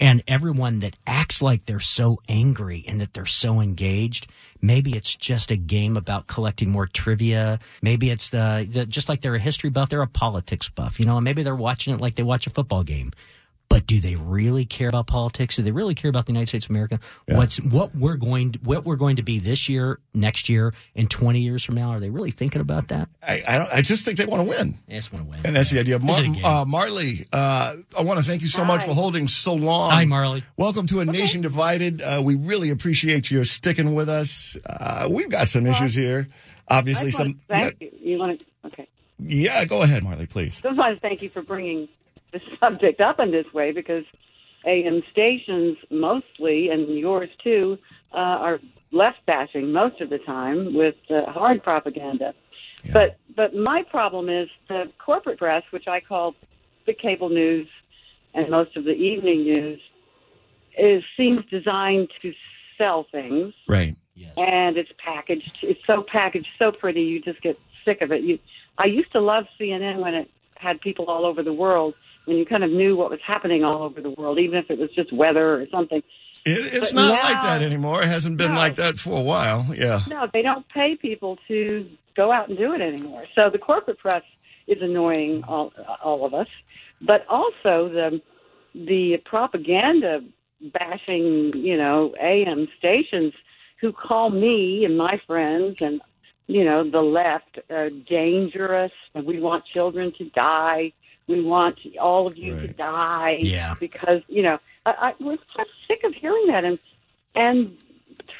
And 0.00 0.22
everyone 0.26 0.80
that 0.80 0.96
acts 1.06 1.40
like 1.40 1.66
they're 1.66 1.80
so 1.80 2.18
angry 2.28 2.84
and 2.88 3.00
that 3.00 3.14
they're 3.14 3.26
so 3.26 3.60
engaged, 3.60 4.26
maybe 4.60 4.96
it's 4.96 5.14
just 5.14 5.50
a 5.50 5.56
game 5.56 5.96
about 5.96 6.26
collecting 6.26 6.70
more 6.70 6.86
trivia. 6.86 7.60
Maybe 7.82 8.10
it's 8.10 8.30
the, 8.30 8.66
the 8.68 8.86
just 8.86 9.08
like 9.08 9.20
they're 9.20 9.34
a 9.34 9.40
history 9.40 9.70
buff, 9.70 9.90
they're 9.90 10.02
a 10.02 10.06
politics 10.06 10.68
buff, 10.68 10.98
you 10.98 11.06
know. 11.06 11.16
And 11.16 11.24
maybe 11.24 11.42
they're 11.42 11.54
watching 11.54 11.94
it 11.94 12.00
like 12.00 12.16
they 12.16 12.22
watch 12.22 12.46
a 12.46 12.50
football 12.50 12.82
game. 12.82 13.12
But 13.68 13.86
do 13.86 13.98
they 14.00 14.14
really 14.14 14.64
care 14.64 14.88
about 14.88 15.06
politics? 15.08 15.56
Do 15.56 15.62
they 15.62 15.72
really 15.72 15.94
care 15.94 16.08
about 16.08 16.26
the 16.26 16.32
United 16.32 16.48
States 16.48 16.66
of 16.66 16.70
America? 16.70 17.00
What's 17.26 17.60
what 17.60 17.94
we're 17.94 18.16
going 18.16 18.52
to, 18.52 18.58
what 18.60 18.84
we're 18.84 18.96
going 18.96 19.16
to 19.16 19.22
be 19.22 19.38
this 19.40 19.68
year, 19.68 19.98
next 20.14 20.48
year, 20.48 20.72
and 20.94 21.10
twenty 21.10 21.40
years 21.40 21.64
from 21.64 21.74
now? 21.74 21.90
Are 21.90 21.98
they 21.98 22.10
really 22.10 22.30
thinking 22.30 22.60
about 22.60 22.88
that? 22.88 23.08
I, 23.22 23.42
I, 23.46 23.58
don't, 23.58 23.68
I 23.72 23.82
just 23.82 24.04
think 24.04 24.18
they 24.18 24.26
want 24.26 24.44
to 24.44 24.48
win. 24.48 24.78
They 24.86 24.94
just 24.94 25.12
want 25.12 25.24
to 25.24 25.30
win. 25.30 25.40
And 25.44 25.56
that's 25.56 25.70
the 25.70 25.80
idea. 25.80 25.98
Mar- 25.98 26.20
Is 26.20 26.24
it 26.24 26.28
a 26.28 26.32
game? 26.34 26.44
uh, 26.44 26.64
Marley, 26.64 27.26
uh, 27.32 27.76
I 27.98 28.02
want 28.02 28.20
to 28.20 28.24
thank 28.24 28.42
you 28.42 28.48
so 28.48 28.64
much 28.64 28.84
for 28.84 28.94
holding 28.94 29.26
so 29.26 29.54
long. 29.54 29.90
Hi, 29.90 30.04
Marley. 30.04 30.44
Welcome 30.56 30.86
to 30.88 31.00
a 31.00 31.04
nation 31.04 31.40
divided. 31.40 32.00
Uh, 32.00 32.22
we 32.24 32.36
really 32.36 32.70
appreciate 32.70 33.30
you 33.30 33.42
sticking 33.44 33.94
with 33.94 34.08
us. 34.08 34.56
Uh, 34.66 35.08
we've 35.10 35.30
got 35.30 35.48
some 35.48 35.66
issues 35.66 35.94
here. 35.94 36.26
Obviously, 36.68 37.08
I 37.08 37.10
just 37.10 37.18
want 37.18 37.30
some. 37.30 37.40
to 37.40 37.46
thank 37.48 37.80
you. 37.80 37.90
You 38.00 38.18
want 38.18 38.38
to? 38.40 38.46
Okay. 38.66 38.88
Yeah, 39.18 39.58
yeah, 39.60 39.64
go 39.64 39.82
ahead, 39.82 40.02
Marley, 40.02 40.26
please. 40.26 40.60
Just 40.60 40.76
want 40.76 40.94
to 40.94 41.00
thank 41.00 41.22
you 41.22 41.30
for 41.30 41.42
bringing 41.42 41.88
the 42.34 42.40
subject 42.62 43.00
up 43.00 43.18
in 43.20 43.30
this 43.30 43.50
way 43.54 43.72
because 43.72 44.04
AM 44.66 45.02
stations 45.10 45.78
mostly, 45.90 46.68
and 46.68 46.88
yours 46.98 47.30
too, 47.42 47.78
uh, 48.12 48.16
are 48.16 48.60
left 48.92 49.24
bashing 49.26 49.72
most 49.72 50.00
of 50.00 50.10
the 50.10 50.18
time 50.18 50.74
with 50.74 50.96
uh, 51.10 51.30
hard 51.30 51.62
propaganda. 51.62 52.34
But 52.92 53.18
but 53.34 53.54
my 53.54 53.82
problem 53.82 54.28
is 54.28 54.48
the 54.68 54.90
corporate 54.98 55.38
press, 55.38 55.62
which 55.70 55.88
I 55.88 56.00
call 56.00 56.34
the 56.84 56.92
cable 56.92 57.30
news 57.30 57.66
and 58.34 58.50
most 58.50 58.76
of 58.76 58.84
the 58.84 58.92
evening 58.92 59.44
news, 59.44 59.80
is 60.76 61.02
seems 61.16 61.44
designed 61.46 62.10
to 62.22 62.34
sell 62.76 63.04
things 63.04 63.54
Right. 63.68 63.96
and 64.36 64.76
it's 64.76 64.90
packaged. 64.98 65.58
It's 65.62 65.84
so 65.86 66.02
packaged, 66.02 66.50
so 66.58 66.72
pretty. 66.72 67.02
You 67.02 67.20
just 67.20 67.40
get 67.40 67.58
sick 67.84 68.02
of 68.02 68.12
it. 68.12 68.22
You, 68.22 68.38
I 68.76 68.86
used 68.86 69.12
to 69.12 69.20
love 69.20 69.46
CNN 69.58 69.98
when 70.00 70.14
it 70.14 70.30
had 70.56 70.80
people 70.80 71.06
all 71.06 71.24
over 71.24 71.42
the 71.42 71.52
world, 71.52 71.94
and 72.26 72.38
you 72.38 72.46
kind 72.46 72.64
of 72.64 72.70
knew 72.70 72.96
what 72.96 73.10
was 73.10 73.20
happening 73.26 73.64
all 73.64 73.82
over 73.82 74.00
the 74.00 74.10
world, 74.10 74.38
even 74.38 74.58
if 74.58 74.70
it 74.70 74.78
was 74.78 74.90
just 74.90 75.12
weather 75.12 75.54
or 75.60 75.66
something. 75.66 76.02
It, 76.44 76.74
it's 76.74 76.92
But 76.92 77.00
not 77.02 77.08
now- 77.14 77.22
like 77.34 77.42
that 77.44 77.62
anymore. 77.62 78.02
It 78.02 78.08
hasn't 78.08 78.36
been 78.38 78.52
No. 78.52 78.58
like 78.58 78.74
that 78.76 78.98
for 78.98 79.18
a 79.18 79.22
while. 79.22 79.66
Yeah. 79.74 80.00
No, 80.08 80.28
they 80.32 80.42
don't 80.42 80.68
pay 80.68 80.96
people 80.96 81.38
to 81.48 81.88
go 82.16 82.30
out 82.32 82.48
and 82.48 82.56
do 82.58 82.72
it 82.74 82.80
anymore. 82.80 83.24
So 83.34 83.50
the 83.50 83.58
corporate 83.58 83.98
press 83.98 84.22
is 84.66 84.80
annoying 84.82 85.42
all, 85.48 85.72
all 86.02 86.24
of 86.24 86.34
us, 86.34 86.48
but 87.00 87.26
also 87.28 87.88
the 87.88 88.20
the 88.74 89.18
propaganda 89.24 90.22
bashing, 90.72 91.52
you 91.56 91.76
know, 91.76 92.14
AM 92.20 92.68
stations 92.78 93.32
who 93.80 93.92
call 93.92 94.30
me 94.30 94.84
and 94.84 94.96
my 94.96 95.20
friends 95.26 95.80
and 95.82 96.00
you 96.46 96.64
know 96.64 96.88
the 96.88 97.00
left 97.02 97.58
uh, 97.70 97.88
dangerous, 98.08 98.92
and 99.14 99.24
we 99.26 99.40
want 99.40 99.64
children 99.66 100.12
to 100.18 100.24
die. 100.30 100.92
We 101.26 101.42
want 101.42 101.78
all 102.00 102.26
of 102.26 102.36
you 102.36 102.58
to 102.60 102.68
die 102.68 103.38
Yeah. 103.40 103.74
because 103.80 104.22
you 104.28 104.42
know 104.42 104.58
I, 104.86 105.12
I 105.18 105.22
was 105.22 105.38
just 105.56 105.70
sick 105.88 106.02
of 106.04 106.14
hearing 106.14 106.46
that 106.48 106.64
and 106.64 106.78
and 107.34 107.76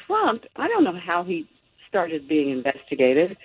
Trump, 0.07 0.44
I 0.57 0.68
don't 0.68 0.85
know 0.85 0.99
how 0.99 1.25
he 1.25 1.49
started 1.88 2.29
being 2.29 2.51
investigated, 2.51 3.37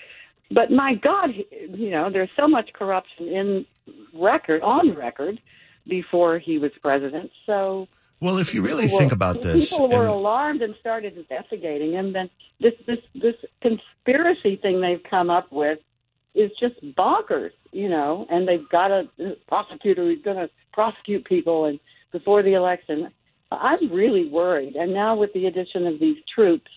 but 0.51 0.71
my 0.71 0.93
God, 0.93 1.31
you 1.73 1.89
know, 1.89 2.09
there's 2.11 2.29
so 2.37 2.47
much 2.47 2.71
corruption 2.73 3.27
in 3.27 3.65
record, 4.13 4.61
on 4.61 4.93
record, 4.93 5.41
before 5.87 6.37
he 6.37 6.59
was 6.59 6.71
president. 6.83 7.31
So 7.47 7.87
Well, 8.19 8.37
if 8.37 8.53
you 8.53 8.61
really 8.61 8.87
think 8.87 9.09
were- 9.11 9.15
about 9.15 9.41
this, 9.41 9.71
people 9.71 9.89
were 9.89 10.01
and- 10.05 10.09
alarmed 10.13 10.61
and 10.61 10.75
started 10.79 11.17
investigating 11.17 11.93
him. 11.93 12.13
Then 12.13 12.29
this 12.59 12.73
this 12.85 12.99
this 13.15 13.35
conspiracy 13.61 14.55
thing 14.57 14.81
they've 14.81 15.03
come 15.09 15.29
up 15.31 15.51
with 15.51 15.79
is 16.35 16.51
just 16.59 16.75
bonkers, 16.95 17.51
you 17.71 17.89
know. 17.89 18.25
And 18.29 18.47
they've 18.47 18.67
got 18.69 18.91
a 18.91 19.07
prosecutor 19.47 20.03
who's 20.03 20.21
going 20.21 20.37
to 20.37 20.49
prosecute 20.73 21.25
people, 21.25 21.65
and 21.65 21.79
before 22.11 22.43
the 22.43 22.53
election, 22.53 23.11
I'm 23.51 23.91
really 23.91 24.29
worried. 24.29 24.75
And 24.75 24.93
now 24.93 25.15
with 25.15 25.33
the 25.33 25.45
addition 25.47 25.87
of 25.87 25.99
these 25.99 26.17
troops 26.33 26.71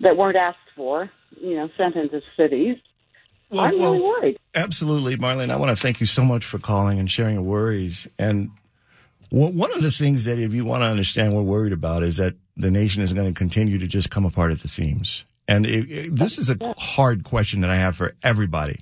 that 0.00 0.16
weren't 0.16 0.36
asked 0.36 0.58
for, 0.76 1.10
you 1.40 1.56
know, 1.56 1.68
sent 1.76 1.96
into 1.96 2.20
cities, 2.36 2.76
Well, 3.50 3.60
I'm 3.60 3.72
really 3.72 4.00
well, 4.00 4.20
worried. 4.20 4.38
Absolutely, 4.54 5.16
Marlene. 5.16 5.50
I 5.50 5.56
want 5.56 5.70
to 5.70 5.80
thank 5.80 6.00
you 6.00 6.06
so 6.06 6.24
much 6.24 6.44
for 6.44 6.58
calling 6.58 6.98
and 6.98 7.10
sharing 7.10 7.34
your 7.34 7.42
worries. 7.42 8.06
And 8.18 8.50
one 9.30 9.72
of 9.72 9.82
the 9.82 9.90
things 9.90 10.26
that, 10.26 10.38
if 10.38 10.54
you 10.54 10.64
want 10.64 10.82
to 10.82 10.86
understand, 10.86 11.34
we're 11.34 11.42
worried 11.42 11.72
about 11.72 12.02
is 12.02 12.18
that 12.18 12.34
the 12.56 12.70
nation 12.70 13.02
is 13.02 13.12
going 13.12 13.32
to 13.32 13.36
continue 13.36 13.78
to 13.78 13.86
just 13.86 14.10
come 14.10 14.24
apart 14.24 14.52
at 14.52 14.60
the 14.60 14.68
seams. 14.68 15.24
And 15.46 15.66
it, 15.66 15.90
it- 15.90 16.16
this 16.16 16.38
is 16.38 16.50
a 16.50 16.56
hard 16.78 17.24
question 17.24 17.60
that 17.60 17.70
I 17.70 17.76
have 17.76 17.96
for 17.96 18.14
everybody. 18.22 18.80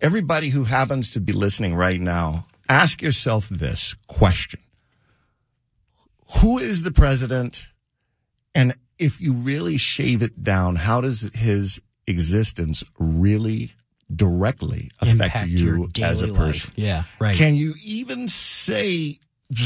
Everybody 0.00 0.48
who 0.48 0.64
happens 0.64 1.10
to 1.12 1.20
be 1.20 1.32
listening 1.32 1.74
right 1.76 2.00
now, 2.00 2.46
ask 2.68 3.00
yourself 3.02 3.48
this 3.48 3.94
question 4.08 4.60
Who 6.40 6.58
is 6.58 6.82
the 6.82 6.90
president? 6.90 7.68
And 8.54 8.74
if 8.98 9.20
you 9.20 9.32
really 9.32 9.78
shave 9.78 10.22
it 10.22 10.42
down, 10.42 10.76
how 10.76 11.00
does 11.00 11.30
his 11.34 11.80
existence 12.06 12.84
really 12.98 13.70
directly 14.14 14.90
affect 15.00 15.12
Impact 15.20 15.48
you 15.48 15.88
as 16.02 16.20
a 16.20 16.26
life. 16.26 16.36
person? 16.36 16.72
Yeah, 16.76 17.04
right. 17.18 17.34
Can 17.34 17.54
you 17.56 17.74
even 17.84 18.28
say 18.28 19.18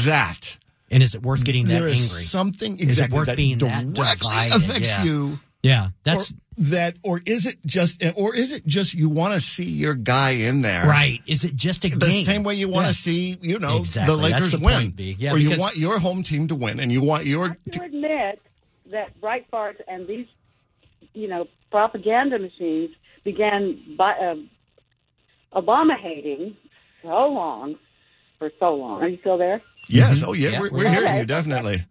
that? 0.05 0.57
and 0.89 1.03
is 1.03 1.15
it 1.15 1.21
worth 1.21 1.43
getting 1.43 1.65
that 1.65 1.71
there 1.71 1.79
angry? 1.89 1.91
is 1.93 2.29
something 2.29 2.79
Is 2.79 2.99
it 2.99 3.11
worth 3.11 3.25
that 3.27 3.35
being 3.35 3.57
that 3.57 3.93
directly 3.93 4.29
divided? 4.29 4.55
affects 4.55 4.89
Yeah. 4.89 5.03
you. 5.03 5.39
Yeah, 5.63 5.89
that's 6.03 6.31
or 6.31 6.35
that, 6.59 6.95
or 7.03 7.21
is 7.27 7.45
it 7.45 7.57
just, 7.65 8.03
or 8.15 8.35
is 8.35 8.51
it 8.51 8.65
just 8.65 8.93
you 8.95 9.09
want 9.09 9.33
to 9.35 9.39
see 9.39 9.63
your 9.69 9.93
guy 9.93 10.31
in 10.31 10.61
there, 10.63 10.85
right. 10.85 11.19
Is 11.27 11.43
it 11.43 11.55
just 11.55 11.85
a 11.85 11.89
The 11.89 11.97
game? 12.05 12.23
same 12.23 12.43
way 12.43 12.55
you 12.55 12.67
want 12.67 12.85
to 12.85 12.87
Yeah. 12.89 12.91
see, 12.91 13.37
you 13.41 13.59
know, 13.59 13.77
Exactly. 13.79 14.15
the 14.15 14.21
Lakers 14.21 14.51
the 14.53 14.57
win, 14.65 14.91
point, 14.93 15.19
Yeah, 15.19 15.33
or 15.33 15.37
you 15.37 15.57
want 15.59 15.77
your 15.77 15.99
home 15.99 16.23
team 16.23 16.47
to 16.47 16.55
win, 16.55 16.79
and 16.79 16.91
you 16.91 17.01
want 17.03 17.25
your. 17.25 17.45
I 17.45 17.47
have 17.49 17.71
to 17.73 17.83
admit 17.83 18.41
that 18.91 19.19
Breitbart 19.21 19.81
and 19.87 20.07
these, 20.07 20.25
you 21.13 21.27
know, 21.27 21.47
propaganda 21.69 22.39
machines 22.39 22.91
began 23.23 23.77
by, 23.97 24.13
uh, 24.13 24.35
Obama 25.53 25.97
hating 25.99 26.55
so 27.03 27.07
long, 27.27 27.75
for 28.39 28.51
so 28.59 28.75
long. 28.75 29.01
Are 29.01 29.07
you 29.07 29.17
still 29.19 29.37
there? 29.37 29.61
Yes. 29.89 30.21
Mhm. 30.23 30.27
Oh, 30.27 30.33
yeah. 30.33 30.49
Yeah, 30.49 30.59
we're 30.59 30.69
we're 30.71 30.77
we're 30.79 30.89
hearing 30.89 31.07
Okay. 31.07 31.19
you 31.19 31.25
definitely. 31.25 31.85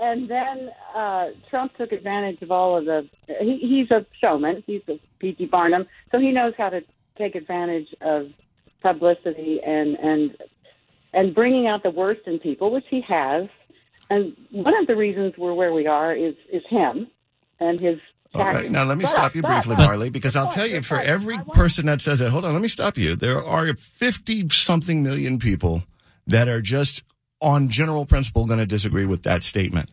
And 0.00 0.28
then 0.30 0.70
uh, 0.94 1.28
Trump 1.50 1.76
took 1.76 1.92
advantage 1.92 2.40
of 2.42 2.50
all 2.50 2.76
of 2.78 2.84
the. 2.84 3.08
He, 3.40 3.58
he's 3.60 3.90
a 3.90 4.06
showman. 4.20 4.62
He's 4.66 4.82
a 4.88 5.00
P.T. 5.18 5.46
Barnum, 5.46 5.86
so 6.12 6.18
he 6.18 6.30
knows 6.30 6.54
how 6.56 6.68
to 6.70 6.82
take 7.16 7.34
advantage 7.34 7.88
of 8.00 8.28
publicity 8.80 9.60
and 9.66 9.96
and 9.96 10.36
and 11.12 11.34
bringing 11.34 11.66
out 11.66 11.82
the 11.82 11.90
worst 11.90 12.20
in 12.26 12.38
people, 12.38 12.70
which 12.70 12.84
he 12.88 13.00
has. 13.02 13.48
And 14.10 14.34
one 14.52 14.74
of 14.76 14.86
the 14.86 14.96
reasons 14.96 15.34
we're 15.36 15.52
where 15.54 15.72
we 15.72 15.86
are 15.86 16.14
is 16.14 16.34
is 16.52 16.62
him 16.68 17.08
and 17.60 17.80
his. 17.80 17.98
All 18.34 18.44
right. 18.44 18.70
Now, 18.70 18.84
let 18.84 18.98
me 18.98 19.04
But- 19.04 19.10
stop 19.10 19.34
you 19.34 19.40
but- 19.42 19.48
briefly, 19.48 19.76
but- 19.76 19.86
Marley, 19.86 20.10
because 20.10 20.36
I'll 20.36 20.48
tell 20.48 20.66
you 20.66 20.82
for 20.82 21.00
every 21.00 21.38
person 21.54 21.86
that 21.86 22.02
says 22.02 22.18
that, 22.18 22.28
hold 22.30 22.44
on, 22.44 22.52
let 22.52 22.60
me 22.60 22.68
stop 22.68 22.98
you. 22.98 23.16
There 23.16 23.42
are 23.42 23.74
50 23.74 24.50
something 24.50 25.02
million 25.02 25.38
people 25.38 25.84
that 26.26 26.46
are 26.46 26.60
just 26.60 27.02
on 27.40 27.68
general 27.68 28.06
principle 28.06 28.46
going 28.46 28.58
to 28.58 28.66
disagree 28.66 29.06
with 29.06 29.22
that 29.24 29.42
statement. 29.42 29.90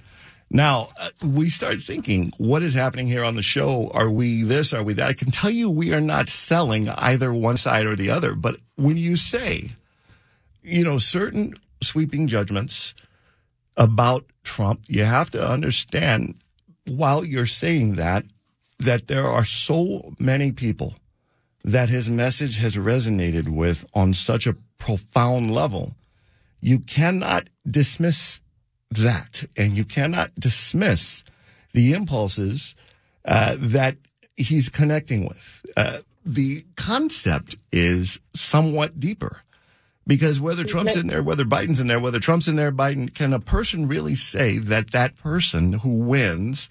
Now, 0.49 0.87
uh, 1.01 1.27
we 1.27 1.49
start 1.49 1.77
thinking, 1.77 2.31
what 2.37 2.61
is 2.61 2.73
happening 2.73 3.07
here 3.07 3.23
on 3.23 3.35
the 3.35 3.41
show? 3.41 3.89
Are 3.93 4.09
we 4.09 4.43
this? 4.43 4.73
Are 4.73 4.83
we 4.83 4.93
that? 4.93 5.09
I 5.09 5.13
can 5.13 5.31
tell 5.31 5.49
you 5.49 5.69
we 5.69 5.93
are 5.93 6.01
not 6.01 6.29
selling 6.29 6.89
either 6.89 7.33
one 7.33 7.57
side 7.57 7.85
or 7.85 7.95
the 7.95 8.11
other. 8.11 8.35
But 8.35 8.57
when 8.75 8.97
you 8.97 9.15
say, 9.15 9.71
you 10.61 10.83
know, 10.83 10.97
certain 10.97 11.55
sweeping 11.81 12.27
judgments 12.27 12.93
about 13.75 14.25
Trump, 14.43 14.81
you 14.87 15.03
have 15.03 15.31
to 15.31 15.45
understand 15.45 16.35
while 16.87 17.25
you're 17.25 17.45
saying 17.45 17.95
that, 17.95 18.25
that 18.77 19.07
there 19.07 19.27
are 19.27 19.45
so 19.45 20.13
many 20.19 20.51
people 20.51 20.93
that 21.63 21.89
his 21.89 22.09
message 22.09 22.57
has 22.57 22.75
resonated 22.75 23.49
with 23.49 23.85
on 23.95 24.13
such 24.13 24.45
a 24.45 24.55
profound 24.77 25.51
level. 25.51 25.95
You 26.65 26.79
cannot 26.79 27.51
dismiss 27.69 28.39
that, 28.89 29.43
and 29.55 29.73
you 29.73 29.85
cannot 29.85 30.33
dismiss 30.33 31.23
the 31.73 31.93
impulses 31.93 32.73
uh, 33.23 33.55
that 33.59 33.97
he's 34.35 34.69
connecting 34.69 35.27
with. 35.27 35.63
Uh, 35.77 35.99
the 36.25 36.65
concept 36.75 37.57
is 37.71 38.19
somewhat 38.33 38.99
deeper 38.99 39.43
because 40.07 40.41
whether 40.41 40.63
Trump's 40.63 40.95
in 40.95 41.05
there, 41.05 41.21
whether 41.21 41.45
Biden's 41.45 41.81
in 41.81 41.85
there, 41.85 41.99
whether 41.99 42.19
Trump's 42.19 42.47
in 42.47 42.55
there, 42.55 42.71
Biden, 42.71 43.13
can 43.13 43.31
a 43.31 43.39
person 43.39 43.87
really 43.87 44.15
say 44.15 44.57
that 44.57 44.89
that 44.89 45.15
person 45.17 45.73
who 45.73 45.93
wins 45.93 46.67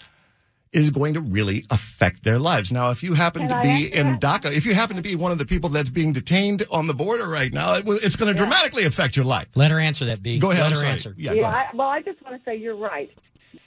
is 0.74 0.90
going 0.90 1.14
to 1.14 1.20
really 1.20 1.64
affect 1.70 2.24
their 2.24 2.38
lives? 2.38 2.72
Now, 2.72 2.90
if 2.90 3.02
you 3.02 3.14
happen 3.14 3.42
Can 3.42 3.50
to 3.50 3.56
I 3.56 3.62
be 3.62 3.94
in 3.94 4.18
that? 4.20 4.20
DACA, 4.20 4.52
if 4.56 4.66
you 4.66 4.74
happen 4.74 4.96
to 4.96 5.02
be 5.02 5.16
one 5.16 5.32
of 5.32 5.38
the 5.38 5.46
people 5.46 5.70
that's 5.70 5.90
being 5.90 6.12
detained 6.12 6.64
on 6.70 6.86
the 6.88 6.94
border 6.94 7.28
right 7.28 7.52
now, 7.52 7.74
it, 7.74 7.84
it's 7.86 8.16
going 8.16 8.32
to 8.32 8.36
dramatically 8.36 8.84
affect 8.84 9.16
your 9.16 9.24
life. 9.24 9.48
Let 9.54 9.70
her 9.70 9.78
answer 9.80 10.04
that, 10.06 10.22
B. 10.22 10.38
Go 10.38 10.50
ahead. 10.50 10.62
Let 10.62 10.66
I'm 10.66 10.70
her 10.72 10.76
sorry. 10.76 10.92
answer. 10.92 11.14
Yeah, 11.16 11.34
go 11.34 11.40
Yeah, 11.40 11.48
ahead. 11.48 11.66
I, 11.72 11.76
well, 11.76 11.88
I 11.88 12.02
just 12.02 12.22
want 12.22 12.36
to 12.36 12.44
say 12.44 12.56
you're 12.56 12.76
right. 12.76 13.10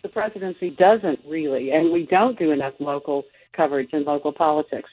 The 0.03 0.09
presidency 0.09 0.71
doesn't 0.71 1.19
really, 1.27 1.71
and 1.71 1.91
we 1.91 2.05
don't 2.09 2.37
do 2.37 2.51
enough 2.51 2.73
local 2.79 3.23
coverage 3.55 3.89
in 3.93 4.03
local 4.03 4.33
politics. 4.33 4.89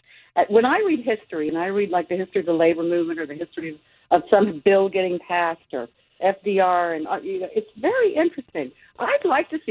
When 0.48 0.64
I 0.64 0.78
read 0.86 1.00
history, 1.04 1.48
and 1.48 1.58
I 1.58 1.66
read 1.66 1.90
like 1.90 2.08
the 2.08 2.16
history 2.16 2.40
of 2.40 2.46
the 2.46 2.52
labor 2.52 2.82
movement 2.82 3.20
or 3.20 3.26
the 3.26 3.34
history 3.34 3.78
of 4.10 4.22
some 4.30 4.62
bill 4.64 4.88
getting 4.88 5.18
passed 5.28 5.60
or 5.72 5.88
FDR, 6.22 6.96
and 6.96 7.06
uh, 7.06 7.16
you 7.22 7.40
know, 7.40 7.48
it's 7.54 7.68
very 7.80 8.14
interesting. 8.14 8.43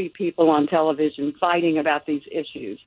I'd 0.03 0.09
like 0.09 0.15
to 0.15 0.17
see 0.17 0.25
people 0.25 0.49
on 0.49 0.67
television 0.67 1.33
fighting 1.39 1.77
about 1.77 2.05
these 2.05 2.23
issues. 2.31 2.79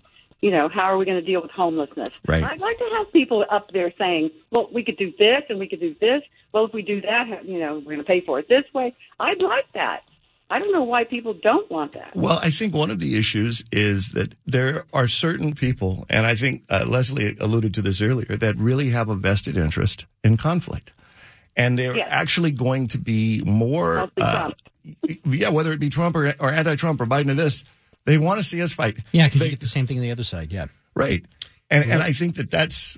You 0.43 0.51
know, 0.51 0.69
how 0.69 0.83
are 0.83 0.99
we 0.99 1.05
going 1.07 1.19
to 1.19 1.27
deal 1.27 1.41
with 1.41 1.51
homelessness? 1.51 2.11
Right. 2.27 2.45
I'd 2.45 2.61
like 2.61 2.79
to 2.79 2.89
have 2.99 3.13
people 3.13 3.45
up 3.51 3.73
there 3.73 3.93
saying, 3.99 4.31
"Well, 4.51 4.69
we 4.73 4.85
could 4.85 4.99
do 4.99 5.13
this 5.19 5.43
and 5.49 5.59
we 5.59 5.67
could 5.67 5.81
do 5.81 5.95
this. 6.01 6.23
Well, 6.53 6.67
if 6.67 6.73
we 6.75 6.83
do 6.83 7.01
that, 7.01 7.45
you 7.47 7.59
know, 7.59 7.77
we're 7.79 7.95
going 7.95 7.99
to 7.99 8.05
pay 8.05 8.21
for 8.21 8.39
it 8.39 8.49
this 8.49 8.65
way." 8.75 8.95
I'd 9.19 9.41
like 9.41 9.65
that. 9.75 10.03
I 10.49 10.61
don't 10.61 10.73
know 10.73 10.85
why 10.85 11.05
people 11.05 11.35
don't 11.35 11.69
want 11.71 11.95
that. 11.95 12.13
Well, 12.15 12.39
I 12.41 12.51
think 12.51 12.75
one 12.75 12.91
of 12.93 13.01
the 13.01 13.17
issues 13.19 13.65
is 13.73 14.11
that 14.11 14.35
there 14.45 14.85
are 14.93 15.09
certain 15.09 15.55
people, 15.55 16.07
and 16.09 16.25
I 16.27 16.37
think 16.37 16.63
uh, 16.71 16.85
Leslie 16.87 17.37
alluded 17.41 17.75
to 17.75 17.83
this 17.83 18.01
earlier, 18.01 18.37
that 18.37 18.57
really 18.57 18.91
have 18.91 19.09
a 19.09 19.17
vested 19.17 19.57
interest 19.57 20.07
in 20.23 20.37
conflict. 20.37 20.93
And 21.57 21.79
they're 21.79 21.97
Yes. 21.97 22.09
actually 22.11 22.53
going 22.53 22.87
to 22.89 22.99
be 22.99 23.43
more, 23.45 24.09
uh. 24.21 24.51
Yeah, 25.25 25.49
whether 25.51 25.73
it 25.73 25.81
be 25.81 25.89
Trump 25.89 26.17
or, 26.17 26.35
or 26.39 26.51
anti 26.53 26.77
Trump 26.77 27.01
or 27.01 27.07
Biden 27.07 27.31
or 27.31 27.35
this, 27.35 27.65
they 28.05 28.19
want 28.19 28.39
to 28.39 28.43
see 28.43 28.63
us 28.63 28.73
fight. 28.73 28.97
Yeah, 29.13 29.27
because 29.27 29.43
you 29.45 29.51
get 29.51 29.61
the 29.61 29.67
same 29.67 29.87
thing 29.87 29.99
on 29.99 30.03
the 30.03 30.11
other 30.13 30.25
side. 30.25 30.53
Yeah. 30.53 30.67
Right. 30.95 31.25
And, 31.71 31.85
and 31.91 32.03
I 32.03 32.13
think 32.13 32.37
that 32.37 32.51
that's. 32.51 32.97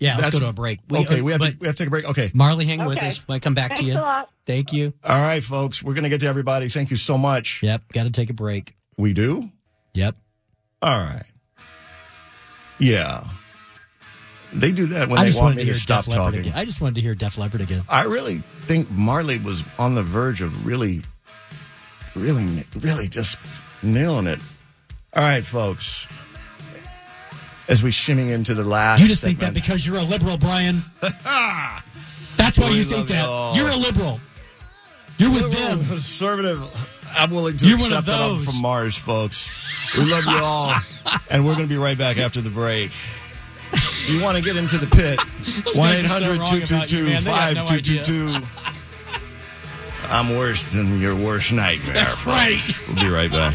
Yeah, 0.00 0.10
let's 0.10 0.26
that's- 0.26 0.34
go 0.34 0.46
to 0.46 0.50
a 0.50 0.52
break. 0.52 0.78
okay, 0.92 1.22
we 1.22 1.32
have, 1.32 1.40
to, 1.40 1.56
we 1.60 1.66
have 1.66 1.74
to 1.74 1.82
take 1.82 1.88
a 1.88 1.90
break. 1.90 2.08
Okay. 2.08 2.30
Marley, 2.32 2.66
hang 2.66 2.84
with 2.84 3.02
us. 3.02 3.20
Might 3.28 3.42
come 3.42 3.54
back 3.54 3.76
to 3.76 3.84
you. 3.84 3.94
a 3.94 4.00
lot. 4.00 4.30
Thank 4.46 4.72
you. 4.72 4.92
All 5.02 5.20
right, 5.20 5.42
folks, 5.42 5.82
we're 5.82 5.94
going 5.94 6.04
to 6.04 6.08
get 6.08 6.20
to 6.20 6.28
everybody. 6.28 6.68
Thank 6.68 6.90
you 6.90 6.96
so 6.96 7.18
much. 7.18 7.62
Yep, 7.64 7.92
got 7.92 8.04
to 8.04 8.10
take 8.10 8.30
a 8.30 8.32
break. 8.34 8.74
We 8.96 9.12
do? 9.12 9.50
Yep. 9.94 10.16
All 10.82 10.98
right. 10.98 11.24
Yeah. 12.78 13.24
They 14.52 14.72
do 14.72 14.86
that 14.86 15.08
when 15.08 15.18
I 15.18 15.24
they 15.24 15.28
just 15.30 15.40
want 15.42 15.56
me 15.56 15.62
to 15.62 15.66
to 15.66 15.72
hear 15.72 15.74
stop 15.74 16.04
Def 16.04 16.14
talking. 16.14 16.40
again. 16.40 16.52
I 16.54 16.64
just 16.64 16.80
wanted 16.80 16.94
to 16.94 17.00
hear 17.02 17.14
Def 17.14 17.36
Leppard 17.36 17.60
again. 17.60 17.82
I 17.88 18.04
really 18.04 18.38
think 18.38 18.90
Marley 18.90 19.38
was 19.38 19.62
on 19.78 19.94
the 19.94 20.02
verge 20.02 20.40
of 20.40 20.64
really, 20.66 21.02
really, 22.18 22.64
really 22.80 23.08
just 23.08 23.38
nailing 23.82 24.26
it. 24.26 24.40
All 25.14 25.22
right, 25.22 25.44
folks. 25.44 26.06
As 27.68 27.82
we 27.82 27.90
shimmy 27.90 28.32
into 28.32 28.54
the 28.54 28.64
last, 28.64 29.00
you 29.00 29.08
just 29.08 29.20
segment. 29.20 29.40
think 29.40 29.54
that 29.54 29.60
because 29.60 29.86
you're 29.86 29.96
a 29.96 30.02
liberal, 30.02 30.38
Brian. 30.38 30.82
That's 31.00 32.58
why 32.58 32.70
we 32.70 32.78
you 32.78 32.84
think 32.84 33.08
that. 33.08 33.24
Y'all. 33.24 33.54
You're 33.56 33.68
a 33.68 33.76
liberal. 33.76 34.20
You're 35.18 35.30
with 35.30 35.42
liberal, 35.42 35.76
them. 35.76 35.86
Conservative. 35.86 36.88
I'm 37.16 37.30
willing 37.30 37.56
to 37.56 37.66
You're 37.66 37.76
accept 37.76 38.06
that 38.06 38.20
I'm 38.20 38.38
from 38.38 38.62
Mars, 38.62 38.96
folks. 38.96 39.50
We 39.96 40.04
love 40.10 40.24
you 40.24 40.38
all, 40.42 40.74
and 41.30 41.46
we're 41.46 41.54
going 41.54 41.66
to 41.68 41.74
be 41.74 41.78
right 41.78 41.98
back 41.98 42.18
after 42.18 42.40
the 42.40 42.50
break. 42.50 42.90
You 44.06 44.22
want 44.22 44.38
to 44.38 44.42
get 44.42 44.56
into 44.56 44.78
the 44.78 44.86
pit? 44.86 45.20
1 45.76 45.94
800 45.96 46.36
222 46.46 47.16
5222. 47.16 48.77
I'm 50.10 50.36
worse 50.36 50.64
than 50.64 50.98
your 51.00 51.14
worst 51.14 51.52
nightmare. 51.52 51.94
That's 51.94 52.26
right. 52.26 52.58
We'll 52.88 52.96
be 52.96 53.08
right 53.08 53.30
back. 53.30 53.54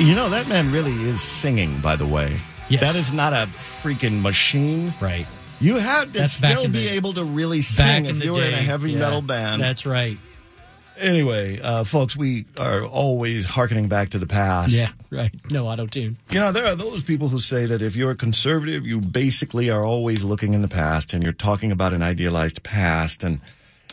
You 0.00 0.14
know 0.16 0.30
that 0.30 0.48
man 0.48 0.72
really 0.72 0.92
is 0.92 1.20
singing. 1.20 1.78
By 1.80 1.94
the 1.94 2.06
way, 2.06 2.34
Yes. 2.70 2.80
that 2.80 2.96
is 2.96 3.12
not 3.12 3.34
a 3.34 3.46
freaking 3.48 4.22
machine. 4.22 4.94
Right. 4.98 5.26
You 5.60 5.76
have 5.76 6.06
to 6.14 6.20
That's 6.20 6.32
still 6.32 6.62
be 6.68 6.86
the- 6.86 6.92
able 6.94 7.12
to 7.12 7.22
really 7.22 7.60
sing 7.60 8.06
if 8.06 8.24
you 8.24 8.32
were 8.32 8.42
in 8.42 8.54
a 8.54 8.62
heavy 8.62 8.92
Yeah, 8.92 9.00
metal 9.00 9.20
band. 9.20 9.60
That's 9.60 9.84
right. 9.84 10.16
Anyway, 11.00 11.58
uh, 11.60 11.84
folks, 11.84 12.16
we 12.16 12.44
are 12.58 12.84
always 12.84 13.44
harkening 13.44 13.88
back 13.88 14.10
to 14.10 14.18
the 14.18 14.26
past. 14.26 14.72
Yeah, 14.74 14.88
right. 15.10 15.32
No 15.50 15.66
auto 15.68 15.86
tune. 15.86 16.16
You 16.30 16.40
know, 16.40 16.52
there 16.52 16.66
are 16.66 16.74
those 16.74 17.02
people 17.02 17.28
who 17.28 17.38
say 17.38 17.66
that 17.66 17.82
if 17.82 17.96
you're 17.96 18.10
a 18.10 18.16
conservative, 18.16 18.86
you 18.86 19.00
basically 19.00 19.70
are 19.70 19.84
always 19.84 20.22
looking 20.22 20.54
in 20.54 20.62
the 20.62 20.68
past 20.68 21.12
and 21.14 21.22
you're 21.22 21.32
talking 21.32 21.72
about 21.72 21.92
an 21.94 22.02
idealized 22.02 22.62
past. 22.62 23.24
And, 23.24 23.40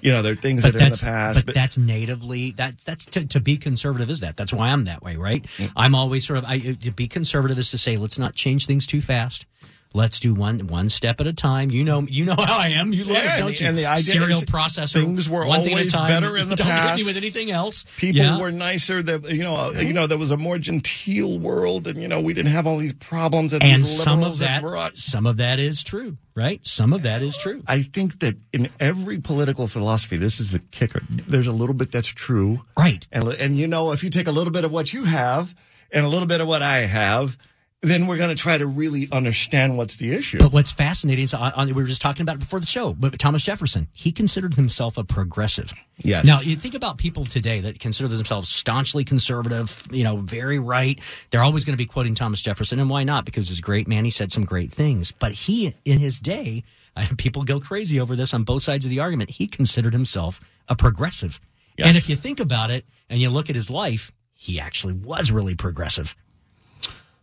you 0.01 0.11
know, 0.11 0.21
there 0.21 0.33
are 0.33 0.35
things 0.35 0.63
But 0.63 0.73
that 0.73 0.81
are 0.81 0.85
in 0.85 0.91
the 0.91 0.97
past. 0.97 1.45
but, 1.45 1.55
that's 1.55 1.77
natively 1.77 2.51
that's 2.51 2.83
that's 2.83 3.05
to, 3.05 3.25
to 3.27 3.39
be 3.39 3.57
conservative 3.57 4.09
is 4.09 4.19
that 4.19 4.37
that's 4.37 4.53
why 4.53 4.69
I'm 4.69 4.83
that 4.85 5.01
way 5.01 5.15
right 5.15 5.43
Mm. 5.43 5.71
I'm 5.75 5.95
always 5.95 6.25
sort 6.27 6.37
of 6.39 6.45
I 6.45 6.59
to 6.59 6.91
be 6.91 7.07
conservative 7.07 7.57
is 7.57 7.71
to 7.71 7.77
say 7.77 7.97
let's 7.97 8.19
not 8.19 8.35
change 8.35 8.65
things 8.67 8.85
too 8.85 9.01
fast 9.01 9.45
let's 9.93 10.19
do 10.19 10.33
one 10.33 10.59
one 10.67 10.89
step 10.89 11.19
at 11.21 11.27
a 11.27 11.33
time 11.33 11.71
you 11.71 11.83
know 11.83 12.01
you 12.01 12.25
know 12.25 12.35
how 12.37 12.57
I 12.59 12.69
am 12.69 12.93
you 12.93 13.03
love 13.05 13.13
Yeah, 13.23 13.35
it 13.35 13.39
don't 13.39 13.55
the- 13.55 13.63
you 13.63 13.67
and 13.69 13.77
the 13.77 13.85
idea 13.85 14.13
serial 14.13 14.39
is 14.39 14.45
processor 14.45 15.01
things 15.01 15.29
were 15.29 15.47
one 15.47 15.63
thing 15.63 15.73
at 15.73 15.77
a 15.77 15.79
always 15.79 15.93
time. 15.93 16.09
better 16.09 16.37
in 16.37 16.49
the 16.49 16.55
don't 16.55 16.67
past. 16.67 16.99
me 17.01 17.05
with 17.07 17.17
anything 17.17 17.51
else 17.51 17.85
People 17.97 18.21
Yeah. 18.21 18.39
were 18.39 18.51
nicer. 18.51 19.01
That 19.01 19.29
you 19.31 19.43
know, 19.43 19.55
uh, 19.55 19.71
you 19.79 19.93
know, 19.93 20.05
there 20.07 20.17
was 20.17 20.31
a 20.31 20.37
more 20.37 20.57
genteel 20.57 21.39
world, 21.39 21.87
and 21.87 22.01
you 22.01 22.07
know, 22.07 22.19
we 22.21 22.33
didn't 22.33 22.51
have 22.51 22.67
all 22.67 22.77
these 22.77 22.93
problems 22.93 23.51
that 23.53 23.63
and 23.63 23.85
some 23.85 24.23
of 24.23 24.39
that 24.39 24.61
brought. 24.61 24.97
some 24.97 25.25
of 25.25 25.37
that 25.37 25.59
is 25.59 25.83
true 25.83 26.17
right 26.35 26.63
some 26.67 26.93
of 26.93 27.01
that 27.03 27.21
is 27.23 27.35
true 27.37 27.63
I 27.67 27.81
think 27.81 28.19
that 28.19 28.35
in 28.53 28.69
every 28.79 29.17
political 29.19 29.67
philosophy, 29.67 30.17
this 30.17 30.39
is 30.39 30.51
the 30.51 30.59
kicker. 30.59 31.01
There's 31.09 31.47
a 31.47 31.51
little 31.53 31.73
bit 31.75 31.91
that's 31.91 32.07
true, 32.07 32.61
right 32.77 33.05
and 33.11 33.23
and 33.29 33.57
you 33.57 33.67
know, 33.67 33.91
if 33.93 34.03
you 34.03 34.09
take 34.09 34.27
a 34.27 34.31
little 34.31 34.51
bit 34.53 34.63
of 34.65 34.71
what 34.71 34.93
you 34.93 35.05
have 35.05 35.55
and 35.91 36.05
a 36.05 36.09
little 36.09 36.27
bit 36.27 36.41
of 36.41 36.47
what 36.47 36.61
I 36.61 36.79
have, 36.79 37.37
then 37.83 38.07
we're 38.07 38.17
going 38.17 38.35
to 38.35 38.41
try 38.41 38.57
to 38.57 38.65
really 38.65 39.07
understand 39.11 39.77
what's 39.77 39.97
the 39.97 40.11
issue. 40.13 40.39
But 40.39 40.51
what's 40.51 40.71
fascinating 40.71 41.23
is 41.23 41.33
on, 41.33 41.51
on, 41.53 41.67
we 41.67 41.73
were 41.73 41.83
just 41.83 42.01
talking 42.01 42.23
about 42.23 42.35
it 42.35 42.39
before 42.39 42.59
the 42.59 42.65
show. 42.65 42.93
But 42.93 43.19
Thomas 43.19 43.43
Jefferson, 43.43 43.87
he 43.93 44.11
considered 44.11 44.55
himself 44.55 44.97
a 44.97 45.03
progressive. 45.03 45.71
Yes. 45.99 46.25
Now 46.25 46.41
you 46.41 46.55
think 46.55 46.73
about 46.73 46.97
people 46.97 47.23
today 47.25 47.61
that 47.61 47.79
consider 47.79 48.07
themselves 48.09 48.49
staunchly 48.49 49.03
conservative, 49.03 49.87
you 49.91 50.03
know, 50.03 50.17
very 50.17 50.57
right. 50.57 50.99
They're 51.29 51.43
always 51.43 51.65
going 51.65 51.73
to 51.73 51.77
be 51.77 51.85
quoting 51.85 52.15
Thomas 52.15 52.41
Jefferson, 52.41 52.79
and 52.79 52.89
why 52.89 53.03
not? 53.03 53.25
Because 53.25 53.47
he's 53.47 53.59
a 53.59 53.61
great 53.61 53.87
man. 53.87 54.05
He 54.05 54.11
said 54.11 54.31
some 54.31 54.43
great 54.43 54.71
things. 54.71 55.11
But 55.11 55.33
he, 55.33 55.73
in 55.85 55.99
his 55.99 56.19
day, 56.19 56.63
people 57.17 57.43
go 57.43 57.59
crazy 57.59 57.99
over 57.99 58.15
this 58.15 58.33
on 58.33 58.43
both 58.43 58.63
sides 58.63 58.85
of 58.85 58.91
the 58.91 59.01
argument. 59.01 59.29
He 59.29 59.47
considered 59.47 59.93
himself 59.93 60.41
a 60.67 60.75
progressive. 60.75 61.39
Yes. 61.77 61.89
And 61.89 61.97
if 61.97 62.09
you 62.09 62.15
think 62.15 62.39
about 62.39 62.71
it, 62.71 62.85
and 63.09 63.21
you 63.21 63.29
look 63.29 63.49
at 63.49 63.55
his 63.55 63.69
life. 63.69 64.11
he 64.33 64.59
actually 64.59 64.93
was 64.93 65.31
really 65.31 65.55
progressive. 65.55 66.15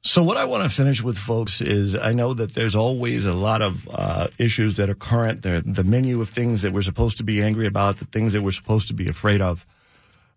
So, 0.07 0.23
what 0.23 0.37
I 0.37 0.45
want 0.45 0.65
to 0.65 0.69
finish 0.69 1.03
with, 1.03 1.17
folks, 1.17 1.63
is 1.63 1.97
I 1.97 2.13
know 2.13 2.35
that 2.35 2.53
there's 2.53 2.77
always 2.77 3.25
a 3.25 3.33
lot 3.33 3.63
of 3.63 3.89
uh, 3.91 4.29
issues 4.39 4.77
that 4.77 4.91
are 4.91 4.95
current. 4.95 5.41
There, 5.41 5.63
the 5.63 5.83
menu 5.83 6.21
of 6.21 6.29
things 6.29 6.61
that 6.61 6.75
we're 6.75 6.83
supposed 6.83 7.17
to 7.17 7.23
be 7.23 7.43
angry 7.43 7.67
about, 7.67 7.97
the 7.97 8.05
things 8.05 8.35
that 8.35 8.43
we're 8.43 8.51
supposed 8.51 8.89
to 8.89 8.95
be 8.95 9.09
afraid 9.09 9.41
of, 9.41 9.65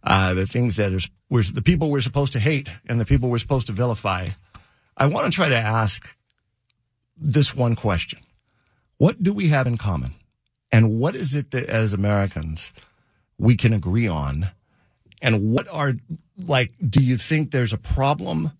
uh, 0.05 0.33
the 0.35 0.47
things 0.47 0.77
that 0.77 1.09
we're, 1.29 1.43
the 1.43 1.61
people 1.61 1.91
we're 1.91 1.99
supposed 1.99 2.31
to 2.31 2.39
hate, 2.39 2.69
and 2.87 2.97
the 2.97 3.03
people 3.03 3.29
we're 3.29 3.39
supposed 3.39 3.67
to 3.67 3.73
vilify. 3.73 4.29
I 4.95 5.05
want 5.07 5.25
to 5.25 5.35
try 5.35 5.49
to 5.49 5.57
ask 5.57 6.17
this 7.17 7.53
one 7.53 7.75
question: 7.75 8.19
What 8.99 9.21
do 9.21 9.33
we 9.33 9.49
have 9.49 9.67
in 9.67 9.75
common, 9.75 10.13
and 10.71 10.97
what 10.97 11.13
is 11.13 11.35
it 11.35 11.51
that, 11.51 11.67
as 11.67 11.93
Americans, 11.93 12.71
we 13.37 13.57
can 13.57 13.73
agree 13.73 14.07
on? 14.07 14.49
And 15.21 15.51
what 15.51 15.67
are 15.67 15.95
like? 16.41 16.71
Do 16.89 17.03
you 17.03 17.17
think 17.17 17.51
there's 17.51 17.73
a 17.73 17.77
problem? 17.77 18.53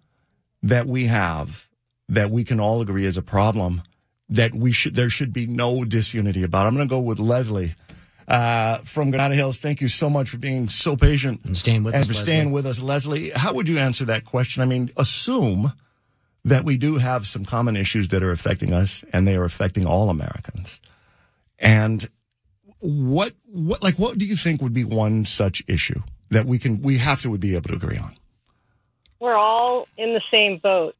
That 0.67 0.85
we 0.85 1.05
have 1.05 1.67
that 2.09 2.29
we 2.29 2.43
can 2.43 2.59
all 2.59 2.81
agree 2.81 3.05
is 3.05 3.17
a 3.17 3.21
problem 3.21 3.81
that 4.29 4.53
we 4.53 4.71
should 4.71 4.95
there 4.95 5.09
should 5.09 5.31
be 5.31 5.45
no 5.45 5.85
disunity 5.85 6.43
about. 6.43 6.65
I'm 6.65 6.75
going 6.75 6.87
to 6.87 6.89
go 6.89 6.99
with 6.99 7.19
Leslie 7.19 7.73
uh, 8.27 8.79
from 8.79 9.09
Granada 9.09 9.35
Hills. 9.35 9.59
Thank 9.59 9.79
you 9.79 9.87
so 9.87 10.09
much 10.09 10.29
for 10.29 10.37
being 10.37 10.67
so 10.67 10.97
patient 10.97 11.41
and 11.45 11.55
staying 11.55 11.83
with 11.83 11.93
and 11.93 12.01
us, 12.01 12.07
for 12.07 12.13
Leslie. 12.13 12.25
staying 12.25 12.51
with 12.51 12.65
us, 12.65 12.81
Leslie. 12.81 13.31
How 13.33 13.53
would 13.53 13.69
you 13.69 13.79
answer 13.79 14.05
that 14.05 14.25
question? 14.25 14.61
I 14.61 14.65
mean, 14.65 14.91
assume 14.97 15.71
that 16.43 16.65
we 16.65 16.77
do 16.77 16.97
have 16.97 17.25
some 17.25 17.45
common 17.45 17.77
issues 17.77 18.09
that 18.09 18.21
are 18.21 18.31
affecting 18.31 18.73
us, 18.73 19.03
and 19.13 19.27
they 19.27 19.37
are 19.37 19.45
affecting 19.45 19.85
all 19.85 20.09
Americans. 20.09 20.81
And 21.59 22.09
what 22.79 23.33
what 23.45 23.81
like 23.81 23.95
what 23.95 24.17
do 24.17 24.25
you 24.25 24.35
think 24.35 24.61
would 24.61 24.73
be 24.73 24.83
one 24.83 25.25
such 25.25 25.63
issue 25.67 26.01
that 26.29 26.45
we 26.45 26.59
can 26.59 26.81
we 26.81 26.97
have 26.97 27.21
to 27.21 27.29
would 27.29 27.39
be 27.39 27.55
able 27.55 27.69
to 27.69 27.75
agree 27.75 27.97
on? 27.97 28.17
We're 29.19 29.35
all 29.35 29.87
in 29.97 30.13
the 30.13 30.21
same 30.31 30.57
boat. 30.57 30.95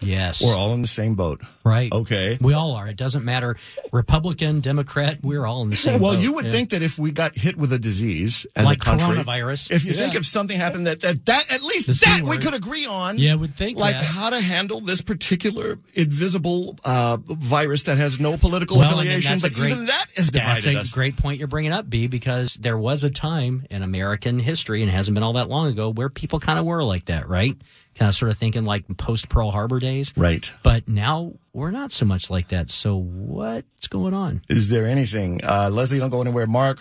Yes. 0.00 0.42
We're 0.42 0.56
all 0.56 0.74
in 0.74 0.82
the 0.82 0.88
same 0.88 1.14
boat. 1.14 1.42
Right. 1.64 1.92
Okay. 1.92 2.38
We 2.40 2.54
all 2.54 2.72
are. 2.72 2.88
It 2.88 2.96
doesn't 2.96 3.24
matter. 3.24 3.56
Republican, 3.92 4.60
Democrat, 4.60 5.18
we're 5.22 5.46
all 5.46 5.62
in 5.62 5.70
the 5.70 5.76
same 5.76 6.00
Well, 6.00 6.14
boat. 6.14 6.22
you 6.22 6.32
would 6.34 6.46
Yeah. 6.46 6.50
think 6.50 6.70
that 6.70 6.82
if 6.82 6.98
we 6.98 7.12
got 7.12 7.36
hit 7.36 7.56
with 7.56 7.72
a 7.72 7.78
disease 7.78 8.46
as 8.56 8.64
Like 8.64 8.78
a 8.82 8.84
country, 8.84 9.16
coronavirus. 9.16 9.70
if 9.70 9.84
you 9.84 9.92
Yeah. 9.92 9.98
think 9.98 10.14
if 10.16 10.26
something 10.26 10.58
happened 10.58 10.86
that 10.86 11.00
that, 11.00 11.24
that 11.26 11.52
at 11.52 11.62
least 11.62 11.86
The 11.86 11.92
that 12.06 12.22
we 12.22 12.38
could 12.38 12.54
agree 12.54 12.86
on. 12.86 13.18
Yeah, 13.18 13.34
would 13.34 13.54
think 13.54 13.78
like 13.78 13.94
that. 13.94 14.04
how 14.04 14.30
to 14.30 14.40
handle 14.40 14.80
this 14.80 15.00
particular 15.02 15.78
invisible 15.94 16.76
uh, 16.84 17.18
virus 17.26 17.84
that 17.84 17.98
has 17.98 18.18
no 18.18 18.36
political 18.36 18.78
Well, 18.78 18.92
affiliation, 18.94 19.32
that's 19.32 19.44
a 19.44 19.48
but 19.48 19.54
great- 19.54 19.70
even 19.72 19.86
that 19.86 20.06
has 20.16 20.30
That's 20.30 20.66
a 20.66 20.80
us. 20.80 20.90
great 20.92 21.16
point 21.16 21.38
you're 21.38 21.48
bringing 21.48 21.72
up, 21.72 21.88
B, 21.88 22.06
because 22.06 22.54
there 22.54 22.76
was 22.78 23.04
a 23.04 23.10
time 23.10 23.66
in 23.70 23.82
American 23.82 24.38
history, 24.38 24.82
and 24.82 24.90
it 24.90 24.94
hasn't 24.94 25.14
been 25.14 25.22
all 25.22 25.34
that 25.34 25.48
long 25.48 25.68
ago, 25.68 25.90
where 25.90 26.08
people 26.08 26.40
kind 26.40 26.58
of 26.58 26.64
were 26.64 26.82
like 26.84 27.04
that, 27.06 27.28
right? 27.28 27.56
Kind 27.94 28.08
of 28.08 28.14
sort 28.14 28.30
of 28.30 28.38
thinking 28.38 28.64
like 28.64 28.84
post 28.96 29.28
Pearl 29.28 29.50
Harbor 29.50 29.78
days. 29.78 30.12
Right. 30.16 30.50
But 30.62 30.88
now 30.88 31.34
we're 31.52 31.70
not 31.70 31.92
so 31.92 32.06
much 32.06 32.30
like 32.30 32.48
that. 32.48 32.70
So 32.70 32.96
what's 32.96 33.86
going 33.88 34.14
on? 34.14 34.42
Is 34.48 34.70
there 34.70 34.86
anything, 34.86 35.40
uh, 35.44 35.70
Leslie? 35.70 35.98
Don't 35.98 36.10
go 36.10 36.20
anywhere. 36.20 36.46
Mark, 36.46 36.78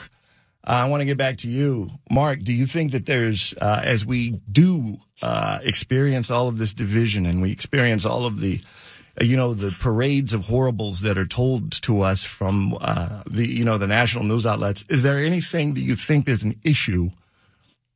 uh, 0.65 0.83
I 0.85 0.89
want 0.89 1.01
to 1.01 1.05
get 1.05 1.17
back 1.17 1.37
to 1.37 1.47
you. 1.47 1.89
Mark, 2.09 2.39
do 2.39 2.53
you 2.53 2.65
think 2.65 2.91
that 2.91 3.05
there's, 3.05 3.53
uh, 3.61 3.81
as 3.83 4.05
we 4.05 4.39
do 4.51 4.97
uh, 5.21 5.59
experience 5.63 6.31
all 6.31 6.47
of 6.47 6.57
this 6.57 6.73
division 6.73 7.25
and 7.25 7.41
we 7.41 7.51
experience 7.51 8.05
all 8.05 8.25
of 8.25 8.39
the, 8.39 8.61
uh, 9.19 9.23
you 9.23 9.35
know, 9.35 9.53
the 9.53 9.71
parades 9.79 10.33
of 10.33 10.45
horribles 10.45 11.01
that 11.01 11.17
are 11.17 11.25
told 11.25 11.71
to 11.83 12.01
us 12.01 12.23
from 12.23 12.77
uh, 12.79 13.23
the, 13.29 13.47
you 13.47 13.65
know, 13.65 13.77
the 13.77 13.87
national 13.87 14.23
news 14.23 14.47
outlets, 14.47 14.85
is 14.89 15.03
there 15.03 15.19
anything 15.19 15.73
that 15.73 15.81
you 15.81 15.95
think 15.95 16.29
is 16.29 16.43
an 16.43 16.59
issue 16.63 17.09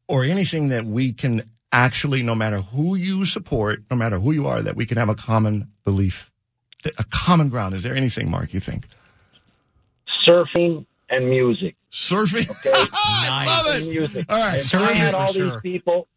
or 0.07 0.23
anything 0.23 0.67
that 0.69 0.85
we 0.85 1.13
can 1.13 1.41
actually, 1.71 2.21
no 2.21 2.35
matter 2.35 2.57
who 2.57 2.95
you 2.95 3.25
support, 3.25 3.83
no 3.89 3.97
matter 3.97 4.19
who 4.19 4.31
you 4.31 4.45
are, 4.47 4.61
that 4.61 4.75
we 4.75 4.85
can 4.85 4.97
have 4.97 5.09
a 5.09 5.15
common 5.15 5.69
belief, 5.83 6.31
a 6.97 7.03
common 7.09 7.49
ground? 7.49 7.73
Is 7.75 7.83
there 7.83 7.95
anything, 7.95 8.29
Mark, 8.29 8.53
you 8.53 8.59
think? 8.59 8.85
surfing 10.27 10.85
and 11.09 11.29
music. 11.29 11.75
Surfing. 11.91 12.49
Okay, 12.49 12.71
I 12.93 13.45
love 13.45 13.75
And 13.75 13.87
it. 13.87 13.89
music. 13.91 14.25
All 14.31 14.39
right, 14.39 14.55
if 14.59 14.73
I 14.75 14.77
surfing 14.77 14.93
had 14.95 15.13
for 15.13 15.21
all 15.21 15.27
sure. 15.33 15.51
these 15.51 15.61
people, 15.61 16.07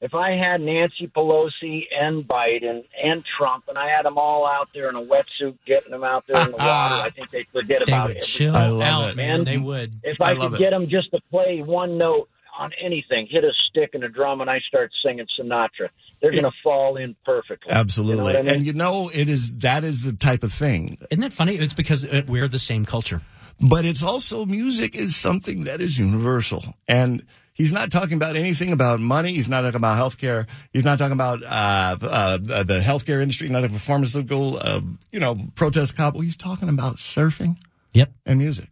if 0.00 0.14
I 0.14 0.32
had 0.32 0.60
Nancy 0.60 1.08
Pelosi 1.08 1.84
and 1.98 2.24
Biden 2.28 2.84
and 3.02 3.24
Trump, 3.38 3.64
and 3.68 3.78
I 3.78 3.88
had 3.88 4.04
them 4.04 4.18
all 4.18 4.46
out 4.46 4.68
there 4.74 4.88
in 4.90 4.96
a 4.96 5.02
wetsuit, 5.02 5.56
getting 5.66 5.92
them 5.92 6.04
out 6.04 6.26
there 6.26 6.44
in 6.44 6.50
the 6.50 6.56
ah, 6.60 6.60
ah. 6.60 6.96
water, 6.98 7.06
I 7.06 7.10
think 7.10 7.30
they'd 7.30 7.46
forget 7.52 7.82
They 7.86 7.92
about 7.92 8.08
would 8.08 8.16
it. 8.18 8.22
chill 8.22 8.54
I 8.54 8.66
love 8.66 8.82
out, 8.82 9.10
it. 9.12 9.16
man. 9.16 9.44
They 9.44 9.56
would. 9.56 9.94
If 10.02 10.20
I 10.20 10.32
I, 10.32 10.34
could 10.34 10.54
it. 10.54 10.58
get 10.58 10.70
them 10.70 10.88
just 10.88 11.10
to 11.12 11.20
play 11.30 11.62
one 11.62 11.96
note 11.96 12.28
on 12.58 12.70
anything, 12.80 13.26
hit 13.30 13.44
a 13.44 13.52
stick 13.70 13.90
and 13.94 14.04
a 14.04 14.08
drum, 14.10 14.40
and 14.42 14.50
I 14.50 14.60
start 14.60 14.92
singing 15.04 15.26
Sinatra, 15.40 15.88
they're 16.24 16.40
going 16.42 16.50
to 16.52 16.58
fall 16.62 16.96
in 16.96 17.14
perfectly. 17.24 17.70
Absolutely. 17.70 18.28
You 18.28 18.32
know 18.32 18.38
I 18.38 18.42
mean? 18.42 18.54
And 18.54 18.66
you 18.66 18.72
know, 18.72 19.10
it 19.12 19.28
is 19.28 19.58
that 19.58 19.84
is 19.84 20.04
the 20.04 20.14
type 20.16 20.42
of 20.42 20.52
thing. 20.52 20.96
Isn't 21.10 21.20
that 21.20 21.34
funny? 21.34 21.54
It's 21.56 21.74
because 21.74 22.04
uh, 22.10 22.22
we're 22.26 22.48
the 22.48 22.58
same 22.58 22.86
culture. 22.86 23.20
But 23.60 23.84
it's 23.84 24.02
also 24.02 24.46
music 24.46 24.96
is 24.96 25.14
something 25.14 25.64
that 25.64 25.80
is 25.82 25.98
universal. 25.98 26.64
And 26.88 27.24
he's 27.52 27.72
not 27.72 27.90
talking 27.92 28.16
about 28.16 28.36
anything 28.36 28.72
about 28.72 29.00
money. 29.00 29.32
He's 29.32 29.48
not 29.48 29.60
talking 29.60 29.76
about 29.76 29.98
healthcare. 29.98 30.48
He's 30.72 30.84
not 30.84 30.98
talking 30.98 31.12
about 31.12 31.42
uh, 31.44 31.96
uh, 32.02 32.38
the 32.38 32.80
healthcare 32.82 33.20
industry, 33.20 33.48
not 33.50 33.60
the 33.70 33.78
pharmaceutical, 33.78 34.58
uh, 34.58 34.80
you 35.12 35.20
know, 35.20 35.38
protest 35.54 35.94
cop. 35.96 36.16
He's 36.16 36.36
talking 36.36 36.68
about 36.70 36.96
surfing 36.96 37.58
Yep. 37.92 38.12
and 38.26 38.38
music. 38.38 38.70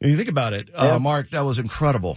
And 0.00 0.10
you 0.10 0.16
think 0.16 0.28
about 0.28 0.52
it, 0.52 0.70
uh, 0.74 0.98
Mark, 0.98 1.30
that 1.30 1.42
was 1.42 1.58
incredible. 1.58 2.16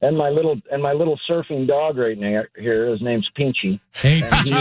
And 0.00 0.16
my 0.16 0.28
little 0.28 0.60
and 0.70 0.80
my 0.82 0.92
little 0.92 1.18
surfing 1.28 1.66
dog 1.66 1.96
right 1.98 2.16
now 2.16 2.42
here, 2.56 2.88
his 2.90 3.02
name's 3.02 3.28
Pinchy. 3.36 3.80
Hey, 3.94 4.22
And 4.22 4.30
Peachy. 4.32 4.54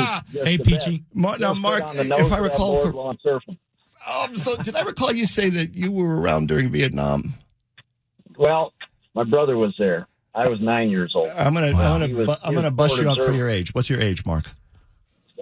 hey, 0.44 0.58
the 0.58 0.64
Peachy. 0.64 1.04
Mar- 1.14 1.38
now, 1.38 1.54
Mark, 1.54 1.84
if 1.94 2.32
I 2.32 2.40
recall, 2.40 2.80
board 2.82 2.94
while 2.96 3.10
I'm 3.10 3.18
surfing. 3.24 3.58
um, 4.30 4.34
so 4.36 4.56
did 4.58 4.76
I 4.76 4.82
recall 4.82 5.12
you 5.14 5.26
say 5.26 5.50
that 5.50 5.76
you 5.76 5.92
were 5.92 6.20
around 6.20 6.48
during 6.48 6.72
Vietnam? 6.72 7.36
Well, 8.38 8.74
my 9.14 9.24
brother 9.24 9.58
was 9.58 9.76
there. 9.78 10.08
I 10.34 10.48
was 10.50 10.60
nine 10.62 10.90
years 10.90 11.14
old. 11.16 11.30
I'm 11.30 11.54
gonna, 11.54 11.72
Wow. 11.74 11.94
I'm 11.96 12.02
gonna, 12.02 12.14
was- 12.16 12.38
I'm 12.44 12.54
gonna 12.56 12.72
bust 12.72 13.00
you 13.00 13.10
up 13.10 13.18
for 13.20 13.32
your 13.32 13.50
age. 13.50 13.74
What's 13.76 13.90
your 13.90 14.02
age, 14.02 14.26
Mark? 14.26 14.46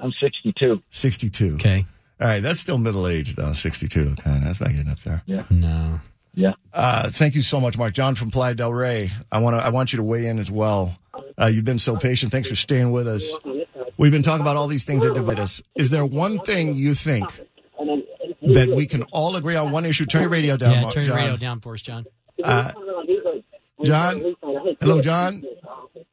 I'm 0.01 0.11
62. 0.21 0.81
62. 0.89 1.53
Okay. 1.55 1.85
All 2.19 2.27
right, 2.27 2.41
that's 2.41 2.59
still 2.59 2.77
middle 2.77 3.07
age 3.07 3.35
though. 3.35 3.53
62. 3.53 4.15
Okay, 4.19 4.39
that's 4.43 4.59
not 4.61 4.71
getting 4.71 4.89
up 4.89 4.99
there. 4.99 5.21
Yeah. 5.25 5.43
No. 5.49 5.99
Yeah. 6.35 6.53
Uh, 6.73 7.09
thank 7.09 7.35
you 7.35 7.41
so 7.41 7.59
much, 7.59 7.77
Mark. 7.77 7.93
John 7.93 8.15
from 8.15 8.29
Playa 8.29 8.55
Del 8.55 8.73
Rey. 8.73 9.09
I 9.31 9.39
want 9.39 9.55
to, 9.57 9.65
I 9.65 9.69
want 9.69 9.93
you 9.93 9.97
to 9.97 10.03
weigh 10.03 10.27
in 10.27 10.37
as 10.39 10.51
well. 10.51 10.97
Uh, 11.41 11.45
you've 11.47 11.65
been 11.65 11.79
so 11.79 11.95
patient. 11.95 12.31
Thanks 12.31 12.49
for 12.49 12.55
staying 12.55 12.91
with 12.91 13.07
us. 13.07 13.33
We've 13.97 14.11
been 14.11 14.21
talking 14.21 14.41
about 14.41 14.57
all 14.57 14.67
these 14.67 14.83
things 14.83 15.03
that 15.03 15.13
divide 15.13 15.39
us. 15.39 15.61
Is 15.75 15.89
there 15.89 16.05
one 16.05 16.37
thing 16.39 16.73
you 16.75 16.93
think 16.93 17.25
that 18.41 18.73
we 18.75 18.85
can 18.85 19.03
all 19.13 19.35
agree 19.37 19.55
on? 19.55 19.71
One 19.71 19.85
issue. 19.85 20.05
Turn 20.05 20.21
your 20.21 20.29
radio 20.29 20.57
down, 20.57 20.73
yeah, 20.73 20.81
Mark. 20.81 20.93
turn 20.93 21.05
your 21.05 21.15
John. 21.15 21.23
radio 21.23 21.37
down 21.37 21.59
for 21.61 21.73
us, 21.73 21.81
John. 21.81 22.05
Uh, 22.43 22.71
John. 23.83 24.35
Hello, 24.81 25.01
John. 25.01 25.43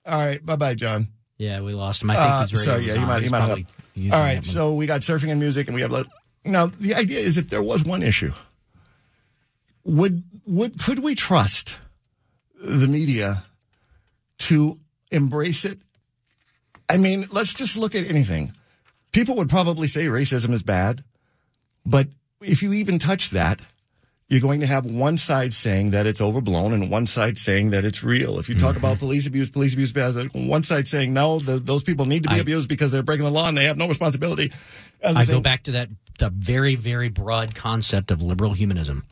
All 0.06 0.24
right. 0.26 0.44
Bye, 0.44 0.56
bye, 0.56 0.74
John. 0.74 1.08
Yeah, 1.38 1.60
we 1.62 1.72
lost 1.74 2.02
him. 2.02 2.10
I 2.10 2.14
think 2.14 2.26
Uh, 2.26 2.40
his 2.42 2.52
radio 2.52 2.64
sorry, 2.64 2.86
yeah, 2.86 2.92
he 2.94 2.98
on. 3.00 3.06
might, 3.08 3.22
he 3.22 3.28
might 3.28 3.38
have. 3.38 3.46
probably 3.48 3.66
using 3.94 4.12
All 4.12 4.18
that 4.20 4.24
right, 4.26 4.34
one. 4.36 4.42
so 4.44 4.74
we 4.74 4.86
got 4.86 5.00
surfing 5.00 5.30
and 5.30 5.40
music, 5.40 5.66
and 5.66 5.74
we 5.74 5.80
have. 5.82 5.92
Now, 6.44 6.66
the 6.66 6.94
idea 6.94 7.18
is, 7.20 7.36
if 7.38 7.48
there 7.48 7.62
was 7.62 7.84
one 7.84 8.02
issue, 8.02 8.32
would 9.84 10.22
would 10.46 10.78
could 10.78 11.00
we 11.00 11.14
trust 11.14 11.76
the 12.60 12.86
media 12.88 13.44
to 14.38 14.78
embrace 15.10 15.64
it? 15.64 15.78
I 16.88 16.96
mean, 16.96 17.26
let's 17.32 17.54
just 17.54 17.76
look 17.76 17.94
at 17.94 18.06
anything. 18.06 18.52
People 19.12 19.36
would 19.36 19.48
probably 19.48 19.86
say 19.86 20.06
racism 20.06 20.52
is 20.52 20.62
bad, 20.62 21.02
but 21.84 22.08
if 22.40 22.62
you 22.62 22.72
even 22.72 22.98
touch 22.98 23.30
that, 23.30 23.60
you're 24.28 24.40
going 24.40 24.60
to 24.60 24.66
have 24.66 24.86
one 24.86 25.16
side 25.18 25.52
saying 25.52 25.90
that 25.90 26.06
it's 26.06 26.20
overblown 26.20 26.72
and 26.72 26.90
one 26.90 27.06
side 27.06 27.36
saying 27.36 27.70
that 27.70 27.84
it's 27.84 28.02
real. 28.02 28.38
If 28.38 28.48
you 28.48 28.54
talk 28.54 28.70
Mm-hmm. 28.76 28.78
about 28.84 28.98
police 28.98 29.26
abuse, 29.26 29.50
police 29.50 29.74
abuse, 29.74 29.92
bad, 29.92 30.14
one 30.32 30.62
side 30.62 30.86
saying 30.88 31.12
no, 31.12 31.38
the, 31.38 31.58
those 31.58 31.82
people 31.82 32.06
need 32.06 32.22
to 32.24 32.30
be 32.30 32.36
I- 32.36 32.38
abused 32.40 32.68
because 32.68 32.90
they're 32.92 33.02
breaking 33.02 33.24
the 33.24 33.30
law 33.30 33.48
and 33.48 33.56
they 33.56 33.64
have 33.64 33.76
no 33.76 33.86
responsibility. 33.88 34.50
Other 35.02 35.18
I 35.18 35.24
go 35.24 35.40
back 35.40 35.64
to 35.64 35.72
that 35.72 35.88
the 36.18 36.30
very 36.30 36.74
very 36.76 37.08
broad 37.08 37.54
concept 37.54 38.10
of 38.10 38.22
liberal 38.22 38.52
humanism. 38.52 39.04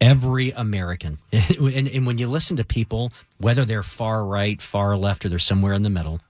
Every 0.00 0.50
American, 0.50 1.18
and, 1.32 1.88
and 1.88 2.06
when 2.06 2.18
you 2.18 2.28
listen 2.28 2.56
to 2.58 2.64
people, 2.64 3.10
whether 3.38 3.64
they're 3.64 3.82
far 3.82 4.24
right, 4.24 4.60
far 4.60 4.96
left, 4.96 5.24
or 5.24 5.28
they're 5.28 5.38
somewhere 5.38 5.72
in 5.72 5.82
the 5.82 5.90
middle, 5.90 6.20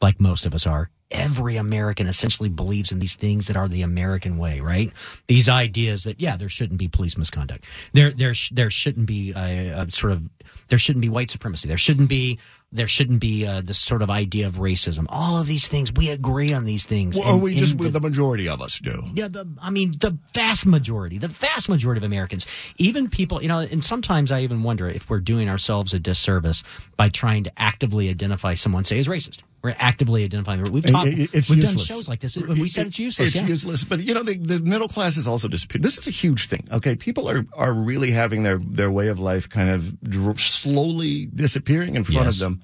like 0.00 0.20
most 0.20 0.46
of 0.46 0.54
us 0.54 0.66
are, 0.66 0.90
every 1.10 1.56
American 1.56 2.06
essentially 2.06 2.48
believes 2.48 2.92
in 2.92 2.98
these 2.98 3.14
things 3.14 3.46
that 3.48 3.56
are 3.56 3.68
the 3.68 3.82
American 3.82 4.38
way, 4.38 4.60
right? 4.60 4.92
These 5.26 5.48
ideas 5.48 6.04
that 6.04 6.20
yeah, 6.20 6.36
there 6.36 6.48
shouldn't 6.48 6.78
be 6.78 6.88
police 6.88 7.16
misconduct. 7.18 7.64
There 7.92 8.10
there 8.10 8.34
there 8.52 8.70
shouldn't 8.70 9.06
be 9.06 9.32
a, 9.36 9.70
a 9.82 9.90
sort 9.90 10.12
of 10.12 10.22
there 10.68 10.78
shouldn't 10.78 11.02
be 11.02 11.08
white 11.08 11.30
supremacy. 11.30 11.68
There 11.68 11.76
shouldn't 11.78 12.08
be 12.08 12.38
there 12.72 12.86
shouldn't 12.86 13.20
be 13.20 13.44
uh, 13.46 13.62
this 13.62 13.78
sort 13.80 14.00
of 14.00 14.10
idea 14.12 14.46
of 14.46 14.54
racism. 14.56 15.06
All 15.08 15.40
of 15.40 15.48
these 15.48 15.66
things 15.66 15.92
we 15.92 16.10
agree 16.10 16.52
on 16.52 16.64
these 16.64 16.84
things. 16.86 17.18
Or 17.18 17.24
And- 17.26 17.42
we 17.42 17.56
just, 17.56 17.76
with 17.76 17.92
the 17.94 18.00
majority 18.00 18.48
of 18.48 18.62
us 18.62 18.78
do. 18.78 19.02
yeah, 19.12 19.26
the, 19.26 19.44
I 19.60 19.70
mean, 19.70 19.90
the 19.98 20.16
vast 20.32 20.66
majority, 20.66 21.18
the 21.18 21.26
vast 21.26 21.68
majority 21.68 21.98
of 21.98 22.04
Americans, 22.04 22.46
even 22.76 23.08
people, 23.08 23.42
you 23.42 23.48
know, 23.48 23.58
and 23.58 23.82
sometimes 23.82 24.30
I 24.30 24.42
even 24.42 24.62
wonder 24.62 24.88
if 24.88 25.10
we're 25.10 25.18
doing 25.18 25.48
ourselves 25.48 25.92
a 25.94 25.98
disservice 25.98 26.62
by 26.96 27.08
trying 27.08 27.42
to 27.42 27.52
actively 27.56 28.08
identify 28.08 28.54
someone, 28.54 28.84
say, 28.84 29.00
as 29.00 29.08
racist. 29.08 29.40
We're 29.62 29.74
actively 29.78 30.24
identifying. 30.24 30.62
We've 30.72 30.84
talked. 30.86 31.08
it- 31.08 31.16
we've 31.32 31.34
useless. 31.34 31.74
done 31.74 31.84
shows 31.84 32.08
like 32.08 32.20
this. 32.20 32.36
We 32.36 32.66
said 32.68 32.86
it's 32.86 32.98
useless. 32.98 33.28
It's 33.28 33.36
yeah. 33.42 33.46
useless. 33.48 33.84
But 33.84 34.00
you 34.00 34.14
know, 34.14 34.22
the, 34.22 34.36
the 34.38 34.60
middle 34.60 34.88
class 34.88 35.16
has 35.16 35.28
also 35.28 35.48
disappeared. 35.48 35.82
This 35.82 35.98
is 35.98 36.08
a 36.08 36.10
huge 36.10 36.46
thing. 36.48 36.66
Okay, 36.72 36.96
people 36.96 37.28
are 37.28 37.44
are 37.54 37.72
really 37.72 38.10
having 38.10 38.42
their 38.42 38.58
their 38.58 38.90
way 38.90 39.08
of 39.08 39.18
life 39.18 39.48
kind 39.48 39.68
of 39.70 40.00
dr- 40.00 40.40
slowly 40.40 41.26
disappearing 41.26 41.94
in 41.96 42.04
front 42.04 42.24
Yes. 42.26 42.34
of 42.34 42.38
them. 42.40 42.60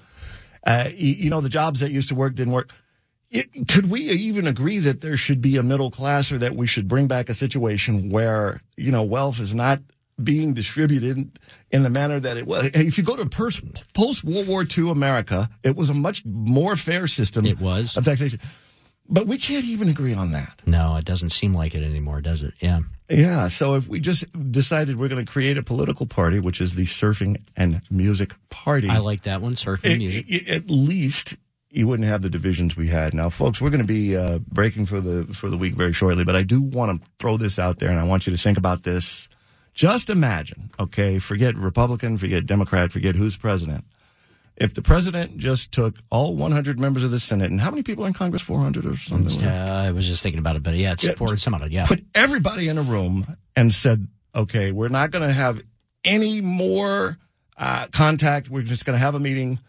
Uh, 0.65 0.85
y- 0.87 0.93
you 0.97 1.29
know, 1.29 1.39
the 1.41 1.49
jobs 1.49 1.81
that 1.81 1.91
used 1.91 2.09
to 2.09 2.15
work 2.15 2.33
didn't 2.35 2.53
work. 2.53 2.71
It, 3.29 3.67
could 3.67 3.91
we 3.91 3.99
even 4.01 4.47
agree 4.47 4.79
that 4.79 5.01
there 5.01 5.17
should 5.17 5.41
be 5.41 5.57
a 5.57 5.63
middle 5.63 5.91
class, 5.91 6.31
or 6.31 6.37
that 6.39 6.55
we 6.55 6.65
should 6.65 6.87
bring 6.87 7.07
back 7.07 7.29
a 7.29 7.33
situation 7.33 8.09
where 8.09 8.61
you 8.77 8.91
know 8.91 9.03
wealth 9.03 9.39
is 9.39 9.53
not 9.53 9.81
being 10.21 10.53
distributed 10.53 11.37
in 11.71 11.83
the 11.83 11.89
manner 11.89 12.19
that 12.19 12.37
it 12.37 12.45
was? 12.47 12.67
If 12.73 12.97
you 12.97 13.03
go 13.03 13.15
to 13.15 13.25
post 13.27 14.23
World 14.23 14.47
War 14.47 14.65
II 14.77 14.89
America, 14.91 15.49
it 15.63 15.75
was 15.75 15.89
a 15.89 15.93
much 15.93 16.25
more 16.25 16.75
fair 16.75 17.07
system. 17.07 17.45
It 17.45 17.59
was. 17.59 17.95
of 17.97 18.05
taxation. 18.05 18.39
But 19.09 19.25
we 19.25 19.37
can't 19.37 19.63
even 19.63 19.87
agree 19.87 20.13
on 20.13 20.31
that. 20.31 20.61
No, 20.65 20.97
it 20.97 21.05
doesn't 21.05 21.29
seem 21.29 21.53
like 21.53 21.73
it 21.75 21.81
anymore, 21.83 22.19
does 22.19 22.43
it? 22.43 22.53
Yeah. 22.59 22.79
Yeah. 23.09 23.47
So 23.47 23.75
if 23.75 23.87
we 23.87 24.01
just 24.01 24.25
decided 24.51 24.97
we're 24.97 25.07
going 25.07 25.25
to 25.25 25.31
create 25.31 25.57
a 25.57 25.63
political 25.63 26.05
party, 26.05 26.39
which 26.39 26.59
is 26.59 26.75
the 26.75 26.83
Surfing 26.83 27.37
and 27.55 27.81
Music 27.89 28.33
Party, 28.49 28.89
I 28.89 28.97
like 28.97 29.21
that 29.23 29.41
one. 29.41 29.53
Surfing 29.55 29.91
it- 29.93 29.97
music. 29.99 30.25
it- 30.27 30.49
at 30.49 30.69
least 30.69 31.37
you 31.71 31.87
wouldn't 31.87 32.07
have 32.09 32.21
the 32.21 32.29
divisions 32.29 32.75
we 32.75 32.87
had. 32.87 33.13
Now, 33.13 33.29
folks, 33.29 33.61
we're 33.61 33.69
going 33.69 33.81
to 33.81 33.87
be 33.87 34.17
uh, 34.17 34.39
breaking 34.39 34.87
for 34.87 34.99
the 34.99 35.23
for 35.33 35.49
the 35.49 35.57
week 35.57 35.75
very 35.75 35.93
shortly, 35.93 36.25
but 36.25 36.35
I 36.35 36.43
do 36.43 36.59
want 36.61 37.01
to 37.01 37.09
throw 37.19 37.37
this 37.37 37.59
out 37.59 37.79
there, 37.79 37.89
and 37.89 37.99
I 37.99 38.03
want 38.03 38.27
you 38.27 38.31
to 38.35 38.37
think 38.41 38.57
about 38.57 38.83
this. 38.83 39.29
Just 39.77 40.09
imagine, 40.09 40.71
okay? 40.79 41.19
Forget 41.19 41.55
Republican, 41.55 42.17
forget 42.17 42.47
Democrat, 42.47 42.91
forget 42.91 43.15
who's 43.15 43.37
president. 43.37 43.85
If 44.55 44.73
the 44.73 44.81
president 44.81 45.37
just 45.37 45.71
took 45.71 45.97
all 46.09 46.35
100 46.35 46.79
members 46.79 47.03
of 47.03 47.11
the 47.11 47.19
Senate, 47.19 47.51
and 47.51 47.61
how 47.61 47.69
many 47.69 47.83
people 47.83 48.03
are 48.03 48.07
in 48.07 48.13
Congress? 48.13 48.41
400 48.41 48.87
or 48.87 48.97
something? 48.97 49.47
Uh, 49.47 49.83
I 49.87 49.91
was 49.91 50.07
just 50.07 50.23
thinking 50.23 50.39
about 50.39 50.55
it, 50.55 50.63
but 50.63 50.73
yeah, 50.73 50.93
it's 50.93 51.03
Yeah, 51.03 51.13
forward 51.13 51.39
some 51.39 51.53
of 51.53 51.61
it. 51.61 51.71
Yeah. 51.71 51.85
put 51.85 52.03
everybody 52.15 52.69
in 52.69 52.79
a 52.79 52.81
room 52.81 53.27
and 53.55 53.71
said, 53.71 54.07
okay, 54.33 54.71
we're 54.71 54.87
not 54.87 55.11
going 55.11 55.27
to 55.27 55.31
have 55.31 55.61
any 56.03 56.41
more 56.41 57.19
uh, 57.55 57.85
contact. 57.91 58.49
We're 58.49 58.63
just 58.63 58.83
going 58.83 58.95
to 58.95 58.99
have 58.99 59.13
a 59.13 59.19
meeting. 59.19 59.59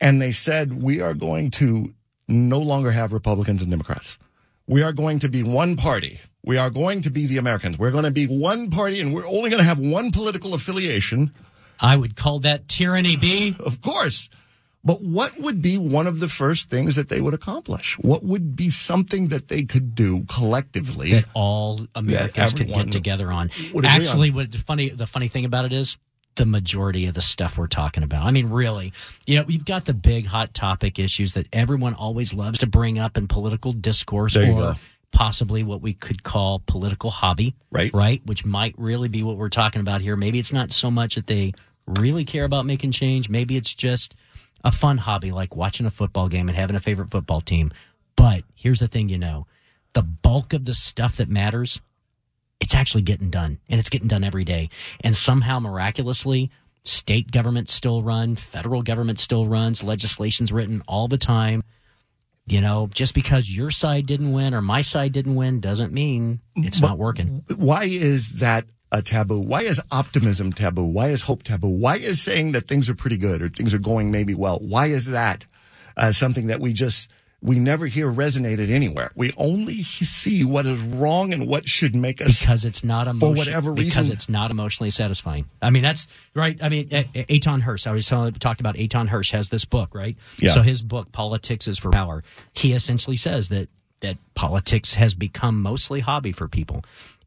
And 0.00 0.20
they 0.20 0.32
said, 0.32 0.82
we 0.82 1.00
are 1.00 1.14
going 1.14 1.52
to 1.52 1.94
no 2.26 2.58
longer 2.58 2.90
have 2.90 3.12
Republicans 3.12 3.62
and 3.62 3.70
Democrats. 3.70 4.18
We 4.66 4.82
are 4.82 4.92
going 4.92 5.20
to 5.20 5.28
be 5.28 5.44
one 5.44 5.76
party. 5.76 6.18
We 6.44 6.58
are 6.58 6.70
going 6.70 7.00
to 7.02 7.10
be 7.10 7.26
the 7.26 7.38
Americans. 7.38 7.78
We're 7.78 7.90
going 7.90 8.04
to 8.04 8.10
be 8.10 8.26
one 8.26 8.70
party 8.70 9.00
and 9.00 9.14
we're 9.14 9.26
only 9.26 9.50
going 9.50 9.62
to 9.62 9.68
have 9.68 9.78
one 9.78 10.10
political 10.10 10.54
affiliation. 10.54 11.32
I 11.80 11.96
would 11.96 12.16
call 12.16 12.40
that 12.40 12.68
tyranny, 12.68 13.16
B. 13.16 13.56
Of 13.64 13.80
course. 13.80 14.28
But 14.84 15.00
what 15.00 15.38
would 15.38 15.62
be 15.62 15.78
one 15.78 16.06
of 16.06 16.20
the 16.20 16.28
first 16.28 16.68
things 16.68 16.96
that 16.96 17.08
they 17.08 17.22
would 17.22 17.32
accomplish? 17.32 17.96
What 17.98 18.22
would 18.22 18.54
be 18.54 18.68
something 18.68 19.28
that 19.28 19.48
they 19.48 19.62
could 19.62 19.94
do 19.94 20.24
collectively? 20.24 21.12
that 21.12 21.24
all 21.32 21.80
Americans 21.94 22.52
could 22.52 22.68
get 22.68 22.92
together 22.92 23.32
on. 23.32 23.50
Actually, 23.82 24.28
on. 24.28 24.36
what 24.36 24.52
the 24.52 24.58
funny 24.58 24.90
the 24.90 25.06
funny 25.06 25.28
thing 25.28 25.46
about 25.46 25.64
it 25.64 25.72
is 25.72 25.96
the 26.34 26.44
majority 26.44 27.06
of 27.06 27.14
the 27.14 27.20
stuff 27.22 27.56
we're 27.56 27.66
talking 27.66 28.02
about. 28.02 28.26
I 28.26 28.30
mean, 28.30 28.50
really, 28.50 28.92
you 29.26 29.38
know, 29.38 29.44
we've 29.44 29.64
got 29.64 29.86
the 29.86 29.94
big 29.94 30.26
hot 30.26 30.52
topic 30.52 30.98
issues 30.98 31.32
that 31.34 31.46
everyone 31.52 31.94
always 31.94 32.34
loves 32.34 32.58
to 32.58 32.66
bring 32.66 32.98
up 32.98 33.16
in 33.16 33.28
political 33.28 33.72
discourse, 33.72 34.34
There 34.34 34.44
you 34.44 34.52
or 34.52 34.56
go. 34.56 34.74
Possibly 35.14 35.62
what 35.62 35.80
we 35.80 35.94
could 35.94 36.22
call 36.22 36.60
political 36.66 37.10
hobby, 37.10 37.54
Right. 37.70 37.90
Right, 37.94 38.20
which 38.26 38.44
might 38.44 38.74
really 38.76 39.08
be 39.08 39.22
what 39.22 39.36
we're 39.38 39.48
talking 39.48 39.80
about 39.80 40.02
here. 40.02 40.16
Maybe 40.16 40.38
it's 40.38 40.52
not 40.52 40.72
so 40.72 40.90
much 40.90 41.14
that 41.14 41.26
they 41.26 41.54
really 41.86 42.24
care 42.24 42.44
about 42.44 42.66
making 42.66 42.92
change. 42.92 43.30
Maybe 43.30 43.56
it's 43.56 43.74
just 43.74 44.14
a 44.62 44.72
fun 44.72 44.98
hobby 44.98 45.30
like 45.30 45.56
watching 45.56 45.86
a 45.86 45.90
football 45.90 46.28
game 46.28 46.48
and 46.48 46.56
having 46.56 46.76
a 46.76 46.80
favorite 46.80 47.10
football 47.10 47.40
team. 47.40 47.70
But 48.16 48.44
here's 48.54 48.80
the 48.80 48.88
thing, 48.88 49.08
you 49.08 49.18
know, 49.18 49.46
the 49.92 50.02
bulk 50.02 50.52
of 50.52 50.64
the 50.64 50.74
stuff 50.74 51.16
that 51.16 51.28
matters 51.28 51.80
it's 52.60 52.74
actually 52.74 53.02
getting 53.02 53.30
done 53.30 53.58
and 53.68 53.78
it's 53.78 53.90
getting 53.90 54.08
done 54.08 54.24
every 54.24 54.44
day. 54.44 54.70
And 55.02 55.16
somehow 55.16 55.58
miraculously, 55.58 56.50
state 56.82 57.30
governments 57.30 57.72
still 57.72 58.02
run, 58.02 58.36
federal 58.36 58.82
government 58.82 59.18
still 59.18 59.46
runs, 59.46 59.82
legislation's 59.82 60.50
written 60.50 60.82
all 60.88 61.06
the 61.06 61.18
time. 61.18 61.62
You 62.46 62.60
know, 62.60 62.90
just 62.92 63.14
because 63.14 63.54
your 63.54 63.70
side 63.70 64.04
didn't 64.04 64.32
win 64.32 64.52
or 64.52 64.60
my 64.60 64.82
side 64.82 65.12
didn't 65.12 65.34
win 65.34 65.60
doesn't 65.60 65.94
mean 65.94 66.40
it's 66.56 66.80
not 66.80 66.98
working. 66.98 67.42
why 67.56 67.84
is 67.84 68.40
that 68.40 68.66
a 68.92 69.00
taboo? 69.00 69.40
Why 69.40 69.62
is 69.62 69.80
optimism 69.90 70.52
taboo? 70.52 70.84
Why 70.84 71.08
is 71.08 71.22
hope 71.22 71.42
taboo? 71.42 71.70
Why 71.70 71.96
is 71.96 72.20
saying 72.20 72.52
that 72.52 72.68
things 72.68 72.90
are 72.90 72.94
pretty 72.94 73.16
good 73.16 73.40
or 73.40 73.48
things 73.48 73.72
are 73.72 73.78
going 73.78 74.10
maybe 74.10 74.34
well? 74.34 74.58
Why 74.58 74.86
is 74.88 75.06
that 75.06 75.46
uh, 75.96 76.12
something 76.12 76.48
that 76.48 76.60
we 76.60 76.74
just 76.74 77.10
we 77.44 77.58
never 77.58 77.86
hear 77.86 78.10
resonated 78.10 78.70
anywhere? 78.70 79.12
We 79.14 79.32
only 79.36 79.82
see 79.82 80.44
what 80.44 80.64
is 80.64 80.80
wrong 80.82 81.34
and 81.34 81.46
what 81.46 81.68
should 81.68 81.94
make 81.94 82.22
us 82.22 82.40
Because 82.40 82.64
it's 82.64 82.82
not 82.82 83.04
for 83.04 83.10
emotion, 83.10 83.36
whatever 83.36 83.74
because 83.74 84.08
it's 84.08 84.30
not 84.30 84.50
emotionally 84.50 84.90
satisfying. 84.90 85.44
I 85.60 85.68
mean, 85.68 85.82
that's 85.82 86.06
right. 86.34 86.60
I 86.62 86.70
mean, 86.70 86.88
A- 86.90 87.06
A- 87.14 87.38
Hersh. 87.40 87.86
I 87.86 87.92
was 87.92 88.08
talked 88.08 88.60
about 88.60 88.76
Eitan 88.76 89.10
Hersh 89.10 89.32
has 89.32 89.50
this 89.50 89.66
book, 89.66 89.94
right? 89.94 90.16
Yeah. 90.38 90.52
So 90.52 90.62
his 90.62 90.80
book, 90.80 91.12
Politics 91.12 91.68
is 91.68 91.78
for 91.78 91.90
Power. 91.90 92.24
He 92.54 92.72
essentially 92.72 93.16
says 93.16 93.50
that 93.50 93.68
that 94.00 94.16
politics 94.34 94.94
has 94.94 95.14
become 95.14 95.60
mostly 95.62 96.00
hobby 96.00 96.32
for 96.32 96.48
people. 96.48 96.82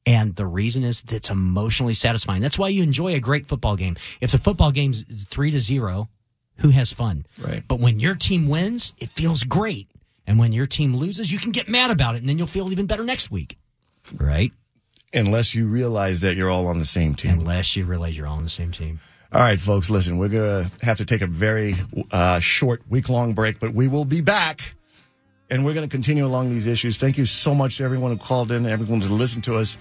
And 0.05 0.36
the 0.36 0.45
reason 0.47 0.84
is 0.84 1.01
that 1.01 1.13
it's 1.15 1.30
emotionally 1.30 1.93
satisfying. 1.93 2.41
That's 2.41 2.57
why 2.57 2.70
you 2.70 2.82
enjoy 2.82 3.13
a 3.13 3.20
great 3.20 3.45
football 3.45 3.76
game. 3.76 3.97
If 4.22 4.32
the 4.32 4.38
football 4.38 4.72
game's 4.72 5.03
three 5.26 5.51
to 5.51 5.59
zero, 5.59 6.09
who 6.57 6.70
has 6.70 6.91
fun? 6.91 7.26
Right. 7.39 7.63
But 7.68 7.80
when 7.80 7.99
your 7.99 8.15
team 8.15 8.47
wins, 8.47 8.93
it 8.99 9.09
feels 9.09 9.43
great. 9.43 9.89
And 10.28 10.38
when 10.38 10.51
your 10.51 10.65
team 10.67 10.95
loses, 10.95 11.32
you 11.32 11.39
can 11.39 11.51
get 11.51 11.67
mad 11.67 11.89
about 11.89 12.15
it, 12.15 12.19
and 12.19 12.30
then 12.30 12.38
you'll 12.38 12.47
feel 12.47 12.71
even 12.71 12.86
better 12.86 13.03
next 13.03 13.32
week. 13.32 13.57
Right? 14.13 14.51
unless 15.13 15.55
you 15.55 15.67
realize 15.67 16.21
that 16.21 16.36
you're 16.36 16.49
all 16.49 16.67
on 16.67 16.80
the 16.80 16.86
same 16.86 17.15
team. 17.15 17.39
Unless 17.39 17.75
you 17.75 17.86
realize 17.86 18.17
you're 18.17 18.28
all 18.28 18.38
on 18.38 18.43
the 18.43 18.49
same 18.49 18.71
team. 18.71 18.99
All 19.32 19.41
right, 19.41 19.59
folks, 19.59 19.89
listen, 19.89 20.17
we're 20.17 20.30
going 20.30 20.69
to 20.69 20.86
have 20.86 20.97
to 20.97 21.05
take 21.05 21.21
a 21.21 21.28
very 21.28 21.75
uh, 22.11 22.39
short 22.39 22.82
week 22.89 23.09
long 23.09 23.34
break, 23.34 23.59
but 23.59 23.73
we 23.73 23.88
will 23.88 24.05
be 24.05 24.21
back 24.21 24.75
and 25.49 25.65
we're 25.65 25.73
going 25.73 25.88
to 25.88 25.91
continue 25.91 26.25
along 26.25 26.49
these 26.49 26.67
issues. 26.67 26.97
Thank 26.97 27.17
you 27.17 27.25
so 27.25 27.53
much 27.53 27.78
to 27.78 27.84
everyone 27.84 28.11
who 28.11 28.17
called 28.17 28.51
in, 28.51 28.65
everyone 28.65 29.01
who 29.01 29.13
listened 29.15 29.43
to 29.45 29.55
us. 29.55 29.78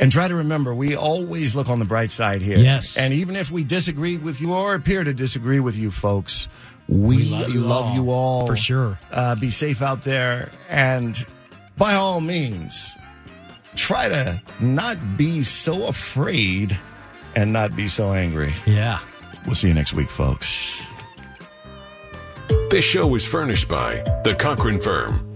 And 0.00 0.12
try 0.12 0.28
to 0.28 0.36
remember, 0.36 0.74
we 0.74 0.94
always 0.94 1.56
look 1.56 1.68
on 1.68 1.80
the 1.80 1.84
bright 1.84 2.12
side 2.12 2.40
here. 2.40 2.56
Yes. 2.56 2.96
And 2.96 3.12
even 3.12 3.34
if 3.34 3.50
we 3.50 3.64
disagree 3.64 4.16
with 4.16 4.40
you 4.40 4.54
or 4.54 4.74
appear 4.74 5.02
to 5.02 5.12
disagree 5.12 5.58
with 5.58 5.76
you, 5.76 5.90
folks, 5.90 6.48
we, 6.88 7.28
love, 7.54 7.94
you, 7.94 8.10
all, 8.10 8.46
For 8.46 8.56
sure. 8.56 8.98
Uh, 9.10 9.36
be 9.36 9.50
safe 9.50 9.82
out 9.82 10.02
there. 10.02 10.50
And 10.70 11.26
by 11.76 11.94
all 11.94 12.20
means, 12.20 12.96
try 13.76 14.08
to 14.08 14.42
not 14.58 15.16
be 15.16 15.42
so 15.42 15.86
afraid 15.88 16.78
and 17.36 17.52
not 17.52 17.76
be 17.76 17.88
so 17.88 18.12
angry. 18.12 18.54
Yeah. 18.66 19.00
We'll 19.44 19.54
see 19.54 19.68
you 19.68 19.74
next 19.74 19.92
week, 19.92 20.08
folks. 20.10 20.86
This 22.70 22.84
show 22.84 23.06
was 23.06 23.26
furnished 23.26 23.68
by 23.68 23.96
The 24.24 24.34
Cochran 24.34 24.80
Firm, 24.80 25.27